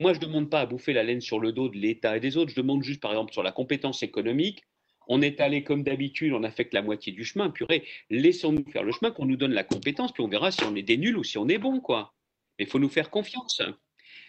Moi, 0.00 0.12
je 0.12 0.18
ne 0.18 0.26
demande 0.26 0.50
pas 0.50 0.60
à 0.60 0.66
bouffer 0.66 0.92
la 0.92 1.02
laine 1.02 1.20
sur 1.20 1.40
le 1.40 1.52
dos 1.52 1.68
de 1.68 1.76
l'État 1.76 2.16
et 2.16 2.20
des 2.20 2.36
autres. 2.36 2.50
Je 2.50 2.56
demande 2.56 2.82
juste, 2.82 3.00
par 3.00 3.12
exemple, 3.12 3.32
sur 3.32 3.42
la 3.42 3.52
compétence 3.52 4.02
économique. 4.02 4.62
On 5.08 5.22
est 5.22 5.40
allé 5.40 5.64
comme 5.64 5.82
d'habitude, 5.82 6.32
on 6.34 6.42
a 6.44 6.50
fait 6.50 6.72
la 6.72 6.82
moitié 6.82 7.12
du 7.12 7.24
chemin. 7.24 7.50
Purée, 7.50 7.84
laissons-nous 8.10 8.64
faire 8.70 8.82
le 8.82 8.92
chemin, 8.92 9.10
qu'on 9.10 9.26
nous 9.26 9.36
donne 9.36 9.54
la 9.54 9.64
compétence, 9.64 10.12
puis 10.12 10.22
on 10.22 10.28
verra 10.28 10.50
si 10.50 10.62
on 10.64 10.76
est 10.76 10.82
des 10.82 10.98
nuls 10.98 11.16
ou 11.16 11.24
si 11.24 11.38
on 11.38 11.48
est 11.48 11.58
bon, 11.58 11.80
quoi. 11.80 12.14
Mais 12.58 12.66
il 12.66 12.70
faut 12.70 12.78
nous 12.78 12.90
faire 12.90 13.10
confiance. 13.10 13.62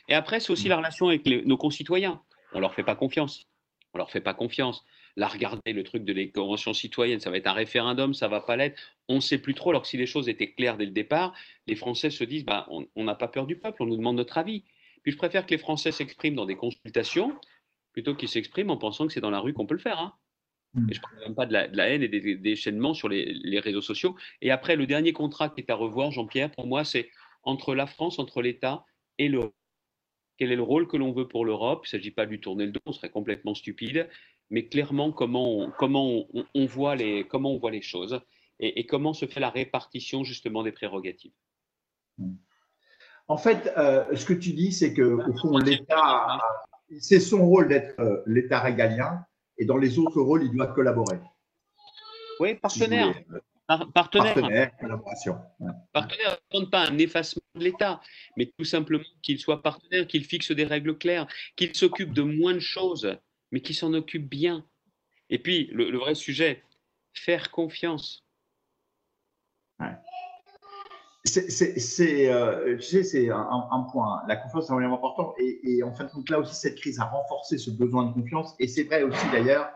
Et 0.07 0.13
après, 0.13 0.39
c'est 0.39 0.51
aussi 0.51 0.67
la 0.67 0.77
relation 0.77 1.09
avec 1.09 1.25
nos 1.25 1.57
concitoyens. 1.57 2.21
On 2.53 2.59
leur 2.59 2.73
fait 2.73 2.83
pas 2.83 2.95
confiance. 2.95 3.47
On 3.93 3.97
leur 3.97 4.11
fait 4.11 4.21
pas 4.21 4.33
confiance. 4.33 4.83
Là, 5.15 5.27
regardez 5.27 5.73
le 5.73 5.83
truc 5.83 6.03
de 6.03 6.13
les 6.13 6.31
conventions 6.31 6.73
citoyennes, 6.73 7.19
ça 7.19 7.31
va 7.31 7.37
être 7.37 7.47
un 7.47 7.53
référendum, 7.53 8.13
ça 8.13 8.27
va 8.27 8.39
pas 8.39 8.55
l'être. 8.55 8.79
On 9.07 9.15
ne 9.15 9.19
sait 9.19 9.39
plus 9.39 9.55
trop. 9.55 9.71
Alors 9.71 9.81
que 9.81 9.87
si 9.87 9.97
les 9.97 10.05
choses 10.05 10.29
étaient 10.29 10.51
claires 10.51 10.77
dès 10.77 10.85
le 10.85 10.91
départ, 10.91 11.33
les 11.67 11.75
Français 11.75 12.09
se 12.09 12.23
disent, 12.23 12.45
bah, 12.45 12.67
on 12.69 13.03
n'a 13.03 13.15
pas 13.15 13.27
peur 13.27 13.47
du 13.47 13.57
peuple, 13.57 13.81
on 13.81 13.87
nous 13.87 13.97
demande 13.97 14.15
notre 14.15 14.37
avis. 14.37 14.63
Puis 15.01 15.11
je 15.11 15.17
préfère 15.17 15.45
que 15.45 15.51
les 15.51 15.57
Français 15.57 15.91
s'expriment 15.91 16.35
dans 16.35 16.45
des 16.45 16.55
consultations 16.55 17.35
plutôt 17.91 18.15
qu'ils 18.15 18.29
s'expriment 18.29 18.71
en 18.71 18.77
pensant 18.77 19.07
que 19.07 19.13
c'est 19.13 19.21
dans 19.21 19.31
la 19.31 19.39
rue 19.39 19.53
qu'on 19.53 19.65
peut 19.65 19.73
le 19.73 19.79
faire. 19.79 19.99
Hein. 19.99 20.13
Hmm. 20.73 20.89
Et 20.89 20.93
je 20.93 20.99
ne 20.99 21.01
parle 21.01 21.19
même 21.19 21.35
pas 21.35 21.45
de 21.45 21.53
la, 21.53 21.89
haine 21.89 22.03
et 22.03 22.07
des 22.07 22.35
déchaînements 22.35 22.93
sur 22.93 23.09
les, 23.09 23.59
réseaux 23.59 23.81
sociaux. 23.81 24.15
Et 24.41 24.51
après, 24.51 24.75
le 24.75 24.85
dernier 24.85 25.13
contrat 25.13 25.49
qui 25.49 25.61
est 25.61 25.71
à 25.71 25.75
revoir, 25.75 26.11
Jean-Pierre, 26.11 26.51
pour 26.51 26.67
moi, 26.67 26.83
c'est 26.83 27.09
entre 27.43 27.73
la 27.73 27.87
France, 27.87 28.19
entre 28.19 28.41
l'État 28.41 28.85
et 29.17 29.27
l'Europe. 29.27 29.55
Quel 30.39 30.53
est 30.53 30.55
le 30.55 30.63
rôle 30.63 30.87
que 30.87 30.95
l'on 30.95 31.11
veut 31.11 31.27
pour 31.27 31.43
l'Europe 31.43 31.81
Il 31.83 31.87
ne 31.87 31.99
s'agit 31.99 32.11
pas 32.11 32.25
de 32.25 32.31
lui 32.31 32.39
tourner 32.39 32.65
le 32.65 32.71
dos, 32.71 32.79
on 32.85 32.93
serait 32.93 33.09
complètement 33.09 33.53
stupide, 33.53 34.07
mais 34.49 34.67
clairement 34.67 35.11
comment 35.11 35.59
on, 35.59 35.71
comment 35.71 36.25
on, 36.55 36.65
voit, 36.65 36.95
les, 36.95 37.27
comment 37.27 37.51
on 37.51 37.59
voit 37.59 37.71
les 37.71 37.81
choses 37.81 38.21
et, 38.61 38.79
et, 38.79 38.85
comment 38.85 39.13
se 39.13 39.25
fait 39.25 39.41
la 39.41 39.49
répartition 39.49 40.23
justement 40.23 40.63
des 40.63 40.71
prérogatives. 40.71 41.33
En 43.27 43.37
fait, 43.37 43.71
euh, 43.77 44.15
ce 44.15 44.25
que 44.25 44.33
tu 44.33 44.53
dis, 44.53 44.71
c'est 44.71 44.93
que 44.93 45.03
au 45.03 45.37
fond, 45.37 45.57
l'État, 45.57 46.39
c'est 46.99 47.19
son 47.19 47.45
rôle 47.45 47.67
d'être 47.67 47.99
euh, 47.99 48.23
l'État 48.25 48.59
régalien, 48.59 49.25
et 49.57 49.65
dans 49.65 49.77
les 49.77 49.99
autres 49.99 50.21
rôles, 50.21 50.43
il 50.43 50.51
doit 50.51 50.67
collaborer. 50.67 51.19
Oui, 52.39 52.55
partenaire. 52.55 53.13
Partenaire. 53.93 54.33
Partenaire, 54.33 54.77
collaboration. 54.77 55.37
Partenaire, 55.93 56.37
ne 56.53 56.65
pas 56.65 56.87
un 56.87 56.97
effacement 56.97 57.43
de 57.55 57.63
l'État, 57.63 58.01
mais 58.35 58.51
tout 58.57 58.65
simplement 58.65 59.03
qu'il 59.21 59.39
soit 59.39 59.61
partenaire, 59.61 60.07
qu'il 60.07 60.25
fixe 60.25 60.51
des 60.51 60.65
règles 60.65 60.97
claires, 60.97 61.27
qu'il 61.55 61.75
s'occupe 61.75 62.13
de 62.13 62.23
moins 62.23 62.53
de 62.53 62.59
choses, 62.59 63.17
mais 63.51 63.61
qu'il 63.61 63.75
s'en 63.75 63.93
occupe 63.93 64.27
bien. 64.27 64.65
Et 65.29 65.39
puis, 65.39 65.69
le, 65.71 65.97
vrai 65.97 66.15
sujet, 66.15 66.63
faire 67.13 67.51
confiance. 67.51 68.25
Ouais 69.79 69.95
c'est, 71.25 72.31
euh, 72.31 72.75
tu 72.77 72.81
sais, 72.81 73.03
c'est 73.03 73.29
un, 73.29 73.87
point. 73.91 74.21
La 74.27 74.35
confiance 74.35 74.69
est 74.69 74.73
vraiment 74.73 74.95
important. 74.95 75.33
Et, 75.37 75.83
en 75.83 75.93
fait, 75.93 76.07
donc 76.13 76.29
là 76.29 76.39
aussi, 76.39 76.55
cette 76.55 76.75
crise 76.75 76.99
a 76.99 77.05
renforcé 77.05 77.57
ce 77.57 77.71
besoin 77.71 78.05
de 78.05 78.13
confiance. 78.13 78.55
Et 78.59 78.67
c'est 78.67 78.83
vrai 78.83 79.03
aussi, 79.03 79.25
d'ailleurs, 79.31 79.69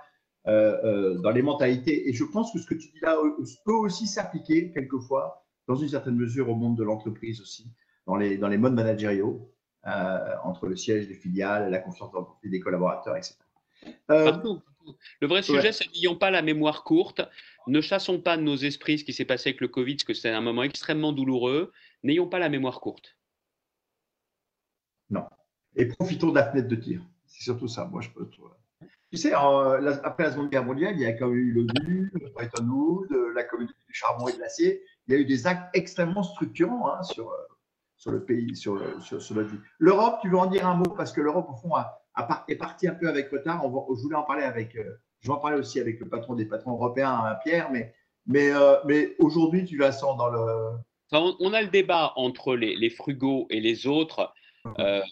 dans 0.45 1.31
les 1.33 1.41
mentalités. 1.41 2.09
Et 2.09 2.13
je 2.13 2.23
pense 2.23 2.51
que 2.51 2.59
ce 2.59 2.65
que 2.65 2.75
tu 2.75 2.89
dis 2.89 2.99
là 3.01 3.17
peut 3.65 3.73
aussi 3.73 4.07
s'appliquer 4.07 4.71
quelquefois, 4.71 5.45
dans 5.67 5.75
une 5.75 5.89
certaine 5.89 6.15
mesure, 6.15 6.49
au 6.49 6.55
monde 6.55 6.77
de 6.77 6.83
l'entreprise 6.83 7.41
aussi, 7.41 7.67
dans 8.05 8.15
les, 8.15 8.37
dans 8.37 8.49
les 8.49 8.57
modes 8.57 8.73
managériaux, 8.73 9.49
entre 10.43 10.67
le 10.67 10.75
siège 10.75 11.07
des 11.07 11.15
filiales, 11.15 11.69
la 11.69 11.79
confiance 11.79 12.11
des 12.43 12.59
collaborateurs, 12.59 13.17
etc. 13.17 13.35
Le 15.21 15.27
vrai 15.27 15.41
sujet, 15.41 15.71
c'est 15.71 15.87
n'ayons 15.93 16.15
pas 16.15 16.31
la 16.31 16.41
mémoire 16.41 16.83
courte, 16.83 17.21
ne 17.67 17.81
chassons 17.81 18.19
pas 18.19 18.37
de 18.37 18.41
nos 18.41 18.55
esprits 18.55 18.99
ce 18.99 19.05
qui 19.05 19.13
s'est 19.13 19.25
passé 19.25 19.49
avec 19.49 19.61
le 19.61 19.67
Covid, 19.67 19.95
parce 19.95 20.03
que 20.03 20.13
c'est 20.13 20.29
un 20.29 20.41
moment 20.41 20.63
extrêmement 20.63 21.13
douloureux, 21.13 21.71
n'ayons 22.03 22.27
pas 22.27 22.39
la 22.39 22.49
mémoire 22.49 22.81
courte. 22.81 23.17
Non. 25.09 25.25
Et 25.75 25.85
profitons 25.85 26.29
de 26.29 26.35
la 26.35 26.51
fenêtre 26.51 26.67
de 26.67 26.75
tir. 26.75 27.01
C'est 27.25 27.43
surtout 27.43 27.67
ça, 27.67 27.85
moi 27.85 28.01
je 28.01 28.09
peux. 28.09 28.29
Tu 29.13 29.19
sais, 29.19 29.31
après 29.31 30.23
la 30.23 30.31
Seconde 30.31 30.49
Guerre 30.49 30.65
mondiale, 30.65 30.95
il 30.95 31.01
y 31.01 31.05
a 31.05 31.13
quand 31.13 31.27
même 31.27 31.37
eu 31.37 31.51
l'ONU, 31.51 32.11
Bretton 32.33 32.67
Woods, 32.67 33.15
la 33.35 33.43
communauté 33.43 33.77
du 33.87 33.93
charbon 33.93 34.27
et 34.27 34.33
de 34.33 34.39
l'acier. 34.39 34.81
Il 35.05 35.13
y 35.13 35.17
a 35.17 35.19
eu 35.19 35.25
des 35.25 35.45
actes 35.45 35.69
extrêmement 35.75 36.23
structurants 36.23 36.91
hein, 36.91 37.03
sur, 37.03 37.29
euh, 37.29 37.35
sur 37.95 38.09
le 38.09 38.25
pays, 38.25 38.55
sur, 38.55 38.81
sur, 39.03 39.21
sur 39.21 39.35
notre 39.35 39.49
vie. 39.49 39.59
L'Europe, 39.77 40.17
tu 40.23 40.29
veux 40.29 40.37
en 40.39 40.47
dire 40.47 40.65
un 40.65 40.73
mot? 40.73 40.89
Parce 40.97 41.11
que 41.11 41.21
l'Europe, 41.21 41.45
au 41.47 41.55
fond, 41.55 41.75
a, 41.75 42.03
est 42.47 42.55
parti 42.55 42.87
un 42.87 42.95
peu 42.95 43.07
avec 43.07 43.29
retard. 43.29 43.63
On 43.63 43.93
je 43.93 44.01
voulais 44.01 44.15
en 44.15 44.23
parler 44.23 44.45
avec, 44.45 44.75
euh, 44.75 44.99
je 45.19 45.27
vais 45.27 45.33
en 45.35 45.39
parler 45.39 45.59
aussi 45.59 45.79
avec 45.79 45.99
le 45.99 46.09
patron 46.09 46.33
des 46.33 46.45
patrons 46.45 46.71
européens, 46.71 47.21
hein, 47.23 47.37
Pierre, 47.45 47.69
mais, 47.71 47.93
mais, 48.25 48.49
euh, 48.49 48.77
mais 48.85 49.15
aujourd'hui, 49.19 49.63
tu 49.63 49.77
la 49.77 49.91
sens 49.91 50.17
dans 50.17 50.29
le. 50.29 50.71
on 51.11 51.53
a 51.53 51.61
le 51.61 51.69
débat 51.69 52.13
entre 52.15 52.55
les, 52.55 52.89
frugaux 52.89 53.45
et 53.51 53.59
les 53.59 53.85
autres, 53.85 54.33
euh, 54.79 55.03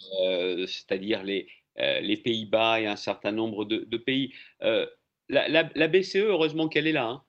c'est-à-dire 0.66 1.22
les, 1.22 1.46
les 1.78 2.18
Pays-Bas 2.18 2.82
et 2.82 2.88
un 2.88 2.96
certain 2.96 3.32
nombre 3.32 3.66
de, 3.66 3.98
pays. 3.98 4.34
La, 4.60 5.88
BCE, 5.88 6.18
heureusement 6.18 6.68
qu'elle 6.68 6.88
est 6.88 6.92
là. 6.92 7.08
Hein. 7.08 7.24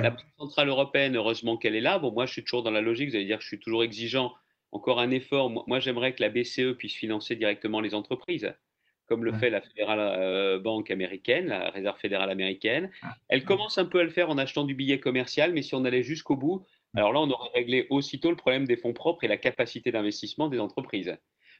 La 0.00 0.10
Banque 0.10 0.20
Centrale 0.38 0.68
Européenne, 0.68 1.16
heureusement 1.16 1.56
qu'elle 1.56 1.74
est 1.74 1.80
là. 1.80 1.98
Bon, 1.98 2.12
moi, 2.12 2.26
je 2.26 2.32
suis 2.32 2.44
toujours 2.44 2.62
dans 2.62 2.70
la 2.70 2.80
logique, 2.80 3.10
vous 3.10 3.16
allez 3.16 3.24
dire 3.24 3.38
que 3.38 3.42
je 3.42 3.48
suis 3.48 3.60
toujours 3.60 3.82
exigeant. 3.82 4.34
Encore 4.70 5.00
un 5.00 5.10
effort. 5.10 5.50
Moi, 5.50 5.80
j'aimerais 5.80 6.14
que 6.14 6.22
la 6.22 6.30
BCE 6.30 6.76
puisse 6.78 6.94
financer 6.94 7.36
directement 7.36 7.80
les 7.80 7.94
entreprises 7.94 8.54
comme 9.12 9.24
le 9.26 9.32
fait 9.32 9.50
la 9.50 9.60
Fédérale 9.60 9.98
euh, 10.00 10.58
Banque 10.58 10.90
américaine, 10.90 11.48
la 11.48 11.68
Réserve 11.68 11.98
fédérale 11.98 12.30
américaine. 12.30 12.90
Ah. 13.02 13.14
Elle 13.28 13.44
commence 13.44 13.76
un 13.76 13.84
peu 13.84 14.00
à 14.00 14.04
le 14.04 14.08
faire 14.08 14.30
en 14.30 14.38
achetant 14.38 14.64
du 14.64 14.74
billet 14.74 15.00
commercial, 15.00 15.52
mais 15.52 15.60
si 15.60 15.74
on 15.74 15.84
allait 15.84 16.02
jusqu'au 16.02 16.34
bout, 16.34 16.64
alors 16.94 17.12
là, 17.12 17.20
on 17.20 17.30
aurait 17.30 17.50
réglé 17.54 17.86
aussitôt 17.90 18.30
le 18.30 18.36
problème 18.36 18.66
des 18.66 18.76
fonds 18.76 18.94
propres 18.94 19.24
et 19.24 19.28
la 19.28 19.36
capacité 19.36 19.92
d'investissement 19.92 20.48
des 20.48 20.60
entreprises. 20.60 21.14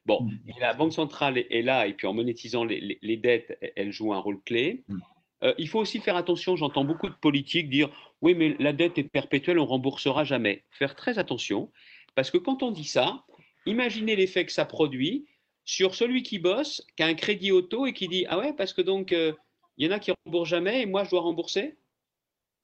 Bon, 0.07 0.23
mm. 0.23 0.61
la 0.61 0.75
Banque 0.75 0.93
centrale 0.93 1.39
est 1.39 1.63
là, 1.63 1.87
et 1.87 1.95
puis 1.95 2.07
en 2.07 2.15
monétisant 2.15 2.65
les, 2.65 3.17
dettes, 3.17 3.59
elle 3.77 3.93
joue 3.93 4.13
un 4.13 4.19
rôle 4.19 4.41
clé. 4.43 4.85
Mm. 4.89 4.99
Euh, 5.45 5.55
il 5.59 5.69
faut 5.69 5.81
aussi 5.81 6.01
faire 6.01 6.17
attention, 6.17 6.57
j'entends 6.57 6.85
beaucoup 6.85 7.09
de 7.09 7.15
politiques 7.15 7.69
dire 7.69 7.91
oui, 8.21 8.35
mais 8.35 8.57
la 8.61 8.73
dette 8.73 8.99
est 8.99 9.05
perpétuelle, 9.05 9.59
on 9.59 9.67
remboursera 9.67 10.25
jamais. 10.25 10.65
Faire 10.71 10.95
très 10.95 11.19
attention, 11.19 11.73
parce 12.15 12.31
que 12.31 12.39
quand 12.39 12.63
on 12.63 12.71
dit 12.71 12.85
ça, 12.85 13.25
imaginez 13.67 14.17
l'effet 14.17 14.47
que 14.47 14.53
ça 14.53 14.65
produit 14.65 15.27
sur 15.65 15.95
celui 15.95 16.23
qui 16.23 16.39
bosse, 16.39 16.87
qui 16.97 17.03
a 17.03 17.07
un 17.07 17.15
crédit 17.15 17.53
auto 17.53 17.87
et 17.87 17.93
qui 17.93 18.09
dit 18.09 18.27
Ah 18.29 18.39
ouais, 18.39 18.53
parce 18.53 18.73
que 18.73 18.83
donc, 18.83 19.13
euh, 19.13 19.33
il 19.77 19.87
y 19.87 19.89
en 19.89 19.93
a 19.93 19.99
qui 19.99 20.13
remboursent 20.25 20.49
jamais 20.49 20.83
et 20.83 20.87
moi, 20.87 21.05
je 21.05 21.11
dois 21.11 21.21
rembourser? 21.21 21.77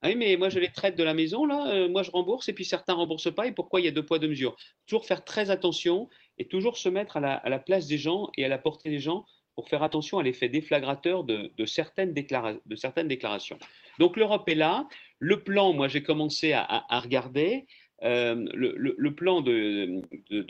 Ah 0.03 0.09
oui, 0.09 0.15
mais 0.15 0.37
moi, 0.37 0.49
je 0.49 0.61
les 0.61 0.71
traite 0.71 0.97
de 0.97 1.03
la 1.03 1.15
maison, 1.15 1.45
là, 1.45 1.71
euh, 1.73 1.89
moi, 1.89 2.05
je 2.05 2.11
rembourse 2.13 2.49
et 2.49 2.53
puis 2.53 2.65
certains 2.65 2.95
ne 2.95 2.99
remboursent 2.99 3.35
pas. 3.35 3.49
Et 3.49 3.53
pourquoi 3.53 3.81
il 3.81 3.85
y 3.85 3.89
a 3.89 3.91
deux 3.91 4.05
poids, 4.05 4.21
deux 4.21 4.29
mesures? 4.29 4.57
Toujours 4.87 5.05
faire 5.05 5.25
très 5.25 5.51
attention 5.51 6.09
et 6.39 6.47
toujours 6.47 6.77
se 6.77 6.89
mettre 6.89 7.17
à 7.17 7.21
la, 7.21 7.59
place 7.59 7.87
des 7.87 7.99
gens 7.99 8.31
et 8.37 8.45
à 8.45 8.49
la 8.49 8.59
portée 8.59 8.91
des 8.91 9.01
gens 9.01 9.27
pour 9.55 9.69
faire 9.69 9.83
attention 9.83 10.19
à 10.19 10.23
l'effet 10.23 10.49
déflagrateur 10.49 11.25
de, 11.25 11.51
certaines 11.67 12.15
de 12.15 12.77
certaines 12.77 13.09
déclarations. 13.09 13.59
Donc, 13.99 14.17
l'Europe 14.17 14.49
est 14.49 14.55
là. 14.55 14.89
Le 15.19 15.43
plan, 15.43 15.73
moi, 15.73 15.89
j'ai 15.89 16.03
commencé 16.03 16.53
à 16.53 17.01
regarder. 17.01 17.67
Euh, 18.05 18.47
le, 18.55 19.15
plan 19.15 19.41
de, 19.41 20.03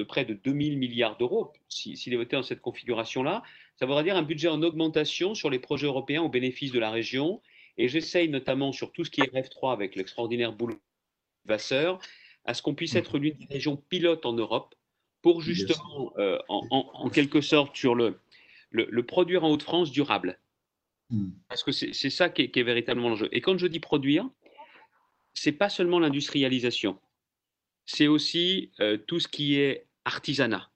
près 0.05 0.25
de 0.25 0.35
2000 0.35 0.79
milliards 0.79 1.17
d'euros, 1.17 1.53
s'il 1.69 2.13
est 2.13 2.17
voté 2.17 2.37
dans 2.37 2.43
cette 2.43 2.61
configuration-là, 2.61 3.43
ça 3.77 3.87
voudra 3.87 4.03
dire 4.03 4.17
un 4.17 4.23
budget 4.23 4.49
en 4.49 4.63
augmentation 4.63 5.35
sur 5.35 5.49
les 5.49 5.59
projets 5.59 5.87
européens 5.87 6.23
au 6.23 6.29
bénéfice 6.29 6.73
de 6.73 6.79
la 6.79 6.91
région. 6.91 7.41
Et 7.79 7.89
j'essaye 7.89 8.29
notamment 8.29 8.73
sur 8.73 8.93
tout 8.93 9.05
ce 9.05 9.11
qui 9.11 9.23
est 9.23 9.33
REF3 9.33 9.73
avec 9.73 9.97
l'extraordinaire 9.97 10.53
boulot 10.53 10.81
Vasseur, 11.45 12.01
à 12.45 12.53
ce 12.53 12.61
qu'on 12.61 12.75
puisse 12.75 12.95
être 12.97 13.19
l'une 13.19 13.37
des 13.37 13.47
régions 13.47 13.77
pilotes 13.77 14.27
en 14.27 14.35
Europe 14.35 14.75
pour 15.33 15.41
justement, 15.43 16.13
euh, 16.19 16.39
en, 16.49 17.11
quelque 17.11 17.41
sorte, 17.41 17.77
sur 17.77 17.95
le, 17.95 18.21
le, 18.71 19.03
produire 19.03 19.45
en 19.45 19.51
Haute-France 19.51 19.91
durable. 19.91 20.39
Hmm. 21.11 21.31
Parce 21.49 21.63
que 21.63 21.73
c'est 21.73 22.11
ça 22.11 22.29
qui 22.29 22.43
est, 22.43 22.51
qui 22.51 22.61
est 22.61 22.65
véritablement 22.65 23.09
l'enjeu. 23.09 23.29
Et 23.33 23.41
quand 23.41 23.59
je 23.59 23.67
dis 23.67 23.81
produire, 23.81 24.29
c'est 25.35 25.53
pas 25.53 25.69
seulement 25.69 25.99
l'industrialisation 25.99 26.99
c'est 27.89 28.07
aussi 28.07 28.71
euh, 28.81 28.99
tout 28.99 29.19
ce 29.19 29.27
qui 29.27 29.57
est 29.57 29.87
artisanat. 30.05 30.71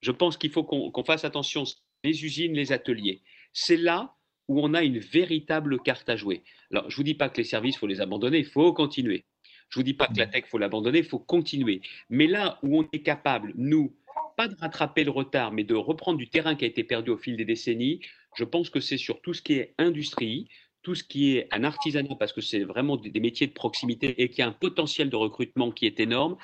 Je 0.00 0.12
pense 0.12 0.36
qu'il 0.36 0.50
faut 0.50 0.62
qu'on 0.62 1.04
fasse 1.04 1.24
attention, 1.24 1.64
les 2.04 2.24
usines, 2.24 2.54
les 2.54 2.70
ateliers. 2.70 3.22
C'est 3.52 3.76
là 3.76 4.14
où 4.46 4.60
on 4.60 4.72
a 4.72 4.84
une 4.84 5.00
véritable 5.00 5.80
carte 5.80 6.08
à 6.08 6.16
jouer. 6.16 6.44
Alors, 6.70 6.88
je 6.88 6.94
ne 6.94 6.96
vous 6.98 7.02
dis 7.02 7.14
pas 7.14 7.28
que 7.28 7.38
les 7.38 7.44
services, 7.44 7.74
il 7.74 7.78
faut 7.78 7.88
les 7.88 8.00
abandonner, 8.00 8.38
il 8.38 8.46
faut 8.46 8.72
continuer. 8.72 9.24
Je 9.68 9.78
ne 9.78 9.80
vous 9.80 9.84
dis 9.84 9.94
pas 9.94 10.06
que 10.06 10.18
la 10.18 10.26
mmh. 10.26 10.30
tech, 10.30 10.44
il 10.46 10.48
faut 10.48 10.58
l'abandonner, 10.58 10.98
il 10.98 11.04
faut 11.04 11.18
continuer. 11.18 11.80
Mais 12.08 12.26
là 12.26 12.58
où 12.62 12.78
on 12.78 12.88
est 12.92 13.02
capable, 13.02 13.52
nous, 13.56 13.94
pas 14.36 14.48
de 14.48 14.54
rattraper 14.56 15.04
le 15.04 15.10
retard, 15.10 15.52
mais 15.52 15.64
de 15.64 15.74
reprendre 15.74 16.18
du 16.18 16.28
terrain 16.28 16.54
qui 16.54 16.64
a 16.64 16.68
été 16.68 16.84
perdu 16.84 17.10
au 17.10 17.16
fil 17.16 17.36
des 17.36 17.44
décennies, 17.44 18.00
je 18.36 18.44
pense 18.44 18.70
que 18.70 18.80
c'est 18.80 18.98
sur 18.98 19.20
tout 19.22 19.34
ce 19.34 19.42
qui 19.42 19.54
est 19.54 19.74
industrie, 19.78 20.48
tout 20.82 20.94
ce 20.94 21.02
qui 21.02 21.36
est 21.36 21.48
un 21.52 21.64
artisanat, 21.64 22.14
parce 22.16 22.32
que 22.32 22.40
c'est 22.40 22.62
vraiment 22.62 22.96
des, 22.96 23.18
métiers 23.18 23.46
de 23.46 23.52
proximité 23.52 24.22
et 24.22 24.28
qui 24.28 24.42
a 24.42 24.46
un 24.46 24.52
potentiel 24.52 25.10
de 25.10 25.16
recrutement 25.16 25.72
qui 25.72 25.86
est 25.86 25.98
énorme. 25.98 26.36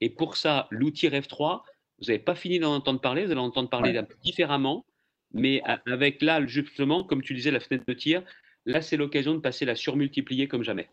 Et 0.00 0.08
pour 0.08 0.36
ça, 0.36 0.68
l'outil 0.70 1.08
REF3, 1.08 1.62
vous 1.98 2.06
n'avez 2.06 2.18
pas 2.18 2.34
fini 2.34 2.58
d'en 2.58 2.74
entendre 2.74 3.00
parler, 3.00 3.24
vous 3.24 3.32
allez 3.32 3.40
en 3.40 3.46
entendre 3.46 3.68
parler 3.68 4.00
différemment, 4.22 4.86
mais 5.32 5.62
avec 5.86 6.22
là, 6.22 6.44
justement, 6.46 7.04
comme 7.04 7.22
tu 7.22 7.34
disais, 7.34 7.50
la 7.50 7.60
fenêtre 7.60 7.84
de 7.86 7.92
tir, 7.92 8.22
là, 8.66 8.82
c'est 8.82 8.96
l'occasion 8.96 9.34
de 9.34 9.40
passer 9.40 9.64
la 9.64 9.74
surmultiplier 9.74 10.48
comme 10.48 10.62
jamais. 10.62 10.88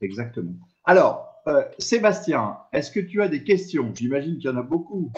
Exactement. 0.00 0.54
Alors, 0.84 1.42
euh, 1.46 1.64
Sébastien, 1.78 2.58
est-ce 2.72 2.90
que 2.90 3.00
tu 3.00 3.22
as 3.22 3.28
des 3.28 3.44
questions? 3.44 3.92
J'imagine 3.94 4.38
qu'il 4.38 4.50
y 4.50 4.52
en 4.52 4.56
a 4.56 4.62
beaucoup. 4.62 5.10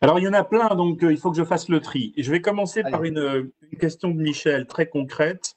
Alors, 0.00 0.18
il 0.18 0.24
y 0.24 0.28
en 0.28 0.32
a 0.34 0.44
plein, 0.44 0.74
donc 0.74 1.02
euh, 1.02 1.12
il 1.12 1.18
faut 1.18 1.30
que 1.30 1.36
je 1.36 1.44
fasse 1.44 1.68
le 1.68 1.80
tri. 1.80 2.12
Je 2.16 2.30
vais 2.30 2.40
commencer 2.40 2.82
par 2.82 3.04
une, 3.04 3.50
question 3.80 4.10
de 4.10 4.20
Michel, 4.20 4.66
très 4.66 4.88
concrète. 4.88 5.56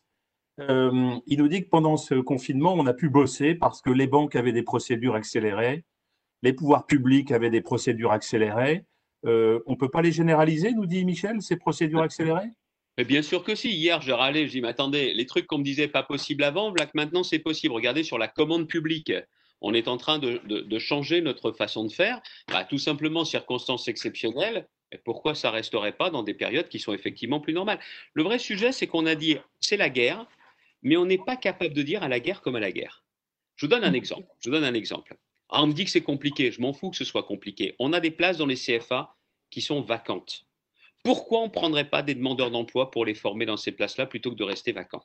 Euh, 0.59 1.15
il 1.25 1.39
nous 1.39 1.47
dit 1.47 1.63
que 1.63 1.69
pendant 1.69 1.97
ce 1.97 2.15
confinement, 2.15 2.73
on 2.73 2.85
a 2.85 2.93
pu 2.93 3.09
bosser 3.09 3.55
parce 3.55 3.81
que 3.81 3.89
les 3.89 4.07
banques 4.07 4.35
avaient 4.35 4.51
des 4.51 4.63
procédures 4.63 5.15
accélérées, 5.15 5.85
les 6.41 6.53
pouvoirs 6.53 6.85
publics 6.85 7.31
avaient 7.31 7.49
des 7.49 7.61
procédures 7.61 8.11
accélérées. 8.11 8.85
Euh, 9.25 9.59
on 9.67 9.73
ne 9.73 9.77
peut 9.77 9.89
pas 9.89 10.01
les 10.01 10.11
généraliser, 10.11 10.73
nous 10.73 10.85
dit 10.85 11.03
Michel, 11.05 11.41
ces 11.41 11.57
procédures 11.57 12.01
accélérées? 12.01 12.51
Mais 12.99 13.05
bien 13.05 13.21
sûr 13.21 13.45
que 13.45 13.55
si. 13.55 13.69
Hier, 13.69 14.01
je 14.01 14.11
râlais, 14.11 14.45
je 14.45 14.51
dis, 14.51 14.61
mais 14.61 14.67
attendez, 14.67 15.13
les 15.13 15.25
trucs 15.25 15.47
qu'on 15.47 15.59
me 15.59 15.63
disait 15.63 15.87
pas 15.87 16.03
possible 16.03 16.43
avant, 16.43 16.73
que 16.73 16.83
maintenant 16.95 17.23
c'est 17.23 17.39
possible. 17.39 17.73
Regardez 17.73 18.03
sur 18.03 18.17
la 18.17 18.27
commande 18.27 18.67
publique. 18.67 19.13
On 19.61 19.73
est 19.73 19.87
en 19.87 19.95
train 19.95 20.19
de, 20.19 20.79
changer 20.79 21.21
notre 21.21 21.53
façon 21.53 21.85
de 21.85 21.93
faire. 21.93 22.19
Bah, 22.49 22.65
tout 22.65 22.77
simplement, 22.77 23.23
circonstances 23.23 23.87
exceptionnelles. 23.87 24.67
Et 24.91 24.97
pourquoi 24.97 25.33
ça 25.33 25.49
resterait 25.49 25.93
pas 25.93 26.09
dans 26.09 26.23
des 26.23 26.33
périodes 26.33 26.67
qui 26.67 26.77
sont 26.77 26.91
effectivement 26.91 27.39
plus 27.39 27.53
normales? 27.53 27.79
Le 28.15 28.23
vrai 28.23 28.37
sujet, 28.37 28.73
c'est 28.73 28.87
qu'on 28.87 29.05
a 29.05 29.15
dit, 29.15 29.37
c'est 29.61 29.77
la 29.77 29.89
guerre, 29.89 30.25
mais 30.81 30.97
on 30.97 31.05
n'est 31.05 31.23
pas 31.23 31.37
capable 31.37 31.73
de 31.73 31.83
dire 31.83 32.03
à 32.03 32.09
la 32.09 32.19
guerre 32.19 32.41
comme 32.41 32.57
à 32.57 32.59
la 32.59 32.73
guerre. 32.73 33.05
Je 33.55 33.65
vous 33.65 33.69
donne 33.69 33.85
un 33.85 33.93
exemple. 33.93 34.27
Je 34.41 34.49
vous 34.49 34.55
donne 34.57 34.65
un 34.65 34.73
exemple. 34.73 35.15
Ah, 35.47 35.63
on 35.63 35.67
me 35.67 35.73
dit 35.73 35.85
que 35.85 35.91
c'est 35.91 36.01
compliqué. 36.01 36.51
Je 36.51 36.59
m'en 36.59 36.73
fous 36.73 36.89
que 36.89 36.97
ce 36.97 37.05
soit 37.05 37.23
compliqué. 37.23 37.75
On 37.79 37.93
a 37.93 38.01
des 38.01 38.11
places 38.11 38.35
dans 38.35 38.45
les 38.45 38.57
CFA 38.57 39.15
qui 39.51 39.61
sont 39.61 39.79
vacantes. 39.79 40.48
Pourquoi 41.03 41.39
on 41.39 41.45
ne 41.45 41.51
prendrait 41.51 41.89
pas 41.89 42.03
des 42.03 42.15
demandeurs 42.15 42.51
d'emploi 42.51 42.91
pour 42.91 43.05
les 43.05 43.13
former 43.13 43.45
dans 43.45 43.57
ces 43.57 43.71
places-là 43.71 44.05
plutôt 44.05 44.31
que 44.31 44.35
de 44.35 44.43
rester 44.43 44.71
vacants? 44.71 45.03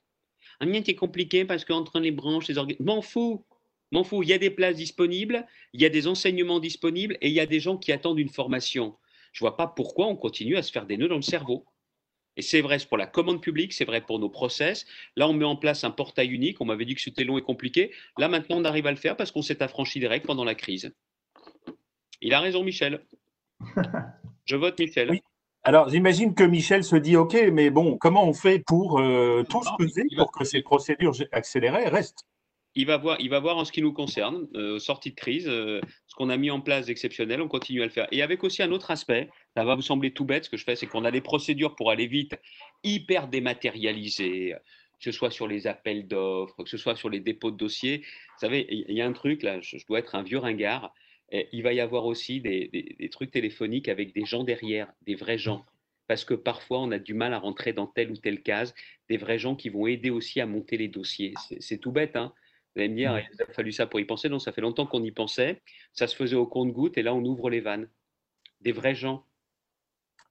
Un 0.61 0.67
mien 0.67 0.83
qui 0.83 0.93
est 0.93 0.97
compliqué 0.97 1.45
parce 1.45 1.65
qu'entre 1.65 2.01
les 2.01 2.11
branches, 2.11 2.49
les 2.49 2.59
organismes. 2.59 2.85
M'en 2.85 3.03
fous. 3.03 3.45
M'en 3.93 4.05
fous. 4.05 4.23
Il 4.23 4.29
y 4.29 4.33
a 4.33 4.39
des 4.39 4.51
places 4.51 4.77
disponibles, 4.77 5.47
il 5.73 5.81
y 5.81 5.85
a 5.85 5.89
des 5.89 6.07
enseignements 6.07 6.61
disponibles 6.61 7.17
et 7.21 7.29
il 7.29 7.35
y 7.35 7.41
a 7.41 7.47
des 7.47 7.61
gens 7.61 7.77
qui 7.77 7.93
attendent 7.93 8.19
une 8.19 8.29
formation. 8.29 8.97
Je 9.33 9.45
ne 9.45 9.49
vois 9.49 9.57
pas 9.57 9.67
pourquoi 9.67 10.07
on 10.07 10.17
continue 10.17 10.57
à 10.57 10.63
se 10.63 10.73
faire 10.73 10.87
des 10.87 10.97
nœuds 10.97 11.09
dans 11.09 11.17
le 11.17 11.23
cerveau. 11.23 11.65
Et 12.37 12.43
c'est 12.43 12.61
vrai 12.61 12.79
pour 12.89 12.97
la 12.97 13.07
commande 13.07 13.41
publique, 13.41 13.73
c'est 13.73 13.85
vrai 13.85 14.01
pour 14.01 14.19
nos 14.19 14.29
process. 14.29 14.87
Là, 15.17 15.29
on 15.29 15.33
met 15.33 15.45
en 15.45 15.57
place 15.57 15.85
un 15.85 15.91
portail 15.91 16.29
unique. 16.29 16.61
On 16.61 16.65
m'avait 16.65 16.85
dit 16.85 16.95
que 16.95 17.01
c'était 17.01 17.25
long 17.25 17.39
et 17.39 17.43
compliqué. 17.43 17.93
Là, 18.19 18.29
maintenant, 18.29 18.59
on 18.59 18.65
arrive 18.65 18.87
à 18.87 18.91
le 18.91 18.97
faire 18.97 19.17
parce 19.17 19.31
qu'on 19.31 19.43
s'est 19.43 19.63
affranchi 19.63 20.01
des 20.01 20.09
règles 20.09 20.27
pendant 20.27 20.45
la 20.45 20.55
crise. 20.55 20.93
Il 22.21 22.35
a 22.35 22.41
raison, 22.41 22.65
Michel. 22.65 23.05
Je 24.47 24.57
vote 24.57 24.79
Michel. 24.79 25.11
Oui. 25.11 25.23
Alors, 25.67 25.89
j'imagine 25.89 26.35
que 26.35 26.45
Michel 26.45 26.85
se 26.85 26.95
dit 26.95 27.17
OK, 27.17 27.35
mais 27.51 27.71
bon, 27.71 27.97
comment 27.97 28.29
on 28.29 28.35
fait 28.35 28.59
pour 28.59 29.01
euh, 29.01 29.45
tous 29.49 29.67
peser 29.79 30.05
pour 30.15 30.31
que 30.31 30.45
ces 30.45 30.61
procédures 30.61 31.15
accélérées 31.33 31.89
restent? 31.89 32.27
Il 32.75 32.87
va 32.87 32.99
voir, 32.99 33.17
il 33.19 33.31
va 33.31 33.41
voir 33.41 33.57
en 33.57 33.65
ce 33.65 33.73
qui 33.73 33.81
nous 33.81 33.95
concerne, 33.95 34.47
euh, 34.57 34.79
sortie 34.79 35.11
de 35.11 35.15
crise, 35.15 35.49
euh, 35.49 35.81
ce 36.07 36.15
qu'on 36.17 36.29
a 36.29 36.37
mis 36.37 36.51
en 36.51 36.61
place 36.61 36.87
d'exceptionnel, 36.87 37.41
on 37.41 37.49
continue 37.49 37.81
à 37.81 37.87
le 37.87 37.91
faire. 37.91 38.07
Et 38.11 38.21
avec 38.21 38.45
aussi 38.45 38.63
un 38.63 38.73
autre 38.73 38.91
aspect, 38.91 39.31
ça 39.57 39.65
va 39.65 39.75
vous 39.75 39.83
sembler 39.83 40.13
tout 40.13 40.27
bête, 40.27 40.45
ce 40.45 40.51
que 40.51 40.59
je 40.59 40.65
fais, 40.65 40.77
c'est 40.77 40.87
qu'on 40.87 41.05
a 41.07 41.11
des 41.11 41.23
procédures 41.23 41.77
pour 41.77 41.91
aller 41.91 42.09
vite, 42.09 42.39
hyper 42.83 43.29
dématérialisées. 43.29 44.55
que 44.99 45.05
ce 45.05 45.13
soit 45.13 45.31
sur 45.31 45.49
les 45.49 45.67
appels 45.67 46.07
d'offres, 46.07 46.63
que 46.63 46.69
ce 46.69 46.77
soit 46.77 46.97
sur 46.97 47.09
les 47.09 47.21
dépôts 47.21 47.51
de 47.51 47.57
dossiers. 47.57 47.99
Vous 47.99 48.41
savez, 48.41 48.67
il 48.69 48.95
y 48.95 49.01
a 49.01 49.07
un 49.07 49.13
truc, 49.13 49.43
là, 49.43 49.61
je 49.63 49.79
dois 49.87 50.01
être 50.01 50.15
un 50.15 50.23
vieux 50.23 50.39
ringard, 50.39 50.93
il 51.31 51.63
va 51.63 51.73
y 51.73 51.81
avoir 51.81 52.07
aussi 52.07 52.41
des, 52.41 53.09
trucs 53.11 53.31
téléphoniques 53.31 53.89
avec 53.89 54.15
des 54.15 54.25
gens 54.25 54.45
derrière, 54.45 54.93
des 55.03 55.15
vrais 55.15 55.39
gens. 55.39 55.65
Parce 56.07 56.25
que 56.25 56.35
parfois, 56.35 56.81
on 56.81 56.91
a 56.91 56.99
du 56.99 57.15
mal 57.15 57.33
à 57.33 57.39
rentrer 57.39 57.73
dans 57.73 57.87
telle 57.87 58.11
ou 58.11 58.17
telle 58.17 58.43
case, 58.43 58.75
des 59.09 59.17
vrais 59.17 59.39
gens 59.39 59.57
qui 59.57 59.71
vont 59.71 59.87
aider 59.87 60.11
aussi 60.11 60.41
à 60.41 60.47
monter 60.47 60.77
les 60.77 60.89
dossiers. 60.89 61.33
C'est 61.61 61.79
tout 61.79 61.93
bête, 61.93 62.15
hein 62.15 62.35
vous 62.75 62.81
allez 62.81 62.89
me 62.89 62.97
dire, 62.97 63.17
il 63.33 63.43
a 63.43 63.47
fallu 63.53 63.71
ça 63.71 63.87
pour 63.87 64.01
y 64.01 64.05
penser. 64.05 64.29
Non, 64.29 64.41
ça 64.41 64.51
fait 64.51 64.61
longtemps 64.61 64.87
qu'on 64.87 65.03
y 65.05 65.13
pensait. 65.13 65.63
Ça 65.93 66.09
se 66.09 66.17
faisait 66.17 66.35
au 66.35 66.47
compte-goutte 66.47 66.99
et 66.99 67.03
là, 67.03 67.15
on 67.15 67.25
ouvre 67.25 67.49
les 67.49 67.61
vannes. 67.61 67.89
Des 68.61 68.73
vrais 68.73 68.97
gens. 68.97 69.25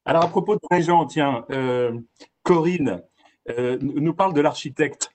Alors, 0.03 0.23
à 0.25 0.27
propos 0.27 0.55
de 0.55 0.59
vrais 0.69 0.81
gens, 0.81 1.05
tiens, 1.05 1.45
euh, 1.51 1.97
Corinne 2.43 3.01
euh, 3.49 3.77
nous 3.81 4.13
parle 4.13 4.33
de 4.33 4.41
l'architecte. 4.41 5.12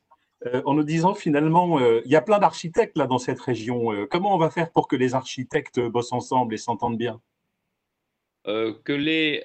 Euh, 0.55 0.63
en 0.65 0.75
nous 0.75 0.85
disant 0.85 1.15
finalement, 1.15 1.79
il 1.81 2.11
y 2.11 2.17
a 2.17 2.23
plein 2.23 2.39
d'architectes 2.39 2.97
là 2.97 3.07
dans 3.07 3.19
cette 3.19 3.41
région. 3.41 4.07
comment 4.11 4.35
on 4.35 4.39
va 4.39 4.51
faire 4.51 4.71
pour 4.73 4.89
que 4.89 4.97
les 4.97 5.15
architectes 5.15 5.81
bossent 5.81 6.13
ensemble 6.13 6.55
et 6.55 6.59
s'entendent 6.59 6.99
bien? 6.99 7.21
Que 8.45 8.93
les 8.93 9.43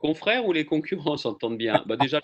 confrères 0.00 0.46
ou 0.46 0.52
les 0.52 0.64
concurrents 0.64 1.16
s'entendent 1.16 1.58
bien 1.58 1.82
bah, 1.86 1.96
Déjà, 1.96 2.20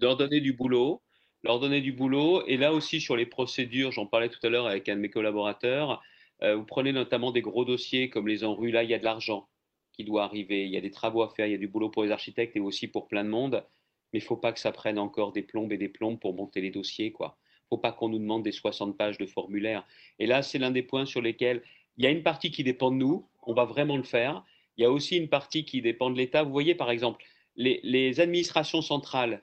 leur 0.00 0.16
donner 0.16 0.40
du 0.40 0.52
boulot 0.52 1.00
leur 1.42 1.60
donner 1.60 1.80
du 1.80 1.92
boulot. 1.92 2.44
Et 2.46 2.56
là 2.56 2.72
aussi, 2.72 3.00
sur 3.00 3.16
les 3.16 3.26
procédures, 3.26 3.92
j'en 3.92 4.06
parlais 4.06 4.28
tout 4.28 4.38
à 4.42 4.48
l'heure 4.48 4.66
avec 4.66 4.88
un 4.88 4.96
de 4.96 5.00
mes 5.00 5.10
collaborateurs, 5.10 6.02
euh, 6.42 6.56
vous 6.56 6.64
prenez 6.64 6.92
notamment 6.92 7.32
des 7.32 7.42
gros 7.42 7.64
dossiers 7.64 8.08
comme 8.08 8.26
les 8.28 8.44
enrues, 8.44 8.70
là, 8.70 8.82
il 8.82 8.90
y 8.90 8.94
a 8.94 8.98
de 8.98 9.04
l'argent 9.04 9.48
qui 9.92 10.04
doit 10.04 10.24
arriver, 10.24 10.64
il 10.64 10.70
y 10.70 10.76
a 10.76 10.80
des 10.80 10.90
travaux 10.90 11.22
à 11.22 11.28
faire, 11.28 11.46
il 11.46 11.52
y 11.52 11.54
a 11.54 11.58
du 11.58 11.68
boulot 11.68 11.90
pour 11.90 12.04
les 12.04 12.10
architectes 12.10 12.56
et 12.56 12.60
aussi 12.60 12.88
pour 12.88 13.08
plein 13.08 13.24
de 13.24 13.28
monde, 13.28 13.64
mais 14.12 14.20
il 14.20 14.22
ne 14.22 14.26
faut 14.26 14.36
pas 14.36 14.52
que 14.52 14.60
ça 14.60 14.72
prenne 14.72 14.98
encore 14.98 15.32
des 15.32 15.42
plombes 15.42 15.72
et 15.72 15.76
des 15.76 15.88
plombes 15.88 16.18
pour 16.18 16.34
monter 16.34 16.60
les 16.60 16.70
dossiers. 16.70 17.14
Ne 17.18 17.26
faut 17.70 17.78
pas 17.78 17.92
qu'on 17.92 18.08
nous 18.08 18.18
demande 18.18 18.42
des 18.42 18.52
60 18.52 18.98
pages 18.98 19.16
de 19.16 19.26
formulaire. 19.26 19.86
Et 20.18 20.26
là, 20.26 20.42
c'est 20.42 20.58
l'un 20.58 20.70
des 20.70 20.82
points 20.82 21.06
sur 21.06 21.22
lesquels 21.22 21.62
il 21.96 22.04
y 22.04 22.06
a 22.06 22.10
une 22.10 22.22
partie 22.22 22.50
qui 22.50 22.64
dépend 22.64 22.90
de 22.90 22.96
nous, 22.96 23.26
on 23.44 23.54
va 23.54 23.64
vraiment 23.64 23.96
le 23.96 24.02
faire. 24.02 24.44
Il 24.76 24.82
y 24.82 24.84
a 24.84 24.90
aussi 24.90 25.16
une 25.16 25.28
partie 25.28 25.64
qui 25.64 25.80
dépend 25.80 26.10
de 26.10 26.16
l'État. 26.16 26.42
Vous 26.42 26.52
voyez, 26.52 26.74
par 26.74 26.90
exemple, 26.90 27.24
les, 27.56 27.80
les 27.82 28.20
administrations 28.20 28.82
centrales 28.82 29.42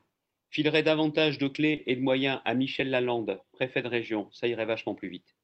filerait 0.49 0.83
davantage 0.83 1.37
de 1.37 1.47
clés 1.47 1.83
et 1.87 1.95
de 1.95 2.01
moyens 2.01 2.41
à 2.45 2.53
Michel 2.53 2.89
Lalande, 2.89 3.41
préfet 3.51 3.81
de 3.81 3.87
région, 3.87 4.29
ça 4.31 4.47
irait 4.47 4.65
vachement 4.65 4.95
plus 4.95 5.09
vite. 5.09 5.35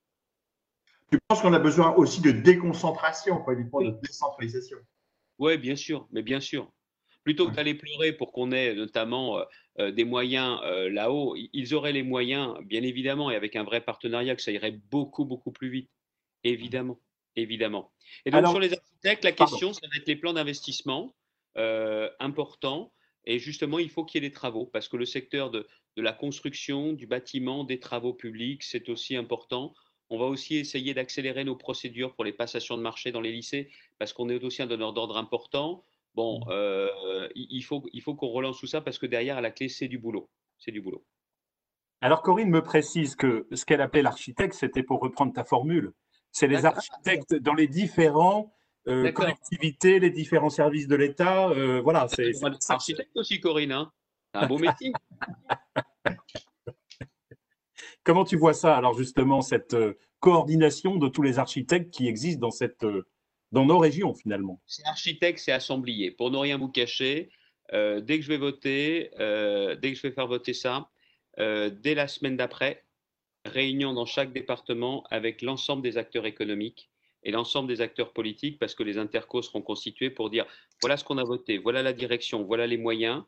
Tu 1.11 1.19
penses 1.27 1.41
qu'on 1.41 1.53
a 1.53 1.59
besoin 1.59 1.93
aussi 1.95 2.21
de 2.21 2.31
déconcentration, 2.31 3.43
pas 3.43 3.53
de 3.53 3.99
décentralisation? 4.01 4.77
Oui, 5.39 5.57
bien 5.57 5.75
sûr, 5.75 6.07
mais 6.11 6.21
bien 6.21 6.39
sûr. 6.39 6.71
Plutôt 7.23 7.49
que 7.49 7.55
d'aller 7.55 7.73
pleurer 7.73 8.11
pour 8.11 8.31
qu'on 8.31 8.51
ait 8.51 8.75
notamment 8.75 9.37
euh, 9.37 9.43
euh, 9.79 9.91
des 9.91 10.03
moyens 10.03 10.59
euh, 10.63 10.89
là-haut, 10.89 11.35
ils 11.37 11.73
auraient 11.73 11.93
les 11.93 12.03
moyens, 12.03 12.57
bien 12.65 12.83
évidemment, 12.83 13.31
et 13.31 13.35
avec 13.35 13.55
un 13.55 13.63
vrai 13.63 13.81
partenariat, 13.81 14.35
que 14.35 14.41
ça 14.41 14.51
irait 14.51 14.77
beaucoup, 14.91 15.23
beaucoup 15.23 15.51
plus 15.51 15.69
vite. 15.69 15.89
Évidemment, 16.43 16.99
évidemment. 17.37 17.91
Et 18.25 18.31
donc, 18.31 18.45
sur 18.47 18.59
les 18.59 18.73
architectes, 18.73 19.23
la 19.23 19.31
question, 19.31 19.71
ça 19.71 19.87
va 19.89 19.97
être 19.97 20.07
les 20.07 20.17
plans 20.17 20.33
d'investissement 20.33 21.15
importants 21.55 22.91
et 23.25 23.39
justement, 23.39 23.79
il 23.79 23.89
faut 23.89 24.03
qu'il 24.03 24.21
y 24.21 24.25
ait 24.25 24.29
des 24.29 24.33
travaux 24.33 24.65
parce 24.65 24.87
que 24.87 24.97
le 24.97 25.05
secteur 25.05 25.49
de, 25.49 25.67
la 25.95 26.13
construction, 26.13 26.93
du 26.93 27.07
bâtiment, 27.07 27.63
des 27.63 27.79
travaux 27.79 28.13
publics, 28.13 28.63
c'est 28.63 28.89
aussi 28.89 29.15
important. 29.15 29.73
On 30.09 30.17
va 30.17 30.25
aussi 30.25 30.55
essayer 30.57 30.93
d'accélérer 30.93 31.43
nos 31.43 31.55
procédures 31.55 32.13
pour 32.13 32.25
les 32.25 32.33
passations 32.33 32.77
de 32.77 32.81
marché 32.81 33.11
dans 33.11 33.21
les 33.21 33.31
lycées 33.31 33.69
parce 33.99 34.13
qu'on 34.13 34.29
est 34.29 34.43
aussi 34.43 34.61
un 34.61 34.67
donneur 34.67 34.93
d'ordre 34.93 35.17
important. 35.17 35.83
Bon, 36.15 36.39
mmh. 36.41 36.49
euh, 36.49 37.27
il 37.35 37.61
faut, 37.63 37.83
il 37.91 38.01
faut 38.01 38.15
qu'on 38.15 38.29
relance 38.29 38.59
tout 38.59 38.67
ça 38.67 38.81
parce 38.81 38.99
que 38.99 39.05
derrière, 39.05 39.37
à 39.37 39.41
la 39.41 39.51
clé, 39.51 39.67
c'est 39.67 39.87
du 39.87 39.97
boulot. 39.97 40.29
C'est 40.59 40.71
du 40.71 40.81
boulot. 40.81 41.03
Alors, 42.01 42.21
Corinne 42.21 42.49
me 42.49 42.61
précise 42.61 43.15
que 43.15 43.47
ce 43.53 43.65
qu'elle 43.65 43.81
appelle 43.81 44.05
architecte, 44.05 44.53
c'était 44.53 44.83
pour 44.83 44.99
reprendre 44.99 45.33
ta 45.33 45.43
formule. 45.43 45.93
C'est 46.31 46.47
les 46.47 46.65
architectes 46.65 47.35
dans 47.35 47.53
les 47.53 47.67
différents 47.67 48.53
euh, 48.87 49.11
collectivités, 49.11 49.99
les 49.99 50.09
différents 50.09 50.49
services 50.49 50.87
de 50.87 50.95
l'État. 50.95 51.49
Euh, 51.49 51.81
voilà, 51.81 52.07
c'est. 52.09 52.31
Architecte 52.69 53.15
aussi, 53.15 53.39
Corinne. 53.39 53.71
Hein 53.71 53.91
un 54.33 54.47
beau 54.47 54.57
métier. 54.57 54.91
Comment 58.03 58.25
tu 58.25 58.35
vois 58.35 58.53
ça 58.53 58.75
Alors 58.75 58.97
justement, 58.97 59.41
cette 59.41 59.77
coordination 60.19 60.97
de 60.97 61.07
tous 61.07 61.21
les 61.21 61.39
architectes 61.39 61.93
qui 61.93 62.07
existent 62.07 62.41
dans, 62.41 62.51
cette, 62.51 62.85
dans 63.53 63.65
nos 63.65 63.77
régions 63.77 64.13
finalement 64.13 64.59
C'est 64.67 64.85
architecte, 64.85 65.39
c'est 65.39 65.53
assemblier. 65.53 66.11
Pour 66.11 66.31
ne 66.31 66.37
rien 66.37 66.57
vous 66.57 66.67
cacher, 66.67 67.29
dès 67.71 68.19
que 68.19 68.21
je 68.21 68.27
vais 68.27 68.37
voter, 68.37 69.11
dès 69.17 69.91
que 69.91 69.95
je 69.95 70.01
vais 70.01 70.11
faire 70.11 70.27
voter 70.27 70.53
ça, 70.53 70.89
dès 71.37 71.95
la 71.95 72.07
semaine 72.07 72.35
d'après, 72.35 72.83
réunion 73.45 73.93
dans 73.93 74.05
chaque 74.05 74.33
département 74.33 75.05
avec 75.09 75.41
l'ensemble 75.41 75.83
des 75.83 75.97
acteurs 75.97 76.25
économiques 76.25 76.89
et 77.23 77.31
l'ensemble 77.31 77.69
des 77.69 77.81
acteurs 77.81 78.11
politiques, 78.11 78.59
parce 78.59 78.75
que 78.75 78.83
les 78.83 78.97
intercos 78.97 79.43
seront 79.43 79.61
constitués 79.61 80.09
pour 80.09 80.29
dire 80.29 80.45
voilà 80.81 80.97
ce 80.97 81.03
qu'on 81.03 81.17
a 81.17 81.23
voté, 81.23 81.57
voilà 81.57 81.83
la 81.83 81.93
direction, 81.93 82.43
voilà 82.43 82.67
les 82.67 82.77
moyens, 82.77 83.23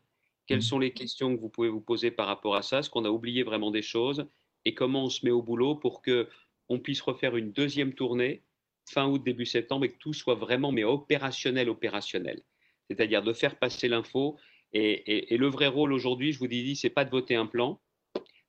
quelles 0.47 0.59
mmh. 0.59 0.61
sont 0.61 0.79
les 0.79 0.91
questions 0.91 1.35
que 1.35 1.39
vous 1.39 1.49
pouvez 1.49 1.69
vous 1.69 1.81
poser 1.81 2.11
par 2.11 2.27
rapport 2.27 2.55
à 2.55 2.61
ça, 2.61 2.79
est-ce 2.79 2.89
qu'on 2.89 3.05
a 3.05 3.09
oublié 3.09 3.43
vraiment 3.43 3.71
des 3.71 3.81
choses, 3.81 4.27
et 4.65 4.73
comment 4.73 5.05
on 5.05 5.09
se 5.09 5.25
met 5.25 5.31
au 5.31 5.41
boulot 5.41 5.75
pour 5.75 6.01
que 6.01 6.27
on 6.67 6.79
puisse 6.79 7.01
refaire 7.01 7.35
une 7.35 7.51
deuxième 7.51 7.93
tournée 7.93 8.41
fin 8.85 9.07
août, 9.07 9.23
début 9.23 9.45
septembre, 9.45 9.85
et 9.85 9.89
que 9.89 9.97
tout 9.97 10.13
soit 10.13 10.35
vraiment 10.35 10.71
mais 10.71 10.83
opérationnel, 10.83 11.69
opérationnel. 11.69 12.41
C'est-à-dire 12.89 13.23
de 13.23 13.33
faire 13.33 13.57
passer 13.57 13.87
l'info. 13.87 14.37
Et, 14.73 15.33
et, 15.33 15.37
le 15.37 15.47
vrai 15.47 15.67
rôle 15.67 15.93
aujourd'hui, 15.93 16.33
je 16.33 16.39
vous 16.39 16.47
dis, 16.47 16.75
c'est 16.75 16.89
pas 16.89 17.05
de 17.05 17.09
voter 17.09 17.35
un 17.35 17.45
plan, 17.45 17.79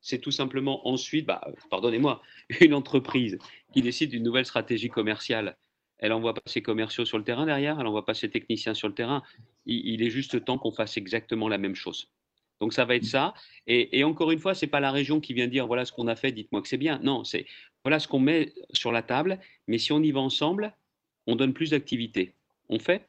c'est 0.07 0.19
tout 0.19 0.31
simplement 0.31 0.87
ensuite, 0.87 1.27
bah, 1.27 1.41
pardonnez-moi, 1.69 2.23
une 2.61 2.75
entreprise 2.75 3.39
qui 3.73 3.83
décide 3.83 4.11
d'une 4.11 4.23
nouvelle 4.23 4.47
stratégie 4.47 4.89
commerciale. 4.89 5.57
Elle 5.99 6.13
envoie 6.13 6.35
pas 6.35 6.43
ses 6.47 6.63
commerciaux 6.63 7.05
sur 7.05 7.19
le 7.19 7.25
terrain 7.25 7.45
derrière, 7.45 7.81
elle 7.81 7.87
envoie 7.87 8.05
pas 8.05 8.15
ses 8.15 8.31
techniciens 8.31 8.75
sur 8.75 8.87
le 8.87 8.95
terrain. 8.95 9.23
Il, 9.65 10.03
est 10.03 10.11
juste 10.11 10.45
temps 10.45 10.59
qu'on 10.59 10.71
fasse 10.71 10.97
exactement 10.97 11.49
la 11.49 11.59
même 11.59 11.75
chose. 11.75 12.13
Donc 12.61 12.73
ça 12.73 12.85
va 12.85 12.95
être 12.95 13.05
ça. 13.05 13.35
Et, 13.67 14.05
encore 14.05 14.31
une 14.31 14.39
fois, 14.39 14.55
c'est 14.55 14.69
pas 14.69 14.81
la 14.81 14.93
région 14.93 15.21
qui 15.21 15.35
vient 15.35 15.49
dire 15.49 15.67
voilà 15.67 15.85
ce 15.85 15.93
qu'on 15.93 16.07
a 16.07 16.15
fait, 16.15 16.31
dites-moi 16.31 16.63
que 16.63 16.69
c'est 16.69 16.77
bien. 16.77 17.01
Non, 17.03 17.25
c'est 17.25 17.47
voilà 17.87 18.01
ce 18.01 18.09
qu'on 18.09 18.19
met 18.19 18.53
sur 18.73 18.91
la 18.91 19.01
table. 19.01 19.39
Mais 19.69 19.79
si 19.79 19.93
on 19.93 20.03
y 20.03 20.11
va 20.11 20.19
ensemble, 20.19 20.75
on 21.29 21.37
donne 21.37 21.55
plus 21.55 21.71
d'activité. 21.71 22.35
On 22.69 22.81
fait? 22.81 23.09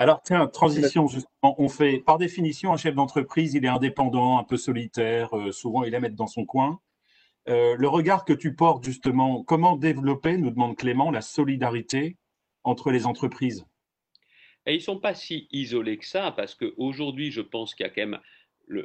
Alors, 0.00 0.20
tiens, 0.24 0.48
transition, 0.48 1.06
justement, 1.06 1.54
on 1.58 1.68
fait, 1.68 2.00
par 2.00 2.18
définition, 2.18 2.72
un 2.72 2.76
chef 2.76 2.96
d'entreprise, 2.96 3.54
il 3.54 3.64
est 3.64 3.68
indépendant, 3.68 4.38
un 4.38 4.42
peu 4.42 4.56
solitaire, 4.56 5.38
euh, 5.38 5.52
souvent 5.52 5.84
il 5.84 5.94
aime 5.94 6.06
être 6.06 6.16
dans 6.16 6.26
son 6.26 6.44
coin. 6.44 6.80
Euh, 7.48 7.76
le 7.78 7.86
regard 7.86 8.24
que 8.24 8.32
tu 8.32 8.56
portes, 8.56 8.82
justement, 8.84 9.44
comment 9.44 9.76
développer, 9.76 10.36
nous 10.36 10.50
demande 10.50 10.76
Clément, 10.76 11.12
la 11.12 11.20
solidarité 11.20 12.16
entre 12.64 12.90
les 12.90 13.06
entreprises? 13.06 13.64
Et 14.66 14.74
Ils 14.74 14.78
ne 14.78 14.82
sont 14.82 14.98
pas 14.98 15.14
si 15.14 15.46
isolés 15.52 15.98
que 15.98 16.04
ça, 16.04 16.32
parce 16.32 16.56
qu'aujourd'hui, 16.56 17.30
je 17.30 17.42
pense 17.42 17.76
qu'il 17.76 17.86
y 17.86 17.88
a 17.88 17.92
quand 17.92 18.08
même 18.08 18.20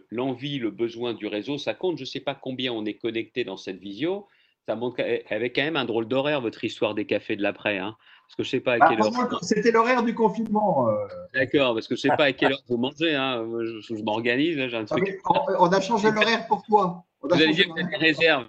l'envie, 0.09 0.59
le, 0.59 0.71
besoin 0.71 1.13
du 1.13 1.27
réseau, 1.27 1.57
ça 1.57 1.73
compte. 1.73 1.97
Je 1.97 2.03
ne 2.03 2.07
sais 2.07 2.19
pas 2.19 2.35
combien 2.35 2.71
on 2.73 2.85
est 2.85 2.95
connecté 2.95 3.43
dans 3.43 3.57
cette 3.57 3.79
visio. 3.79 4.27
Ça 4.67 4.75
montre 4.75 5.01
avec 5.29 5.55
quand 5.55 5.63
même 5.63 5.75
un 5.75 5.85
drôle 5.85 6.07
d'horaire, 6.07 6.39
votre 6.39 6.63
histoire 6.63 6.93
des 6.93 7.05
cafés 7.05 7.35
de 7.35 7.41
l'après. 7.41 7.79
Hein. 7.79 7.95
Parce 8.27 8.35
que 8.37 8.43
je 8.43 8.49
sais 8.49 8.59
pas 8.59 8.73
à 8.73 8.77
bah, 8.77 8.87
quelle 8.89 9.01
heure. 9.01 9.43
C'était 9.43 9.71
l'horaire 9.71 10.03
du 10.03 10.13
confinement. 10.13 10.87
Euh. 10.87 10.93
D'accord, 11.33 11.73
parce 11.73 11.87
que 11.87 11.95
je 11.95 12.01
sais 12.01 12.09
pas 12.09 12.25
à 12.25 12.31
quelle 12.31 12.53
heure 12.53 12.61
vous 12.69 12.77
mangez. 12.77 13.15
Hein. 13.15 13.43
Je, 13.43 14.03
m'organise. 14.03 14.55
J'ai 14.55 14.77
un 14.77 14.85
truc. 14.85 15.19
on, 15.25 15.67
a 15.67 15.81
changé 15.81 16.11
l'horaire 16.11 16.47
pour 16.47 16.63
toi. 16.63 17.03
vous 17.21 17.33
allez 17.33 17.53
dire 17.53 17.65
que 17.65 17.71
vous 17.71 17.79
avez 17.79 17.89
des 17.89 17.97
réserves. 17.97 18.47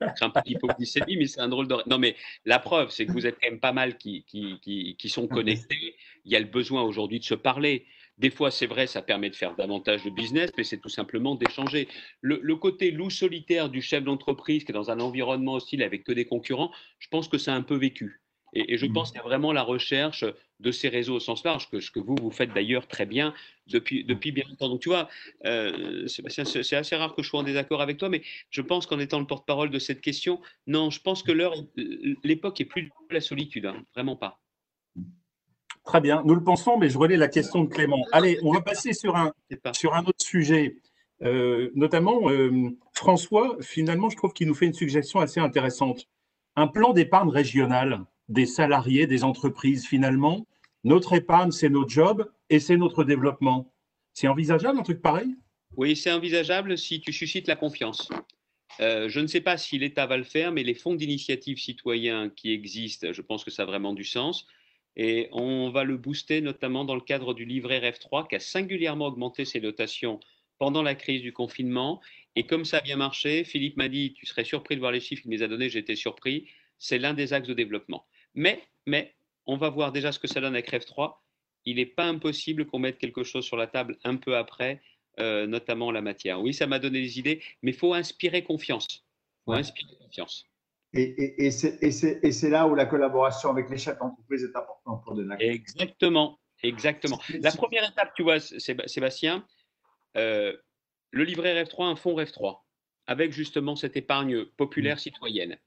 C'est 0.00 0.24
un 0.24 0.30
peu 0.30 0.40
hypoglycémie, 0.44 1.16
mais 1.16 1.26
c'est 1.26 1.40
un 1.40 1.48
drôle 1.48 1.68
d'horaire. 1.68 1.86
Non, 1.88 1.98
mais 1.98 2.16
la 2.44 2.58
preuve, 2.58 2.90
c'est 2.90 3.06
que 3.06 3.12
vous 3.12 3.26
êtes 3.26 3.36
quand 3.40 3.50
même 3.50 3.60
pas 3.60 3.72
mal 3.72 3.96
qui, 3.96 4.24
qui, 4.24 4.58
qui, 4.60 4.96
qui 4.98 5.08
sont 5.08 5.26
connectés. 5.28 5.94
Il 6.24 6.32
y 6.32 6.36
a 6.36 6.40
le 6.40 6.46
besoin 6.46 6.82
aujourd'hui 6.82 7.20
de 7.20 7.24
se 7.24 7.34
parler. 7.34 7.86
Des 8.18 8.30
fois, 8.30 8.50
c'est 8.50 8.66
vrai, 8.66 8.86
ça 8.86 9.02
permet 9.02 9.28
de 9.28 9.36
faire 9.36 9.54
davantage 9.56 10.04
de 10.04 10.10
business, 10.10 10.50
mais 10.56 10.64
c'est 10.64 10.78
tout 10.78 10.88
simplement 10.88 11.34
d'échanger. 11.34 11.86
Le, 12.22 12.40
le, 12.42 12.56
côté 12.56 12.90
loup 12.90 13.10
solitaire 13.10 13.68
du 13.68 13.82
chef 13.82 14.04
d'entreprise 14.04 14.64
qui 14.64 14.72
est 14.72 14.74
dans 14.74 14.90
un 14.90 15.00
environnement 15.00 15.54
hostile 15.54 15.82
avec 15.82 16.04
que 16.04 16.12
des 16.12 16.24
concurrents, 16.24 16.72
je 16.98 17.08
pense 17.08 17.28
que 17.28 17.36
c'est 17.36 17.50
un 17.50 17.62
peu 17.62 17.76
vécu. 17.76 18.22
Et, 18.56 18.78
je 18.78 18.86
mmh. 18.86 18.92
pense 18.92 19.10
qu'il 19.10 19.18
y 19.18 19.20
a 19.20 19.24
vraiment 19.24 19.52
la 19.52 19.62
recherche 19.62 20.24
de 20.60 20.72
ces 20.72 20.88
réseaux 20.88 21.16
au 21.16 21.20
sens 21.20 21.44
large, 21.44 21.68
que, 21.68 21.80
ce 21.80 21.90
que 21.90 22.00
vous, 22.00 22.16
vous 22.20 22.30
faites 22.30 22.52
d'ailleurs 22.54 22.88
très 22.88 23.04
bien 23.04 23.34
depuis, 23.66 24.04
depuis 24.04 24.32
bien 24.32 24.44
longtemps. 24.48 24.68
Donc 24.68 24.80
tu 24.80 24.88
vois, 24.88 25.08
euh, 25.44 26.06
c'est 26.06 26.76
assez 26.76 26.96
rare 26.96 27.14
que 27.14 27.22
je 27.22 27.28
sois 27.28 27.40
en 27.40 27.42
désaccord 27.42 27.82
avec 27.82 27.98
toi, 27.98 28.08
mais 28.08 28.22
je 28.50 28.62
pense 28.62 28.86
qu'en 28.86 28.98
étant 28.98 29.20
le 29.20 29.26
porte-parole 29.26 29.70
de 29.70 29.78
cette 29.78 30.00
question, 30.00 30.40
non, 30.66 30.90
je 30.90 31.00
pense 31.00 31.22
que 31.22 31.32
l'époque 32.24 32.60
est 32.60 32.64
plus 32.64 32.84
de 32.84 32.90
la 33.10 33.20
solitude, 33.20 33.66
hein, 33.66 33.84
vraiment 33.94 34.16
pas. 34.16 34.40
Très 35.86 36.00
bien, 36.00 36.22
nous 36.24 36.34
le 36.34 36.42
pensons, 36.42 36.76
mais 36.78 36.90
je 36.90 36.98
relais 36.98 37.16
la 37.16 37.28
question 37.28 37.62
de 37.62 37.68
Clément. 37.68 38.04
Allez, 38.10 38.38
on 38.42 38.52
va 38.52 38.60
passer 38.60 38.92
sur 38.92 39.14
un, 39.14 39.32
sur 39.72 39.94
un 39.94 40.04
autre 40.04 40.24
sujet. 40.24 40.78
Euh, 41.22 41.70
notamment, 41.76 42.28
euh, 42.28 42.70
François, 42.92 43.56
finalement, 43.60 44.10
je 44.10 44.16
trouve 44.16 44.32
qu'il 44.32 44.48
nous 44.48 44.54
fait 44.54 44.66
une 44.66 44.74
suggestion 44.74 45.20
assez 45.20 45.38
intéressante. 45.38 46.08
Un 46.56 46.66
plan 46.66 46.92
d'épargne 46.92 47.28
régional 47.28 48.04
des 48.28 48.46
salariés, 48.46 49.06
des 49.06 49.22
entreprises. 49.22 49.86
Finalement, 49.86 50.44
notre 50.82 51.12
épargne, 51.12 51.52
c'est 51.52 51.68
notre 51.68 51.90
job 51.90 52.28
et 52.50 52.58
c'est 52.58 52.76
notre 52.76 53.04
développement. 53.04 53.72
C'est 54.12 54.26
envisageable 54.26 54.80
un 54.80 54.82
truc 54.82 55.00
pareil? 55.00 55.36
Oui, 55.76 55.94
c'est 55.94 56.10
envisageable 56.10 56.76
si 56.76 57.00
tu 57.00 57.12
suscites 57.12 57.46
la 57.46 57.54
confiance. 57.54 58.08
Euh, 58.80 59.08
je 59.08 59.20
ne 59.20 59.28
sais 59.28 59.40
pas 59.40 59.56
si 59.56 59.78
l'État 59.78 60.06
va 60.06 60.16
le 60.16 60.24
faire, 60.24 60.50
mais 60.50 60.64
les 60.64 60.74
fonds 60.74 60.96
d'initiative 60.96 61.58
citoyens 61.58 62.28
qui 62.28 62.52
existent, 62.52 63.12
je 63.12 63.22
pense 63.22 63.44
que 63.44 63.52
ça 63.52 63.62
a 63.62 63.66
vraiment 63.66 63.94
du 63.94 64.04
sens. 64.04 64.46
Et 64.96 65.28
on 65.32 65.70
va 65.70 65.84
le 65.84 65.96
booster 65.96 66.40
notamment 66.40 66.84
dans 66.84 66.94
le 66.94 67.00
cadre 67.00 67.34
du 67.34 67.44
livret 67.44 67.80
REF3 67.80 68.28
qui 68.28 68.36
a 68.36 68.40
singulièrement 68.40 69.06
augmenté 69.06 69.44
ses 69.44 69.60
dotations 69.60 70.20
pendant 70.58 70.82
la 70.82 70.94
crise 70.94 71.22
du 71.22 71.32
confinement. 71.32 72.00
Et 72.34 72.46
comme 72.46 72.64
ça 72.64 72.78
a 72.78 72.80
bien 72.80 72.96
marché, 72.96 73.44
Philippe 73.44 73.76
m'a 73.76 73.88
dit, 73.88 74.14
tu 74.14 74.26
serais 74.26 74.44
surpris 74.44 74.74
de 74.74 74.80
voir 74.80 74.92
les 74.92 75.00
chiffres 75.00 75.22
qu'il 75.22 75.30
nous 75.30 75.42
a 75.42 75.48
donnés, 75.48 75.68
j'étais 75.68 75.96
surpris, 75.96 76.48
c'est 76.78 76.98
l'un 76.98 77.14
des 77.14 77.32
axes 77.32 77.48
de 77.48 77.54
développement. 77.54 78.06
Mais, 78.34 78.62
mais, 78.86 79.14
on 79.46 79.56
va 79.56 79.70
voir 79.70 79.92
déjà 79.92 80.12
ce 80.12 80.18
que 80.18 80.26
ça 80.26 80.40
donne 80.40 80.54
avec 80.54 80.70
REF3. 80.70 81.14
Il 81.64 81.76
n'est 81.76 81.86
pas 81.86 82.04
impossible 82.04 82.66
qu'on 82.66 82.78
mette 82.78 82.98
quelque 82.98 83.22
chose 83.22 83.44
sur 83.44 83.56
la 83.56 83.66
table 83.66 83.98
un 84.04 84.16
peu 84.16 84.36
après, 84.36 84.82
euh, 85.20 85.46
notamment 85.46 85.90
la 85.90 86.02
matière. 86.02 86.40
Oui, 86.40 86.52
ça 86.52 86.66
m'a 86.66 86.78
donné 86.78 87.00
des 87.00 87.18
idées, 87.18 87.42
mais 87.62 87.72
il 87.72 87.76
faut 87.76 87.94
inspirer 87.94 88.42
confiance. 88.42 88.86
Il 88.90 89.44
faut 89.46 89.52
inspirer 89.52 89.96
confiance. 89.98 90.46
Et, 90.96 91.50
c'est 91.50 92.50
là 92.50 92.66
où 92.66 92.74
la 92.74 92.86
collaboration 92.86 93.50
avec 93.50 93.68
les 93.70 93.78
chefs 93.78 93.98
d'entreprise 93.98 94.44
est 94.44 94.56
importante 94.56 95.04
pour 95.04 95.14
donner. 95.14 95.36
Exactement, 95.40 96.38
exactement. 96.62 97.20
La 97.40 97.52
première 97.52 97.88
étape, 97.88 98.12
tu 98.14 98.22
vois, 98.22 98.40
Sébastien, 98.40 99.44
euh, 100.16 100.56
le 101.10 101.24
livret 101.24 101.62
RF3, 101.62 101.84
un 101.84 101.96
fonds 101.96 102.16
RF3, 102.16 102.60
avec 103.06 103.32
justement 103.32 103.76
cette 103.76 103.96
épargne 103.96 104.44
populaire 104.44 104.96
mmh. 104.96 105.00
citoyenne. 105.00 105.58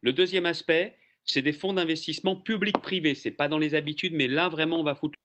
Le 0.00 0.12
deuxième 0.12 0.46
aspect, 0.46 0.96
c'est 1.24 1.42
des 1.42 1.52
fonds 1.52 1.74
d'investissement 1.74 2.36
public-privé. 2.36 3.14
Ce 3.14 3.28
n'est 3.28 3.34
pas 3.34 3.48
dans 3.48 3.58
les 3.58 3.74
habitudes, 3.74 4.14
mais 4.14 4.28
là, 4.28 4.48
vraiment, 4.48 4.80
on 4.80 4.84
va 4.84 4.94
foutre 4.94 5.18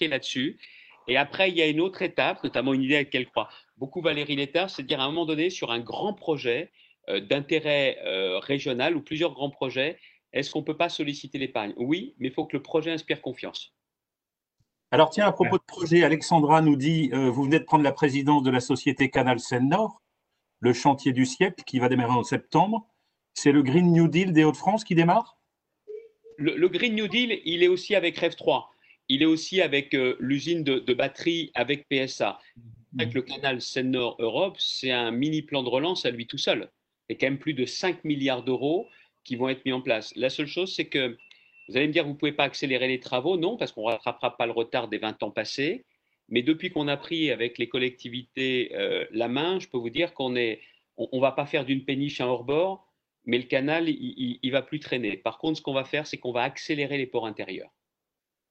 là-dessus. 0.00 0.58
Et 1.08 1.16
après, 1.16 1.50
il 1.50 1.56
y 1.56 1.62
a 1.62 1.66
une 1.66 1.80
autre 1.80 2.02
étape, 2.02 2.42
notamment 2.44 2.74
une 2.74 2.82
idée 2.82 2.96
à 2.96 3.00
laquelle 3.00 3.28
croit 3.28 3.50
beaucoup 3.76 4.00
Valérie 4.00 4.36
Létard, 4.36 4.70
c'est 4.70 4.82
de 4.82 4.88
dire 4.88 5.00
à 5.00 5.04
un 5.04 5.08
moment 5.08 5.26
donné, 5.26 5.50
sur 5.50 5.72
un 5.72 5.80
grand 5.80 6.14
projet, 6.14 6.70
d'intérêt 7.08 7.98
euh, 8.04 8.38
régional 8.38 8.96
ou 8.96 9.02
plusieurs 9.02 9.32
grands 9.32 9.50
projets, 9.50 9.98
est-ce 10.32 10.50
qu'on 10.50 10.60
ne 10.60 10.64
peut 10.64 10.76
pas 10.76 10.88
solliciter 10.88 11.38
l'épargne? 11.38 11.74
Oui, 11.76 12.14
mais 12.18 12.28
il 12.28 12.34
faut 12.34 12.46
que 12.46 12.56
le 12.56 12.62
projet 12.62 12.92
inspire 12.92 13.20
confiance. 13.20 13.74
Alors 14.90 15.10
tiens, 15.10 15.26
à 15.26 15.32
propos 15.32 15.58
de 15.58 15.64
projet, 15.66 16.04
Alexandra 16.04 16.60
nous 16.60 16.76
dit, 16.76 17.10
euh, 17.12 17.30
vous 17.30 17.44
venez 17.44 17.58
de 17.58 17.64
prendre 17.64 17.82
la 17.82 17.92
présidence 17.92 18.42
de 18.42 18.50
la 18.50 18.60
société 18.60 19.10
Canal 19.10 19.40
Seine-Nord, 19.40 20.02
le 20.60 20.72
chantier 20.72 21.12
du 21.12 21.26
siècle 21.26 21.64
qui 21.66 21.78
va 21.78 21.88
démarrer 21.88 22.12
en 22.12 22.22
septembre. 22.22 22.86
C'est 23.34 23.52
le 23.52 23.62
Green 23.62 23.90
New 23.92 24.06
Deal 24.06 24.32
des 24.32 24.44
Hauts-de-France 24.44 24.84
qui 24.84 24.94
démarre? 24.94 25.38
Le, 26.36 26.68
Green 26.68 26.94
New 26.94 27.08
Deal, 27.08 27.40
il 27.44 27.62
est 27.62 27.68
aussi 27.68 27.94
avec 27.94 28.18
REV 28.18 28.36
3. 28.36 28.70
Il 29.08 29.22
est 29.22 29.26
aussi 29.26 29.60
avec 29.60 29.96
l'usine 30.18 30.62
de, 30.62 30.78
de 30.78 30.94
batterie 30.94 31.50
avec 31.54 31.88
PSA. 31.88 32.38
Avec 32.98 33.14
le 33.14 33.22
canal 33.22 33.60
Seine-Nord 33.60 34.16
Europe, 34.18 34.56
c'est 34.58 34.90
un 34.90 35.10
mini 35.10 35.42
plan 35.42 35.62
de 35.62 35.68
relance 35.68 36.04
à 36.04 36.10
lui 36.10 36.26
tout 36.26 36.38
seul 36.38 36.70
il 37.12 37.16
y 37.16 37.16
a 37.16 37.20
quand 37.20 37.30
même 37.30 37.38
plus 37.38 37.52
de 37.52 37.66
5 37.66 38.04
milliards 38.04 38.42
d'euros 38.42 38.88
qui 39.22 39.36
vont 39.36 39.50
être 39.50 39.64
mis 39.66 39.72
en 39.72 39.82
place. 39.82 40.14
La 40.16 40.30
seule 40.30 40.46
chose, 40.46 40.74
c'est 40.74 40.86
que 40.86 41.18
vous 41.68 41.76
allez 41.76 41.86
me 41.86 41.92
dire, 41.92 42.04
vous 42.04 42.12
ne 42.12 42.16
pouvez 42.16 42.32
pas 42.32 42.44
accélérer 42.44 42.88
les 42.88 43.00
travaux. 43.00 43.36
Non, 43.36 43.58
parce 43.58 43.72
qu'on 43.72 43.82
ne 43.82 43.92
rattrapera 43.92 44.36
pas 44.36 44.46
le 44.46 44.52
retard 44.52 44.88
des 44.88 44.98
20 44.98 45.22
ans 45.22 45.30
passés. 45.30 45.84
Mais 46.28 46.42
depuis 46.42 46.70
qu'on 46.70 46.88
a 46.88 46.96
pris 46.96 47.30
avec 47.30 47.58
les 47.58 47.68
collectivités 47.68 48.72
euh, 48.74 49.04
la 49.10 49.28
main, 49.28 49.60
je 49.60 49.68
peux 49.68 49.76
vous 49.76 49.90
dire 49.90 50.14
qu'on 50.14 50.34
est, 50.36 50.60
on, 50.96 51.20
va 51.20 51.32
pas 51.32 51.44
faire 51.44 51.66
d'une 51.66 51.84
péniche 51.84 52.20
un 52.22 52.26
hors-bord, 52.26 52.88
mais 53.26 53.36
le 53.36 53.44
canal, 53.44 53.90
il, 53.90 54.38
ne 54.42 54.50
va 54.50 54.62
plus 54.62 54.80
traîner. 54.80 55.18
Par 55.18 55.36
contre, 55.36 55.58
ce 55.58 55.62
qu'on 55.62 55.74
va 55.74 55.84
faire, 55.84 56.06
c'est 56.06 56.16
qu'on 56.16 56.32
va 56.32 56.42
accélérer 56.42 56.96
les 56.96 57.06
ports 57.06 57.26
intérieurs. 57.26 57.70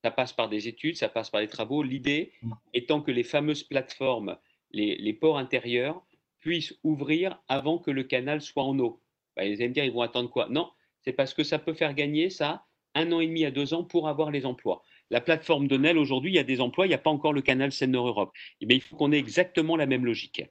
Ça 0.04 0.12
passe 0.12 0.34
par 0.34 0.50
des 0.50 0.68
études, 0.68 0.98
ça 0.98 1.10
passe 1.10 1.32
par 1.32 1.42
des 1.42 1.48
travaux. 1.48 1.82
L'idée 1.82 2.32
étant 2.74 3.02
que 3.02 3.12
les 3.12 3.24
fameuses 3.24 3.64
plateformes, 3.64 4.38
les 4.72 5.14
ports 5.14 5.40
intérieurs, 5.40 6.04
puissent 6.42 6.74
ouvrir 6.84 7.42
avant 7.48 7.78
que 7.78 7.92
le 7.92 8.04
canal 8.04 8.42
soit 8.42 8.64
en 8.64 8.78
eau. 8.80 9.02
Bah, 9.36 9.46
ils 9.46 9.54
allez 9.54 9.70
me 9.70 9.74
dire, 9.74 9.86
ils 9.86 9.94
vont 9.94 10.02
attendre 10.02 10.30
quoi? 10.30 10.48
Non, 10.50 10.70
c'est 11.02 11.14
parce 11.14 11.34
que 11.34 11.44
ça 11.44 11.60
peut 11.60 11.74
faire 11.74 11.94
gagner 11.94 12.30
ça 12.30 12.66
un 12.94 13.12
an 13.12 13.22
et 13.22 13.28
demi 13.28 13.46
à 13.46 13.52
deux 13.52 13.74
ans 13.74 13.84
pour 13.84 14.08
avoir 14.08 14.32
les 14.32 14.46
emplois. 14.46 14.84
La 15.10 15.22
plateforme 15.22 15.68
de 15.68 15.78
Nel, 15.78 15.98
aujourd'hui, 15.98 16.32
il 16.32 16.36
y 16.36 16.40
a 16.40 16.44
des 16.44 16.62
emplois, 16.62 16.86
il 16.86 16.90
n'y 16.90 16.96
a 16.96 17.00
pas 17.00 17.10
encore 17.10 17.34
le 17.34 17.42
canal 17.42 17.72
Seine-Nord-Europe. 17.72 18.32
Eh 18.60 18.66
il 18.70 18.82
faut 18.82 18.96
qu'on 18.96 19.12
ait 19.12 19.18
exactement 19.18 19.76
la 19.76 19.86
même 19.86 20.06
logique. 20.06 20.44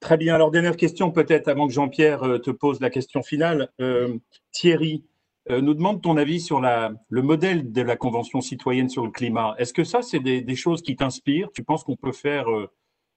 Très 0.00 0.16
bien. 0.16 0.34
Alors, 0.34 0.50
dernière 0.50 0.76
question 0.76 1.10
peut-être 1.10 1.48
avant 1.48 1.66
que 1.66 1.72
Jean-Pierre 1.72 2.22
euh, 2.22 2.38
te 2.38 2.50
pose 2.50 2.80
la 2.80 2.90
question 2.90 3.22
finale. 3.22 3.70
Euh, 3.80 4.18
Thierry 4.52 5.04
euh, 5.50 5.60
nous 5.60 5.74
demande 5.74 6.02
ton 6.02 6.16
avis 6.16 6.40
sur 6.40 6.60
le 6.60 7.22
modèle 7.22 7.72
de 7.72 7.82
la 7.82 7.96
Convention 7.96 8.40
citoyenne 8.40 8.88
sur 8.88 9.04
le 9.04 9.10
climat. 9.10 9.54
Est-ce 9.58 9.72
que 9.72 9.84
ça, 9.84 10.02
c'est 10.02 10.20
des, 10.20 10.56
choses 10.56 10.82
qui 10.82 10.96
t'inspirent? 10.96 11.50
Tu 11.52 11.64
penses 11.64 11.82
qu'on 11.82 11.96
peut 11.96 12.12
faire 12.12 12.46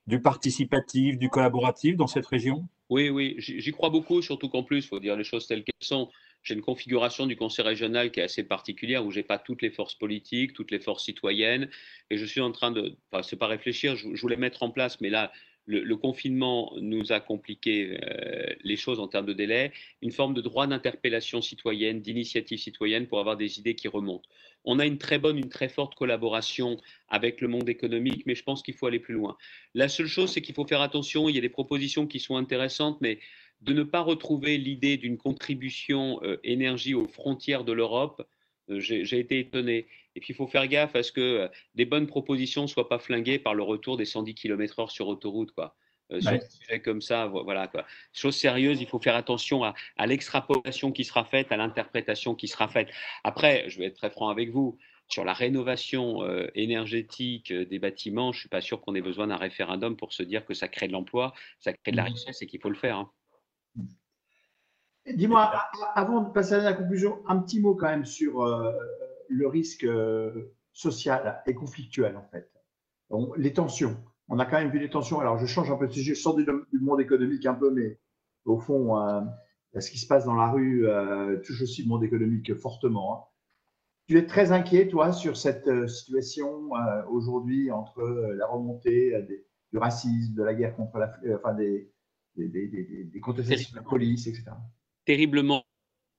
du 0.10 0.22
participatif, 0.22 1.18
du 1.18 1.30
collaboratif 1.30 1.96
dans 1.96 2.08
cette 2.08 2.26
région? 2.26 2.68
Oui, 2.90 3.10
oui, 3.10 3.36
j'y 3.38 3.72
crois 3.72 3.92
beaucoup, 3.92 4.22
surtout 4.24 4.50
qu'en 4.50 4.64
plus, 4.64 4.78
il 4.78 4.88
faut 4.88 5.00
dire 5.00 5.16
les 5.16 5.24
choses 5.24 5.46
telles 5.46 5.64
qu'elles 5.64 5.88
sont. 5.88 6.10
J'ai 6.42 6.56
une 6.56 6.62
configuration 6.62 7.28
du 7.28 7.36
conseil 7.36 7.64
régional 7.64 8.12
qui 8.12 8.20
est 8.20 8.24
assez 8.24 8.44
particulière, 8.44 9.06
où 9.06 9.12
je 9.12 9.20
n'ai 9.20 9.24
pas 9.24 9.38
toutes 9.38 9.62
les 9.62 9.70
forces 9.70 9.94
politiques, 9.94 10.54
toutes 10.54 10.72
les 10.72 10.80
forces 10.80 11.06
citoyennes, 11.06 11.70
et 12.10 12.18
je 12.18 12.26
suis 12.26 12.42
en 12.42 12.52
train 12.52 12.72
de, 12.72 12.98
enfin, 13.12 13.22
c'est 13.22 13.36
pas 13.36 13.46
réfléchir, 13.46 13.96
je, 13.96 14.16
je 14.16 14.22
voulais 14.22 14.38
mettre 14.38 14.64
en 14.64 14.72
place, 14.72 15.00
mais 15.00 15.10
là, 15.10 15.32
le, 15.70 15.96
confinement 15.96 16.74
nous 16.82 17.12
a 17.12 17.20
compliqué 17.20 18.00
euh, 18.04 18.54
les 18.64 18.76
choses 18.76 19.00
en 19.00 19.08
termes 19.08 19.28
de 19.28 19.34
délai, 19.34 19.72
une 20.02 20.12
forme 20.12 20.34
de 20.34 20.42
droit 20.42 20.66
d'interpellation 20.66 21.42
citoyenne, 21.42 22.02
d'initiative 22.02 22.58
citoyenne 22.58 23.08
pour 23.08 23.20
avoir 23.20 23.38
des 23.38 23.60
idées 23.60 23.76
qui 23.76 23.88
remontent. 23.88 24.28
On 24.66 24.80
a 24.80 24.86
une 24.86 24.98
très 24.98 25.20
bonne, 25.20 25.38
une 25.38 25.50
très 25.50 25.70
forte 25.70 25.96
collaboration 25.96 26.78
avec 27.08 27.42
le 27.42 27.48
monde 27.48 27.70
économique, 27.70 28.26
mais 28.26 28.36
je 28.36 28.44
pense 28.44 28.62
qu'il 28.62 28.74
faut 28.74 28.88
aller 28.88 29.00
plus 29.00 29.14
loin. 29.14 29.38
La 29.74 29.88
seule 29.88 30.08
chose, 30.08 30.32
c'est 30.32 30.42
qu'il 30.42 30.56
faut 30.56 30.66
faire 30.66 30.82
attention, 30.82 31.30
il 31.30 31.36
y 31.36 31.38
a 31.38 31.42
des 31.42 31.50
propositions 31.50 32.08
qui 32.08 32.20
sont 32.20 32.36
intéressantes, 32.36 33.00
mais 33.02 33.20
de 33.62 33.74
ne 33.74 33.84
pas 33.84 34.02
retrouver 34.02 34.58
l'idée 34.58 34.98
d'une 34.98 35.18
contribution 35.18 36.20
euh, 36.24 36.38
énergie 36.44 36.94
aux 36.94 37.08
frontières 37.08 37.64
de 37.64 37.74
l'Europe, 37.74 38.28
euh, 38.70 38.80
j'ai 38.80 39.20
été 39.20 39.40
étonné. 39.40 39.88
Et 40.16 40.20
puis, 40.20 40.34
il 40.34 40.36
faut 40.36 40.48
faire 40.48 40.68
gaffe 40.68 40.96
à 40.96 41.04
ce 41.04 41.12
que 41.12 41.22
euh, 41.22 41.48
des 41.76 41.86
bonnes 41.86 42.08
propositions 42.08 42.64
ne 42.64 42.68
soient 42.68 42.90
pas 42.90 43.00
flinguées 43.00 43.40
par 43.40 43.54
le 43.54 43.64
retour 43.64 43.98
des 43.98 44.06
110 44.06 44.36
km/h 44.36 44.90
sur 44.90 45.08
autoroute. 45.08 45.52
Quoi. 45.52 45.76
Euh, 46.12 46.22
sur 46.22 46.32
des 46.32 46.42
sujets 46.50 46.82
comme 46.82 47.02
ça, 47.02 47.28
voilà. 47.28 47.68
Quoi. 47.68 47.86
Chose 48.14 48.36
sérieuse, 48.36 48.82
il 48.82 48.88
faut 48.88 49.00
faire 49.00 49.16
attention 49.16 49.64
à, 49.64 49.74
l'extrapolation 50.08 50.92
qui 50.92 51.04
sera 51.04 51.24
faite, 51.24 51.52
à 51.52 51.58
l'interprétation 51.58 52.36
qui 52.36 52.48
sera 52.48 52.68
faite. 52.68 52.90
Après, 53.24 53.70
je 53.70 53.80
vais 53.80 53.86
être 53.86 53.98
très 53.98 54.10
franc 54.10 54.30
avec 54.30 54.50
vous. 54.50 54.78
Sur 55.08 55.26
la 55.26 55.34
rénovation 55.34 56.22
énergétique 56.54 57.52
des 57.52 57.80
bâtiments, 57.80 58.32
je 58.32 58.38
ne 58.38 58.40
suis 58.42 58.50
pas 58.50 58.62
sûr 58.62 58.80
qu'on 58.80 58.94
ait 58.94 59.02
besoin 59.02 59.26
d'un 59.26 59.38
référendum 59.38 59.98
pour 59.98 60.14
se 60.14 60.22
dire 60.22 60.46
que 60.46 60.54
ça 60.54 60.68
crée 60.68 60.88
de 60.88 60.94
l'emploi, 60.94 61.34
ça 61.58 61.74
crée 61.74 61.92
de 61.92 61.98
la 61.98 62.04
mmh. 62.04 62.14
richesse 62.14 62.42
et 62.44 62.46
qu'il 62.46 62.62
faut 62.62 62.70
le 62.70 62.76
faire. 62.76 62.98
Hein. 62.98 63.10
Dis-moi, 65.08 65.52
avant 65.96 66.22
de 66.22 66.32
passer 66.32 66.54
à 66.54 66.60
la 66.60 66.74
conclusion, 66.74 67.24
un 67.28 67.40
petit 67.40 67.60
mot 67.60 67.76
quand 67.76 67.88
même 67.88 68.06
sur 68.06 68.44
euh, 68.44 68.72
le 69.28 69.48
risque 69.48 69.84
euh, 69.84 70.54
social 70.74 71.42
et 71.48 71.54
conflictuel 71.54 72.16
en 72.16 72.28
fait. 72.30 72.52
les 73.38 73.54
tensions. 73.54 73.98
On 74.30 74.40
a 74.40 74.46
quand 74.46 74.58
même 74.58 74.72
vu 74.72 74.80
les 74.80 74.90
tensions. 74.90 75.20
Alors 75.20 75.38
je 75.38 75.46
change 75.46 75.72
un 75.72 75.76
peu 75.76 75.88
de 75.88 75.92
sujet, 75.92 76.16
je 76.16 76.22
sors 76.22 76.36
du, 76.36 76.46
monde 76.80 77.02
économique 77.02 77.46
un 77.46 77.56
peu, 77.56 77.72
mais 77.72 78.00
au 78.46 78.60
fond, 78.60 78.98
euh, 78.98 79.22
ce 79.80 79.92
qui 79.92 79.98
se 79.98 80.08
passe 80.08 80.26
dans 80.26 80.36
la 80.36 80.52
rue 80.52 80.86
touche 81.44 81.62
aussi 81.62 81.84
le 81.84 81.90
monde 81.90 82.04
économique 82.04 82.56
fortement. 82.56 83.14
Hein. 83.14 83.24
Tu 84.08 84.18
es 84.18 84.26
très 84.26 84.52
inquiet, 84.52 84.88
toi, 84.88 85.12
sur 85.12 85.38
cette 85.38 85.70
situation 85.88 86.70
aujourd'hui 87.10 87.70
entre 87.72 88.02
la 88.36 88.48
remontée 88.48 89.14
du 89.72 89.78
racisme, 89.78 90.34
de 90.34 90.44
la 90.44 90.54
guerre 90.54 90.76
contre 90.76 90.98
la, 90.98 91.12
enfin 91.36 91.54
des, 91.54 91.92
des, 92.36 92.48
des, 92.48 93.04
des 93.04 93.20
contestations 93.20 93.72
de 93.72 93.78
la 93.78 93.84
police, 93.84 94.26
etc 94.26 94.52
terriblement 95.10 95.66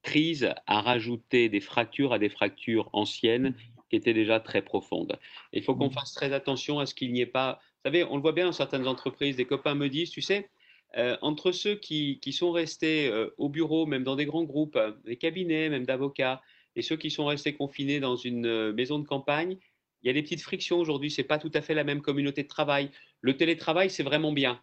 crise 0.03 0.53
a 0.67 0.81
rajouté 0.81 1.49
des 1.49 1.61
fractures 1.61 2.13
à 2.13 2.19
des 2.19 2.29
fractures 2.29 2.91
anciennes 2.93 3.55
qui 3.89 3.95
étaient 3.95 4.15
déjà 4.15 4.41
très 4.41 4.63
profondes. 4.63 5.17
Il 5.53 5.63
faut 5.63 5.77
qu'on 5.77 5.91
mmh. 5.91 5.93
fasse 5.93 6.13
très 6.13 6.33
attention 6.33 6.81
à 6.81 6.87
ce 6.87 6.95
qu'il 6.97 7.13
n'y 7.13 7.21
ait 7.21 7.27
pas. 7.27 7.61
Vous 7.83 7.89
savez, 7.89 8.05
on 8.05 8.17
le 8.17 8.23
voit 8.23 8.33
bien 8.33 8.45
dans 8.45 8.53
certaines 8.53 8.87
entreprises. 8.87 9.37
Des 9.37 9.47
copains 9.47 9.75
me 9.75 9.89
disent, 9.89 10.11
tu 10.11 10.21
sais, 10.21 10.51
euh, 10.99 11.17
entre 11.23 11.51
ceux 11.51 11.77
qui, 11.77 12.21
qui 12.21 12.35
sont 12.35 12.53
restés 12.53 13.09
euh, 13.09 13.31
au 13.39 13.49
bureau, 13.49 13.87
même 13.87 14.05
dans 14.05 14.17
des 14.17 14.27
grands 14.27 14.45
groupes, 14.45 14.79
des 15.05 15.17
cabinets, 15.17 15.71
même 15.71 15.87
d'avocats, 15.87 16.43
et 16.77 16.83
ceux 16.83 16.97
qui 16.97 17.11
sont 17.11 17.25
restés 17.25 17.55
confinés 17.55 17.99
dans 17.99 18.17
une 18.17 18.47
euh, 18.47 18.73
maison 18.75 18.99
de 18.99 19.07
campagne, 19.07 19.57
il 20.03 20.09
y 20.09 20.11
a 20.11 20.13
des 20.13 20.23
petites 20.23 20.43
frictions 20.43 20.79
aujourd'hui. 20.79 21.11
C'est 21.11 21.25
pas 21.25 21.39
tout 21.39 21.51
à 21.55 21.63
fait 21.63 21.73
la 21.73 21.85
même 21.85 22.03
communauté 22.03 22.43
de 22.43 22.49
travail. 22.49 22.91
Le 23.23 23.37
télétravail, 23.37 23.89
c'est 23.89 24.03
vraiment 24.03 24.33
bien. 24.33 24.55
Mmh. 24.55 24.59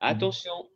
Attention, 0.00 0.68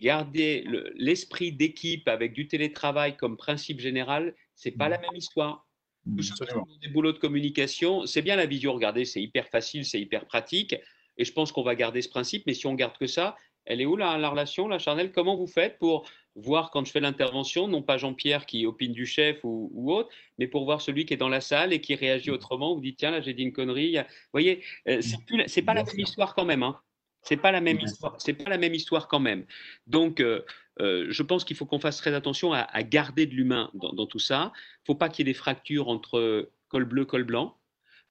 garder 0.00 0.66
l'esprit 0.96 1.52
d'équipe 1.52 2.08
avec 2.08 2.32
du 2.32 2.48
télétravail 2.48 3.16
comme 3.16 3.36
principe 3.36 3.78
général, 3.78 4.34
c'est 4.56 4.72
pas 4.72 4.88
la 4.88 4.98
mmh. 4.98 5.02
même 5.02 5.16
histoire. 5.16 5.66
Mmh, 6.06 6.20
des 6.82 6.88
boulots 6.88 7.12
de 7.12 7.18
communication, 7.18 8.06
c'est 8.06 8.22
bien 8.22 8.36
la 8.36 8.46
visio, 8.46 8.72
regardez, 8.72 9.04
c'est 9.04 9.20
hyper 9.20 9.48
facile, 9.48 9.84
c'est 9.84 10.00
hyper 10.00 10.24
pratique, 10.26 10.76
et 11.18 11.24
je 11.24 11.32
pense 11.32 11.52
qu'on 11.52 11.62
va 11.62 11.74
garder 11.74 12.02
ce 12.02 12.08
principe, 12.08 12.44
mais 12.46 12.54
si 12.54 12.66
on 12.66 12.74
garde 12.74 12.96
que 12.98 13.06
ça, 13.06 13.36
Elle 13.68 13.80
est 13.80 13.86
où 13.86 13.96
la, 13.96 14.16
la 14.16 14.28
relation, 14.28 14.68
la 14.68 14.78
charnelle? 14.78 15.10
Comment 15.10 15.36
vous 15.36 15.48
faites 15.48 15.78
pour 15.78 16.06
voir 16.36 16.70
quand 16.70 16.84
je 16.84 16.92
fais 16.92 17.00
l'intervention, 17.00 17.66
non 17.66 17.82
pas 17.82 17.96
Jean-Pierre 17.96 18.46
qui 18.46 18.66
opine 18.66 18.92
du 18.92 19.06
chef 19.06 19.40
ou, 19.42 19.92
autre, 19.92 20.10
mais 20.38 20.46
pour 20.46 20.64
voir 20.64 20.80
celui 20.80 21.06
qui 21.06 21.14
est 21.14 21.16
dans 21.16 21.28
la 21.28 21.40
salle 21.40 21.72
et 21.72 21.80
qui 21.80 21.94
réagit 21.94 22.30
autrement, 22.30 22.74
vous 22.74 22.80
dites 22.80 22.98
tiens 22.98 23.10
là 23.10 23.20
j'ai 23.20 23.32
dit 23.32 23.42
une 23.42 23.52
connerie. 23.52 23.96
Vous 23.96 24.04
voyez, 24.32 24.62
euh, 24.88 25.00
c'est 25.46 25.62
pas 25.62 25.74
la 25.74 25.82
même 25.82 25.98
histoire 25.98 26.34
quand 26.34 26.44
même. 26.44 26.62
Hein. 26.62 26.78
C'est 27.22 27.38
pas 27.38 27.50
la 27.50 27.60
même 27.60 27.80
histoire. 27.80 28.14
C'est 28.18 28.34
pas 28.34 28.50
la 28.50 28.58
même 28.58 28.74
histoire 28.74 29.08
quand 29.08 29.18
même. 29.18 29.46
Donc, 29.86 30.20
euh, 30.20 30.44
euh, 30.80 31.06
je 31.08 31.22
pense 31.22 31.44
qu'il 31.44 31.56
faut 31.56 31.66
qu'on 31.66 31.80
fasse 31.80 31.96
très 31.96 32.14
attention 32.14 32.52
à, 32.52 32.82
garder 32.84 33.26
de 33.26 33.34
l'humain 33.34 33.70
dans, 33.74 34.06
tout 34.06 34.20
ça. 34.20 34.52
Il 34.54 34.82
ne 34.82 34.86
faut 34.86 34.94
pas 34.94 35.08
qu'il 35.08 35.26
y 35.26 35.30
ait 35.30 35.32
des 35.32 35.38
fractures 35.38 35.88
entre 35.88 36.50
col 36.68 36.84
bleu, 36.84 37.04
col 37.04 37.24
blanc. 37.24 37.56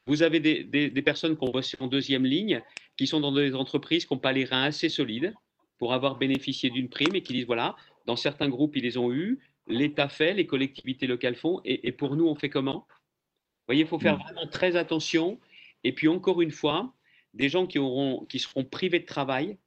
Vous 0.08 0.22
avez 0.22 0.40
des, 0.40 0.64
des 0.64 1.02
personnes 1.02 1.38
qu'on 1.38 1.50
voit 1.50 1.62
en 1.80 1.88
deuxième 1.88 2.26
ligne, 2.26 2.62
qui 2.98 3.08
sont 3.08 3.20
dans 3.20 3.32
des 3.32 3.56
entreprises 3.56 4.06
qui 4.06 4.14
n'ont 4.14 4.20
pas 4.20 4.32
les 4.32 4.46
reins 4.46 4.64
assez 4.64 4.90
solides 4.90 5.34
pour 5.78 5.94
avoir 5.94 6.18
bénéficié 6.18 6.70
d'une 6.70 6.90
prime 6.90 7.16
et 7.16 7.22
qui 7.22 7.34
disent 7.34 7.46
voilà, 7.46 7.76
dans 8.06 8.16
certains 8.16 8.50
groupes, 8.50 8.76
ils 8.76 8.84
les 8.84 8.98
ont 8.98 9.12
eus, 9.12 9.40
l'État 9.68 10.10
fait, 10.10 10.34
les 10.34 10.48
collectivités 10.48 11.08
locales 11.08 11.36
font, 11.36 11.62
et, 11.66 11.92
pour 11.92 12.16
nous, 12.16 12.28
on 12.28 12.36
fait 12.36 12.50
comment? 12.50 12.88
Vous 12.90 13.68
voyez, 13.68 13.82
il 13.82 13.88
faut 13.88 14.00
faire 14.00 14.18
mm. 14.18 14.22
vraiment 14.22 14.48
très 14.48 14.76
attention. 14.76 15.40
Et 15.84 15.92
puis, 15.92 16.08
encore 16.08 16.42
une 16.42 16.52
fois, 16.52 16.94
des 17.34 17.50
gens 17.50 17.66
qui, 17.66 17.80
auront, 17.80 18.26
qui 18.26 18.40
seront 18.40 18.64
privés 18.64 19.00
de 19.00 19.06
travail 19.06 19.58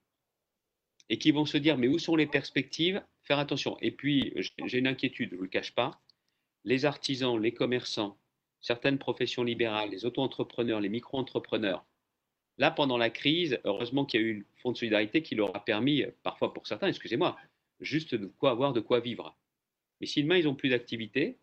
et 1.09 1.18
qui 1.18 1.31
vont 1.31 1.47
se 1.47 1.59
dire, 1.59 1.79
mais 1.79 1.89
où 1.89 1.99
sont 1.99 2.16
les 2.16 2.26
perspectives? 2.26 3.03
Faire 3.24 3.39
attention. 3.39 3.76
Et 3.81 3.91
puis, 3.91 4.33
j'ai 4.64 4.79
une 4.79 4.87
inquiétude, 4.87 5.31
je 5.31 5.35
ne 5.35 5.39
vous 5.39 5.45
le 5.45 5.51
cache 5.51 5.74
pas. 5.74 6.01
Les 6.64 6.85
artisans, 6.85 7.39
les 7.39 7.53
commerçants, 7.53 8.18
certaines 8.61 8.99
professions 8.99 9.43
libérales, 9.43 9.91
les 9.91 10.07
auto-entrepreneurs, 10.07 10.81
les 10.81 10.89
micro-entrepreneurs, 10.89 11.85
là, 12.59 12.71
pendant 12.71 12.99
la 12.99 13.11
crise, 13.11 13.59
heureusement 13.65 14.05
qu'il 14.05 14.21
y 14.21 14.25
a 14.25 14.27
eu 14.27 14.35
le 14.35 14.47
fonds 14.57 14.73
de 14.73 14.77
solidarité 14.77 15.23
qui 15.23 15.35
leur 15.35 15.55
a 15.57 15.65
permis, 15.65 16.05
parfois 16.23 16.53
pour 16.53 16.67
certains, 16.67 16.89
excusez-moi, 16.89 17.37
juste 17.81 18.15
de 18.15 18.27
quoi 18.27 18.51
avoir 18.51 18.73
de 18.73 18.81
quoi 18.81 19.01
vivre. 19.01 19.37
Mais 20.01 20.07
si 20.07 20.23
demain 20.23 20.37
ils 20.37 20.45
n'ont 20.45 20.55
plus 20.55 20.69
d'activité, 20.69 21.39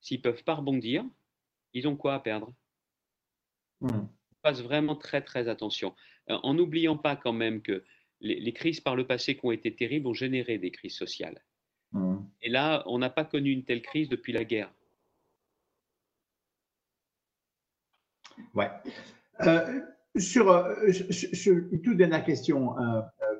s'ils 0.00 0.18
ne 0.18 0.22
peuvent 0.22 0.44
pas 0.44 0.54
rebondir, 0.54 1.04
ils 1.72 1.86
ont 1.88 1.96
quoi 1.96 2.14
à 2.14 2.20
perdre? 2.20 2.52
Mmh. 3.80 3.88
On 3.88 4.08
fasse 4.42 4.62
vraiment 4.62 4.96
très 4.96 5.22
très 5.22 5.48
attention. 5.48 5.94
Euh, 6.30 6.38
en 6.42 6.54
n'oubliant 6.54 6.96
pas 6.96 7.16
quand 7.16 7.32
même 7.32 7.62
que 7.62 7.84
les, 8.20 8.52
crises 8.52 8.80
par 8.80 8.96
le 8.96 9.06
passé 9.06 9.36
qui 9.36 9.44
ont 9.44 9.52
été 9.52 9.74
terribles 9.74 10.06
ont 10.06 10.14
généré 10.14 10.56
des 10.56 10.70
crises 10.70 10.96
sociales. 10.96 11.42
Mmh. 11.92 12.16
Et 12.42 12.48
là, 12.48 12.82
on 12.86 12.98
n'a 12.98 13.10
pas 13.10 13.24
connu 13.24 13.50
une 13.50 13.64
telle 13.64 13.82
crise 13.82 14.08
depuis 14.08 14.32
la 14.32 14.44
guerre. 14.44 14.72
Ouais. 18.54 18.70
Euh, 19.42 19.80
sur, 20.16 20.50
euh, 20.50 20.74
une 21.46 21.82
toute 21.82 21.96
dernière 21.96 22.24
question 22.24 22.74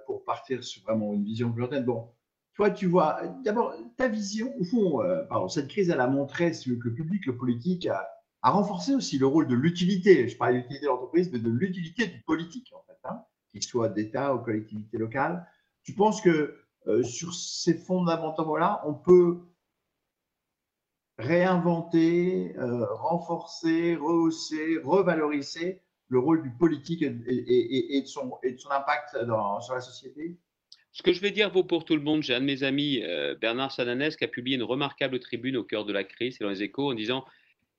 pour 0.06 0.24
partir 0.24 0.62
sur 0.64 0.82
vraiment 0.82 1.14
une 1.14 1.24
vision 1.24 1.52
plus. 1.52 1.66
Bon, 1.82 2.10
toi, 2.54 2.70
tu 2.70 2.86
vois, 2.86 3.20
d'abord, 3.44 3.74
ta 3.96 4.06
vision, 4.06 4.54
au 4.58 4.64
fond, 4.64 5.02
euh, 5.02 5.24
pardon, 5.24 5.48
cette 5.48 5.68
crise, 5.68 5.90
elle 5.90 6.00
a 6.00 6.06
montré 6.06 6.52
que 6.52 6.70
le 6.70 6.94
public, 6.94 7.26
le 7.26 7.36
politique, 7.36 7.86
a, 7.86 8.08
renforcé 8.42 8.94
aussi 8.94 9.18
le 9.18 9.26
rôle 9.26 9.48
de 9.48 9.54
l'utilité. 9.54 10.28
Je 10.28 10.36
parle 10.36 10.52
de 10.52 10.58
l'utilité 10.58 10.84
de 10.84 10.90
l'entreprise, 10.90 11.32
mais 11.32 11.38
de 11.38 11.50
l'utilité 11.50 12.06
du 12.06 12.20
politique, 12.22 12.72
en 12.74 12.82
fait, 12.86 12.98
hein, 13.04 13.24
qu'il 13.50 13.62
soit 13.62 13.88
d'État 13.88 14.34
ou 14.34 14.38
collectivité 14.38 14.98
locale. 14.98 15.48
Tu 15.82 15.94
penses 15.94 16.20
que 16.20 16.54
euh, 16.86 17.02
sur 17.02 17.34
ces 17.34 17.74
fondamentaux-là, 17.74 18.82
on 18.86 18.94
peut 18.94 19.40
réinventer, 21.18 22.54
euh, 22.58 22.84
renforcer, 22.92 23.96
rehausser, 23.96 24.78
revaloriser 24.84 25.80
le 26.08 26.18
rôle 26.18 26.42
du 26.42 26.50
politique 26.50 27.02
et, 27.02 27.10
de, 27.10 28.06
son, 28.06 28.38
et 28.42 28.52
de 28.52 28.58
son 28.58 28.70
impact 28.70 29.16
dans, 29.24 29.60
sur 29.60 29.74
la 29.74 29.80
société? 29.80 30.36
Ce 30.92 31.02
que 31.02 31.12
je 31.12 31.20
vais 31.20 31.32
dire 31.32 31.50
vaut 31.50 31.64
pour 31.64 31.84
tout 31.84 31.96
le 31.96 32.02
monde. 32.02 32.22
J'ai 32.22 32.34
un 32.34 32.40
de 32.40 32.44
mes 32.44 32.62
amis, 32.62 33.02
euh, 33.02 33.34
Bernard 33.34 33.72
Sananès, 33.72 34.16
qui 34.16 34.24
a 34.24 34.28
publié 34.28 34.56
une 34.56 34.62
remarquable 34.62 35.18
tribune 35.18 35.56
au 35.56 35.64
cœur 35.64 35.84
de 35.84 35.92
la 35.92 36.04
crise, 36.04 36.36
et 36.40 36.44
dans 36.44 36.50
les 36.50 36.62
échos, 36.62 36.92
en 36.92 36.94
disant 36.94 37.24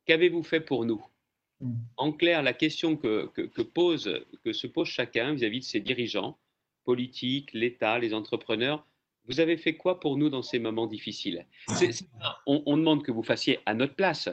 Qu'avez-vous 0.06 0.44
fait 0.44 0.60
pour 0.60 0.86
nous? 0.86 1.04
Mm. 1.62 1.74
En 1.98 2.12
clair, 2.12 2.44
la 2.44 2.54
question 2.54 2.98
que, 2.98 3.32
pose, 3.62 4.26
que 4.44 4.54
se 4.54 4.68
pose 4.68 4.88
chacun 4.88 5.34
vis-à-vis 5.34 5.60
de 5.60 5.66
ses 5.66 5.80
dirigeants, 5.80 6.38
politiques, 6.84 7.52
l'État, 7.54 8.00
les 8.00 8.14
entrepreneurs, 8.14 8.86
vous 9.28 9.40
avez 9.40 9.58
fait 9.58 9.76
quoi 9.76 10.00
pour 10.00 10.18
nous 10.18 10.30
dans 10.30 10.44
ces 10.44 10.60
moments 10.60 10.86
difficiles? 10.86 11.48
On, 12.46 12.64
on, 12.66 12.78
demande 12.78 13.04
que 13.04 13.12
vous 13.12 13.24
fassiez 13.24 13.60
à 13.66 13.74
notre 13.74 13.96
place, 13.96 14.30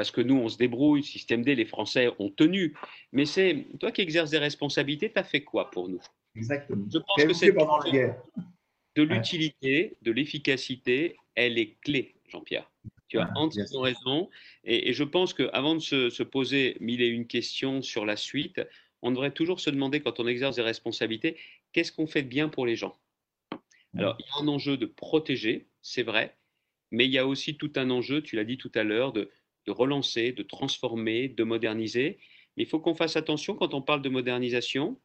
parce 0.00 0.10
que 0.10 0.22
nous, 0.22 0.36
on 0.36 0.48
se 0.48 0.56
débrouille, 0.56 1.04
système 1.04 1.42
D, 1.42 1.54
les 1.54 1.66
Français 1.66 2.08
ont 2.18 2.30
tenu. 2.30 2.74
Mais 3.12 3.26
c'est 3.26 3.66
toi 3.78 3.92
qui 3.92 4.00
exerces 4.00 4.30
des 4.30 4.38
responsabilités, 4.38 5.12
tu 5.12 5.18
as 5.18 5.24
fait 5.24 5.42
quoi 5.42 5.70
pour 5.70 5.90
nous? 5.90 6.00
Exactement. 6.34 6.86
Je 6.90 6.96
pense 6.96 7.22
que 7.22 7.34
c'est 7.34 7.52
de 7.52 9.02
l'utilité, 9.02 9.98
de 10.00 10.10
l'efficacité, 10.10 11.18
elle 11.34 11.58
est 11.58 11.78
clé, 11.82 12.14
Jean-Pierre. 12.28 12.70
Tu 13.08 13.18
as 13.18 13.30
entièrement 13.34 13.82
raison. 13.82 14.30
Et, 14.64 14.94
je 14.94 15.04
pense 15.04 15.34
qu'avant 15.34 15.74
de 15.74 15.80
se, 15.80 16.22
poser 16.22 16.78
mille 16.80 17.02
et 17.02 17.08
une 17.08 17.26
questions 17.26 17.82
sur 17.82 18.06
la 18.06 18.16
suite, 18.16 18.62
on 19.02 19.10
devrait 19.10 19.32
toujours 19.32 19.60
se 19.60 19.68
demander, 19.68 20.00
quand 20.00 20.18
on 20.18 20.26
exerce 20.26 20.56
des 20.56 20.62
responsabilités, 20.62 21.36
qu'est-ce 21.74 21.92
qu'on 21.92 22.06
fait 22.06 22.22
de 22.22 22.28
bien 22.28 22.48
pour 22.48 22.64
les 22.64 22.74
gens? 22.74 22.96
Alors, 23.94 24.16
il 24.18 24.24
y 24.24 24.28
a 24.30 24.42
un 24.42 24.48
enjeu 24.48 24.78
de 24.78 24.86
protéger, 24.86 25.66
c'est 25.82 26.04
vrai, 26.04 26.38
mais 26.90 27.04
il 27.04 27.10
y 27.10 27.18
a 27.18 27.26
aussi 27.26 27.58
tout 27.58 27.72
un 27.76 27.90
enjeu, 27.90 28.22
tu 28.22 28.36
l'as 28.36 28.44
dit 28.44 28.56
tout 28.56 28.72
à 28.74 28.82
l'heure, 28.82 29.12
de, 29.12 29.30
de, 29.66 29.72
relancer, 29.72 30.32
de 30.32 30.42
transformer, 30.42 31.28
de 31.28 31.44
moderniser. 31.44 32.18
Mais 32.56 32.64
il 32.64 32.68
faut 32.68 32.80
qu'on 32.80 32.94
fasse 32.94 33.16
attention 33.16 33.54
quand 33.54 33.74
on 33.74 33.82
parle 33.82 34.02
de 34.02 34.08
modernisation 34.08 35.00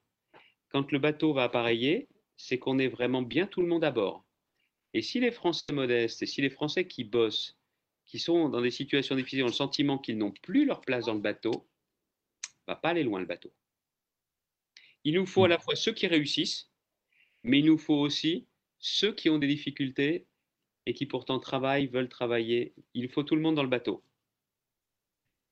quand 0.75 0.91
le 0.91 0.99
bateau 0.99 1.31
va 1.31 1.43
appareiller, 1.43 2.09
c'est 2.35 2.59
qu'on 2.59 2.79
est 2.79 2.89
vraiment 2.89 3.21
bien 3.21 3.47
tout 3.47 3.61
le 3.61 3.67
monde 3.67 3.85
à 3.85 3.91
bord. 3.91 4.25
Et 4.93 5.01
si 5.01 5.21
les 5.21 5.31
Français 5.31 5.63
modestes 5.71 6.21
et 6.21 6.25
si 6.25 6.41
les 6.41 6.49
Français 6.49 6.85
qui 6.85 7.05
bossent, 7.05 7.57
qui 8.05 8.19
sont 8.19 8.49
dans 8.49 8.61
des 8.61 8.71
situations 8.71 9.15
difficiles, 9.15 9.43
ont 9.43 9.47
le 9.47 9.53
sentiment 9.53 9.97
qu'ils 9.97 10.17
n'ont 10.17 10.33
plus 10.33 10.65
leur 10.65 10.81
place 10.81 11.05
dans 11.05 11.13
le 11.13 11.21
bateau, 11.21 11.65
va 12.67 12.75
pas 12.75 12.89
aller 12.89 13.03
loin 13.03 13.21
le 13.21 13.25
bateau. 13.25 13.53
Il 15.05 15.13
nous 15.15 15.25
faut 15.25 15.45
à 15.45 15.47
la 15.47 15.59
fois 15.59 15.77
ceux 15.77 15.93
qui 15.93 16.07
réussissent, 16.07 16.69
mais 17.43 17.59
il 17.59 17.65
nous 17.65 17.77
faut 17.77 17.95
aussi 17.95 18.45
ceux 18.79 19.13
qui 19.13 19.29
ont 19.29 19.37
des 19.37 19.47
difficultés 19.47 20.27
et 20.85 20.93
qui 20.93 21.05
pourtant 21.05 21.39
travaillent, 21.39 21.87
veulent 21.87 22.09
travailler. 22.09 22.73
Il 22.93 23.09
faut 23.09 23.23
tout 23.23 23.35
le 23.35 23.41
monde 23.41 23.55
dans 23.55 23.63
le 23.63 23.69
bateau. 23.69 24.03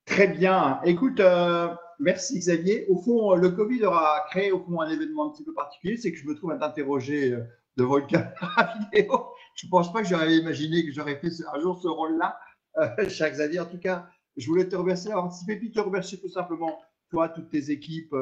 Très 0.06 0.28
bien. 0.28 0.80
Écoute, 0.84 1.18
euh, 1.20 1.74
merci 1.98 2.38
Xavier. 2.38 2.86
Au 2.88 2.98
fond, 2.98 3.34
le 3.34 3.50
Covid 3.50 3.84
aura 3.84 4.24
créé 4.28 4.52
au 4.52 4.60
fond 4.60 4.80
un 4.80 4.90
événement 4.90 5.28
un 5.28 5.32
petit 5.32 5.44
peu 5.44 5.54
particulier, 5.54 5.96
c'est 5.96 6.12
que 6.12 6.18
je 6.18 6.26
me 6.26 6.34
trouve 6.34 6.50
à 6.50 6.58
t'interroger 6.58 7.32
euh, 7.32 7.44
devant 7.76 7.98
une 7.98 8.06
caméra 8.08 8.74
vidéo. 8.92 9.28
Je 9.54 9.66
ne 9.66 9.70
pense 9.70 9.92
pas 9.92 10.02
que 10.02 10.08
j'aurais 10.08 10.36
imaginé 10.36 10.84
que 10.84 10.92
j'aurais 10.92 11.16
fait 11.16 11.30
un 11.52 11.60
jour 11.60 11.80
ce 11.80 11.88
rôle-là, 11.88 12.38
euh, 12.78 13.08
cher 13.08 13.30
Xavier. 13.30 13.60
En 13.60 13.66
tout 13.66 13.78
cas, 13.78 14.06
je 14.36 14.46
voulais 14.46 14.68
te 14.68 14.76
remercier 14.76 15.08
d'avoir 15.08 15.26
participé, 15.26 15.56
puis 15.56 15.72
te 15.72 15.80
remercier 15.80 16.18
tout 16.20 16.28
simplement, 16.28 16.78
toi, 17.10 17.30
toutes 17.30 17.48
tes 17.48 17.70
équipes 17.70 18.14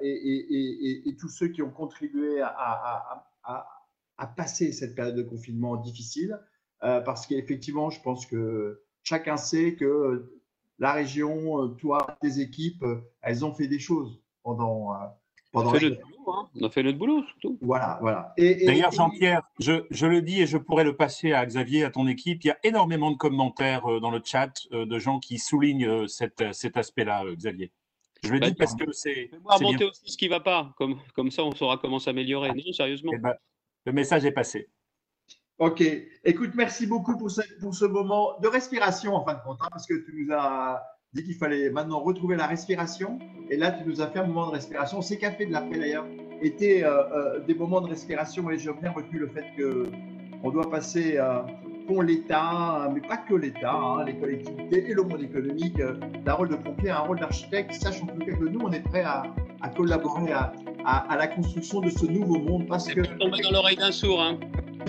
et, 0.00 1.16
tous 1.20 1.28
ceux 1.28 1.48
qui 1.48 1.60
ont 1.60 1.70
contribué 1.70 2.40
à, 2.40 3.26
passer 4.36 4.72
cette 4.72 4.94
période 4.94 5.16
de 5.16 5.22
confinement 5.22 5.76
difficile. 5.76 6.38
parce 6.80 7.26
qu'effectivement, 7.26 7.90
je 7.90 8.00
pense 8.02 8.24
que 8.26 8.82
chacun 9.02 9.36
sait 9.36 9.74
que 9.74 10.35
la 10.78 10.92
région, 10.92 11.62
euh, 11.62 11.68
toi, 11.68 12.16
tes 12.20 12.40
équipes, 12.40 12.82
euh, 12.82 13.00
elles 13.22 13.44
ont 13.44 13.52
fait 13.52 13.68
des 13.68 13.78
choses 13.78 14.20
pendant. 14.42 14.92
Euh, 14.92 15.06
pendant 15.52 15.70
on, 15.70 15.74
a 15.74 15.78
fait 15.78 15.88
notre 15.88 16.02
boulot, 16.02 16.32
hein. 16.32 16.48
on 16.54 16.66
a 16.66 16.70
fait 16.70 16.82
notre 16.82 16.98
boulot, 16.98 17.22
surtout. 17.24 17.58
Voilà, 17.62 17.98
voilà. 18.02 18.34
D'ailleurs, 18.36 18.92
Jean-Pierre, 18.92 19.42
je, 19.58 20.06
le 20.06 20.20
dis 20.20 20.42
et 20.42 20.46
je 20.46 20.58
pourrais 20.58 20.84
le 20.84 20.96
passer 20.96 21.32
à 21.32 21.46
Xavier, 21.46 21.84
à 21.84 21.90
ton 21.90 22.06
équipe. 22.06 22.44
Il 22.44 22.48
y 22.48 22.50
a 22.50 22.58
énormément 22.62 23.10
de 23.10 23.16
commentaires 23.16 23.86
dans 24.00 24.10
le 24.10 24.20
chat 24.22 24.52
de 24.70 24.98
gens 24.98 25.18
qui 25.18 25.38
soulignent 25.38 26.06
cet 26.08 26.42
aspect-là, 26.76 27.24
Xavier. 27.34 27.72
Je 28.22 28.32
le 28.32 28.40
dis 28.40 28.54
parce 28.54 28.74
que 28.74 28.90
c'est. 28.92 29.30
Moi, 29.42 29.54
remonter 29.54 29.84
aussi 29.84 30.02
ce 30.10 30.16
qui 30.16 30.26
ne 30.26 30.30
va 30.30 30.40
pas. 30.40 30.74
Comme, 30.76 30.98
comme 31.14 31.30
ça, 31.30 31.44
on 31.44 31.54
saura 31.54 31.78
comment 31.78 31.98
s'améliorer. 31.98 32.48
Non, 32.48 32.72
sérieusement. 32.72 33.12
Eh 33.14 33.18
ben, 33.18 33.34
le 33.84 33.92
message 33.92 34.24
est 34.24 34.32
passé. 34.32 34.68
Ok. 35.58 35.82
Écoute, 36.24 36.50
merci 36.54 36.86
beaucoup 36.86 37.16
pour 37.16 37.30
ce, 37.30 37.40
pour 37.60 37.74
ce 37.74 37.86
moment 37.86 38.38
de 38.42 38.48
respiration 38.48 39.14
en 39.14 39.24
fin 39.24 39.34
de 39.34 39.40
compte, 39.40 39.58
hein, 39.62 39.68
parce 39.70 39.86
que 39.86 39.94
tu 39.94 40.12
nous 40.14 40.32
as 40.34 40.82
dit 41.14 41.24
qu'il 41.24 41.34
fallait 41.34 41.70
maintenant 41.70 42.00
retrouver 42.00 42.36
la 42.36 42.46
respiration. 42.46 43.18
Et 43.48 43.56
là, 43.56 43.70
tu 43.70 43.88
nous 43.88 44.02
as 44.02 44.08
fait 44.08 44.18
un 44.18 44.26
moment 44.26 44.48
de 44.48 44.52
respiration. 44.52 45.00
Ces 45.00 45.18
cafés 45.18 45.46
de 45.46 45.52
l'après, 45.52 45.78
d'ailleurs, 45.78 46.06
étaient 46.42 46.84
euh, 46.84 47.04
euh, 47.10 47.40
des 47.40 47.54
moments 47.54 47.80
de 47.80 47.88
respiration. 47.88 48.50
Et 48.50 48.58
j'ai 48.58 48.70
bien 48.74 48.90
retenu 48.90 49.18
le 49.18 49.28
fait 49.28 49.46
qu'on 49.56 50.50
doit 50.50 50.70
passer 50.70 51.16
euh, 51.16 51.40
pour 51.86 52.02
l'État, 52.02 52.90
mais 52.92 53.00
pas 53.00 53.16
que 53.16 53.34
l'État, 53.34 53.72
hein, 53.72 54.04
les 54.04 54.16
collectivités 54.18 54.90
et 54.90 54.92
le 54.92 55.04
monde 55.04 55.22
économique, 55.22 55.78
d'un 55.78 56.32
rôle 56.34 56.50
de 56.50 56.56
pompier 56.56 56.90
à 56.90 56.98
un 56.98 57.06
rôle 57.06 57.20
d'architecte. 57.20 57.72
Sache 57.72 58.02
en 58.02 58.06
tout 58.06 58.18
cas 58.18 58.32
que 58.32 58.44
nous, 58.44 58.60
on 58.60 58.72
est 58.72 58.80
prêts 58.80 59.04
à, 59.04 59.22
à 59.62 59.70
collaborer 59.70 60.32
à, 60.32 60.52
à, 60.84 61.16
la 61.16 61.28
construction 61.28 61.80
de 61.80 61.88
ce 61.88 62.04
nouveau 62.04 62.38
monde. 62.40 62.66
Parce 62.68 62.88
que. 62.88 63.00
tomber 63.00 63.40
dans 63.40 63.52
l'oreille 63.52 63.76
d'un 63.76 63.92
sourd. 63.92 64.20
Hein. 64.20 64.38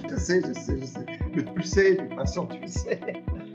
Je 0.09 0.15
sais, 0.15 0.41
je 0.41 0.53
sais, 0.53 0.77
je 0.79 0.85
sais. 0.85 1.05
Mais 1.35 1.43
tu 1.43 1.53
le 1.55 1.63
sais, 1.63 1.95
de 1.95 2.01
toute 2.01 2.13
façon, 2.15 2.45
tu 2.47 2.59
le 2.59 2.67
sais. 2.67 2.99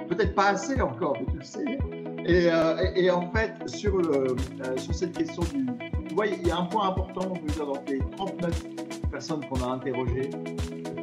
Peut-être 0.09 0.34
pas 0.34 0.51
assez 0.51 0.80
encore, 0.80 1.16
mais 1.20 1.26
tu 1.32 1.38
le 1.38 1.45
sais. 1.45 1.78
Et, 2.24 2.51
euh, 2.51 3.14
en 3.14 3.30
fait, 3.32 3.53
sur, 3.66 3.97
euh, 3.97 4.36
sur 4.76 4.95
cette 4.95 5.16
question 5.16 5.43
du, 5.53 5.66
tu 6.09 6.14
vois, 6.14 6.26
il 6.26 6.47
y 6.47 6.51
a 6.51 6.59
un 6.59 6.64
point 6.66 6.88
important, 6.88 7.32
je 7.34 7.40
veux 7.40 7.47
dire, 7.47 7.66
dans 7.66 7.82
les 7.88 7.99
39 8.16 8.64
personnes 9.11 9.40
qu'on 9.47 9.62
a 9.62 9.66
interrogées, 9.66 10.30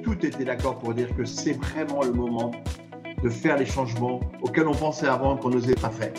tout 0.03 0.25
était 0.25 0.45
d'accord 0.45 0.77
pour 0.77 0.93
dire 0.93 1.13
que 1.15 1.25
c'est 1.25 1.53
vraiment 1.53 2.03
le 2.03 2.13
moment 2.13 2.51
de 3.21 3.29
faire 3.29 3.57
les 3.57 3.65
changements 3.65 4.19
auxquels 4.41 4.67
on 4.67 4.73
pensait 4.73 5.07
avant 5.07 5.35
qu'on 5.35 5.49
n'osait 5.49 5.75
pas 5.75 5.89
faire. 5.89 6.13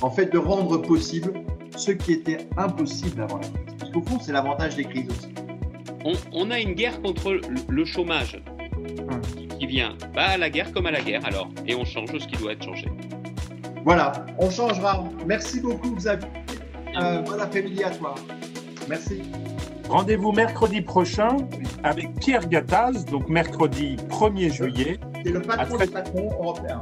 En 0.00 0.10
fait, 0.10 0.32
de 0.32 0.38
rendre 0.38 0.78
possible 0.78 1.32
ce 1.76 1.92
qui 1.92 2.12
était 2.12 2.48
impossible 2.56 3.20
avant 3.22 3.38
la 3.38 3.48
crise. 3.48 3.74
Parce 3.78 3.92
qu'au 3.92 4.02
fond, 4.02 4.18
c'est 4.20 4.32
l'avantage 4.32 4.76
des 4.76 4.84
crises 4.84 5.08
aussi. 5.10 5.31
On, 6.32 6.50
a 6.50 6.58
une 6.58 6.72
guerre 6.72 7.00
contre 7.00 7.40
le 7.68 7.84
chômage 7.84 8.42
qui 9.58 9.66
vient. 9.66 9.96
Pas 10.14 10.26
à 10.26 10.36
la 10.36 10.50
guerre 10.50 10.72
comme 10.72 10.86
à 10.86 10.90
la 10.90 11.00
guerre 11.00 11.24
alors. 11.24 11.48
Et 11.66 11.74
on 11.74 11.84
change 11.84 12.10
ce 12.10 12.26
qui 12.26 12.36
doit 12.36 12.52
être 12.52 12.64
changé. 12.64 12.86
Voilà, 13.84 14.12
on 14.38 14.50
changera. 14.50 15.04
Merci 15.26 15.60
beaucoup 15.60 15.94
Xavier. 15.94 16.28
Euh, 17.00 17.22
bon 17.22 17.40
après-midi 17.40 17.84
à 17.84 17.90
toi. 17.90 18.14
Merci. 18.88 19.22
Rendez-vous 19.88 20.32
mercredi 20.32 20.80
prochain 20.80 21.36
avec 21.82 22.14
Pierre 22.20 22.48
Gattaz, 22.48 23.04
donc 23.04 23.28
mercredi 23.28 23.96
1er 24.08 24.52
juillet. 24.52 24.98
C'est 25.24 25.32
le 25.32 25.42
patron 25.42 25.76
13... 25.76 25.90
patron 25.90 26.30
européen. 26.32 26.80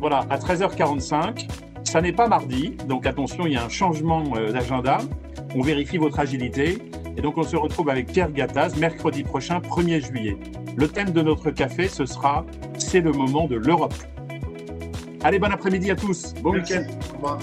Voilà, 0.00 0.26
à 0.30 0.38
13h45. 0.38 1.48
Ça 1.84 2.00
n'est 2.00 2.12
pas 2.12 2.26
mardi, 2.26 2.76
donc 2.88 3.06
attention, 3.06 3.46
il 3.46 3.52
y 3.52 3.56
a 3.56 3.64
un 3.64 3.68
changement 3.68 4.24
euh, 4.36 4.50
d'agenda. 4.52 4.98
On 5.54 5.62
vérifie 5.62 5.98
votre 5.98 6.18
agilité. 6.18 6.78
Et 7.16 7.20
donc, 7.20 7.38
on 7.38 7.42
se 7.42 7.56
retrouve 7.56 7.88
avec 7.90 8.06
Pierre 8.06 8.32
Gattaz 8.32 8.76
mercredi 8.78 9.22
prochain, 9.22 9.58
1er 9.58 10.06
juillet. 10.06 10.36
Le 10.76 10.88
thème 10.88 11.10
de 11.10 11.22
notre 11.22 11.50
café, 11.50 11.88
ce 11.88 12.06
sera 12.06 12.44
C'est 12.78 13.00
le 13.00 13.12
moment 13.12 13.46
de 13.46 13.56
l'Europe. 13.56 13.94
Allez, 15.22 15.38
bon 15.38 15.52
après-midi 15.52 15.90
à 15.90 15.96
tous. 15.96 16.34
Bon 16.42 16.52
week-end. 16.52 16.84
Au 17.12 17.16
revoir. 17.16 17.38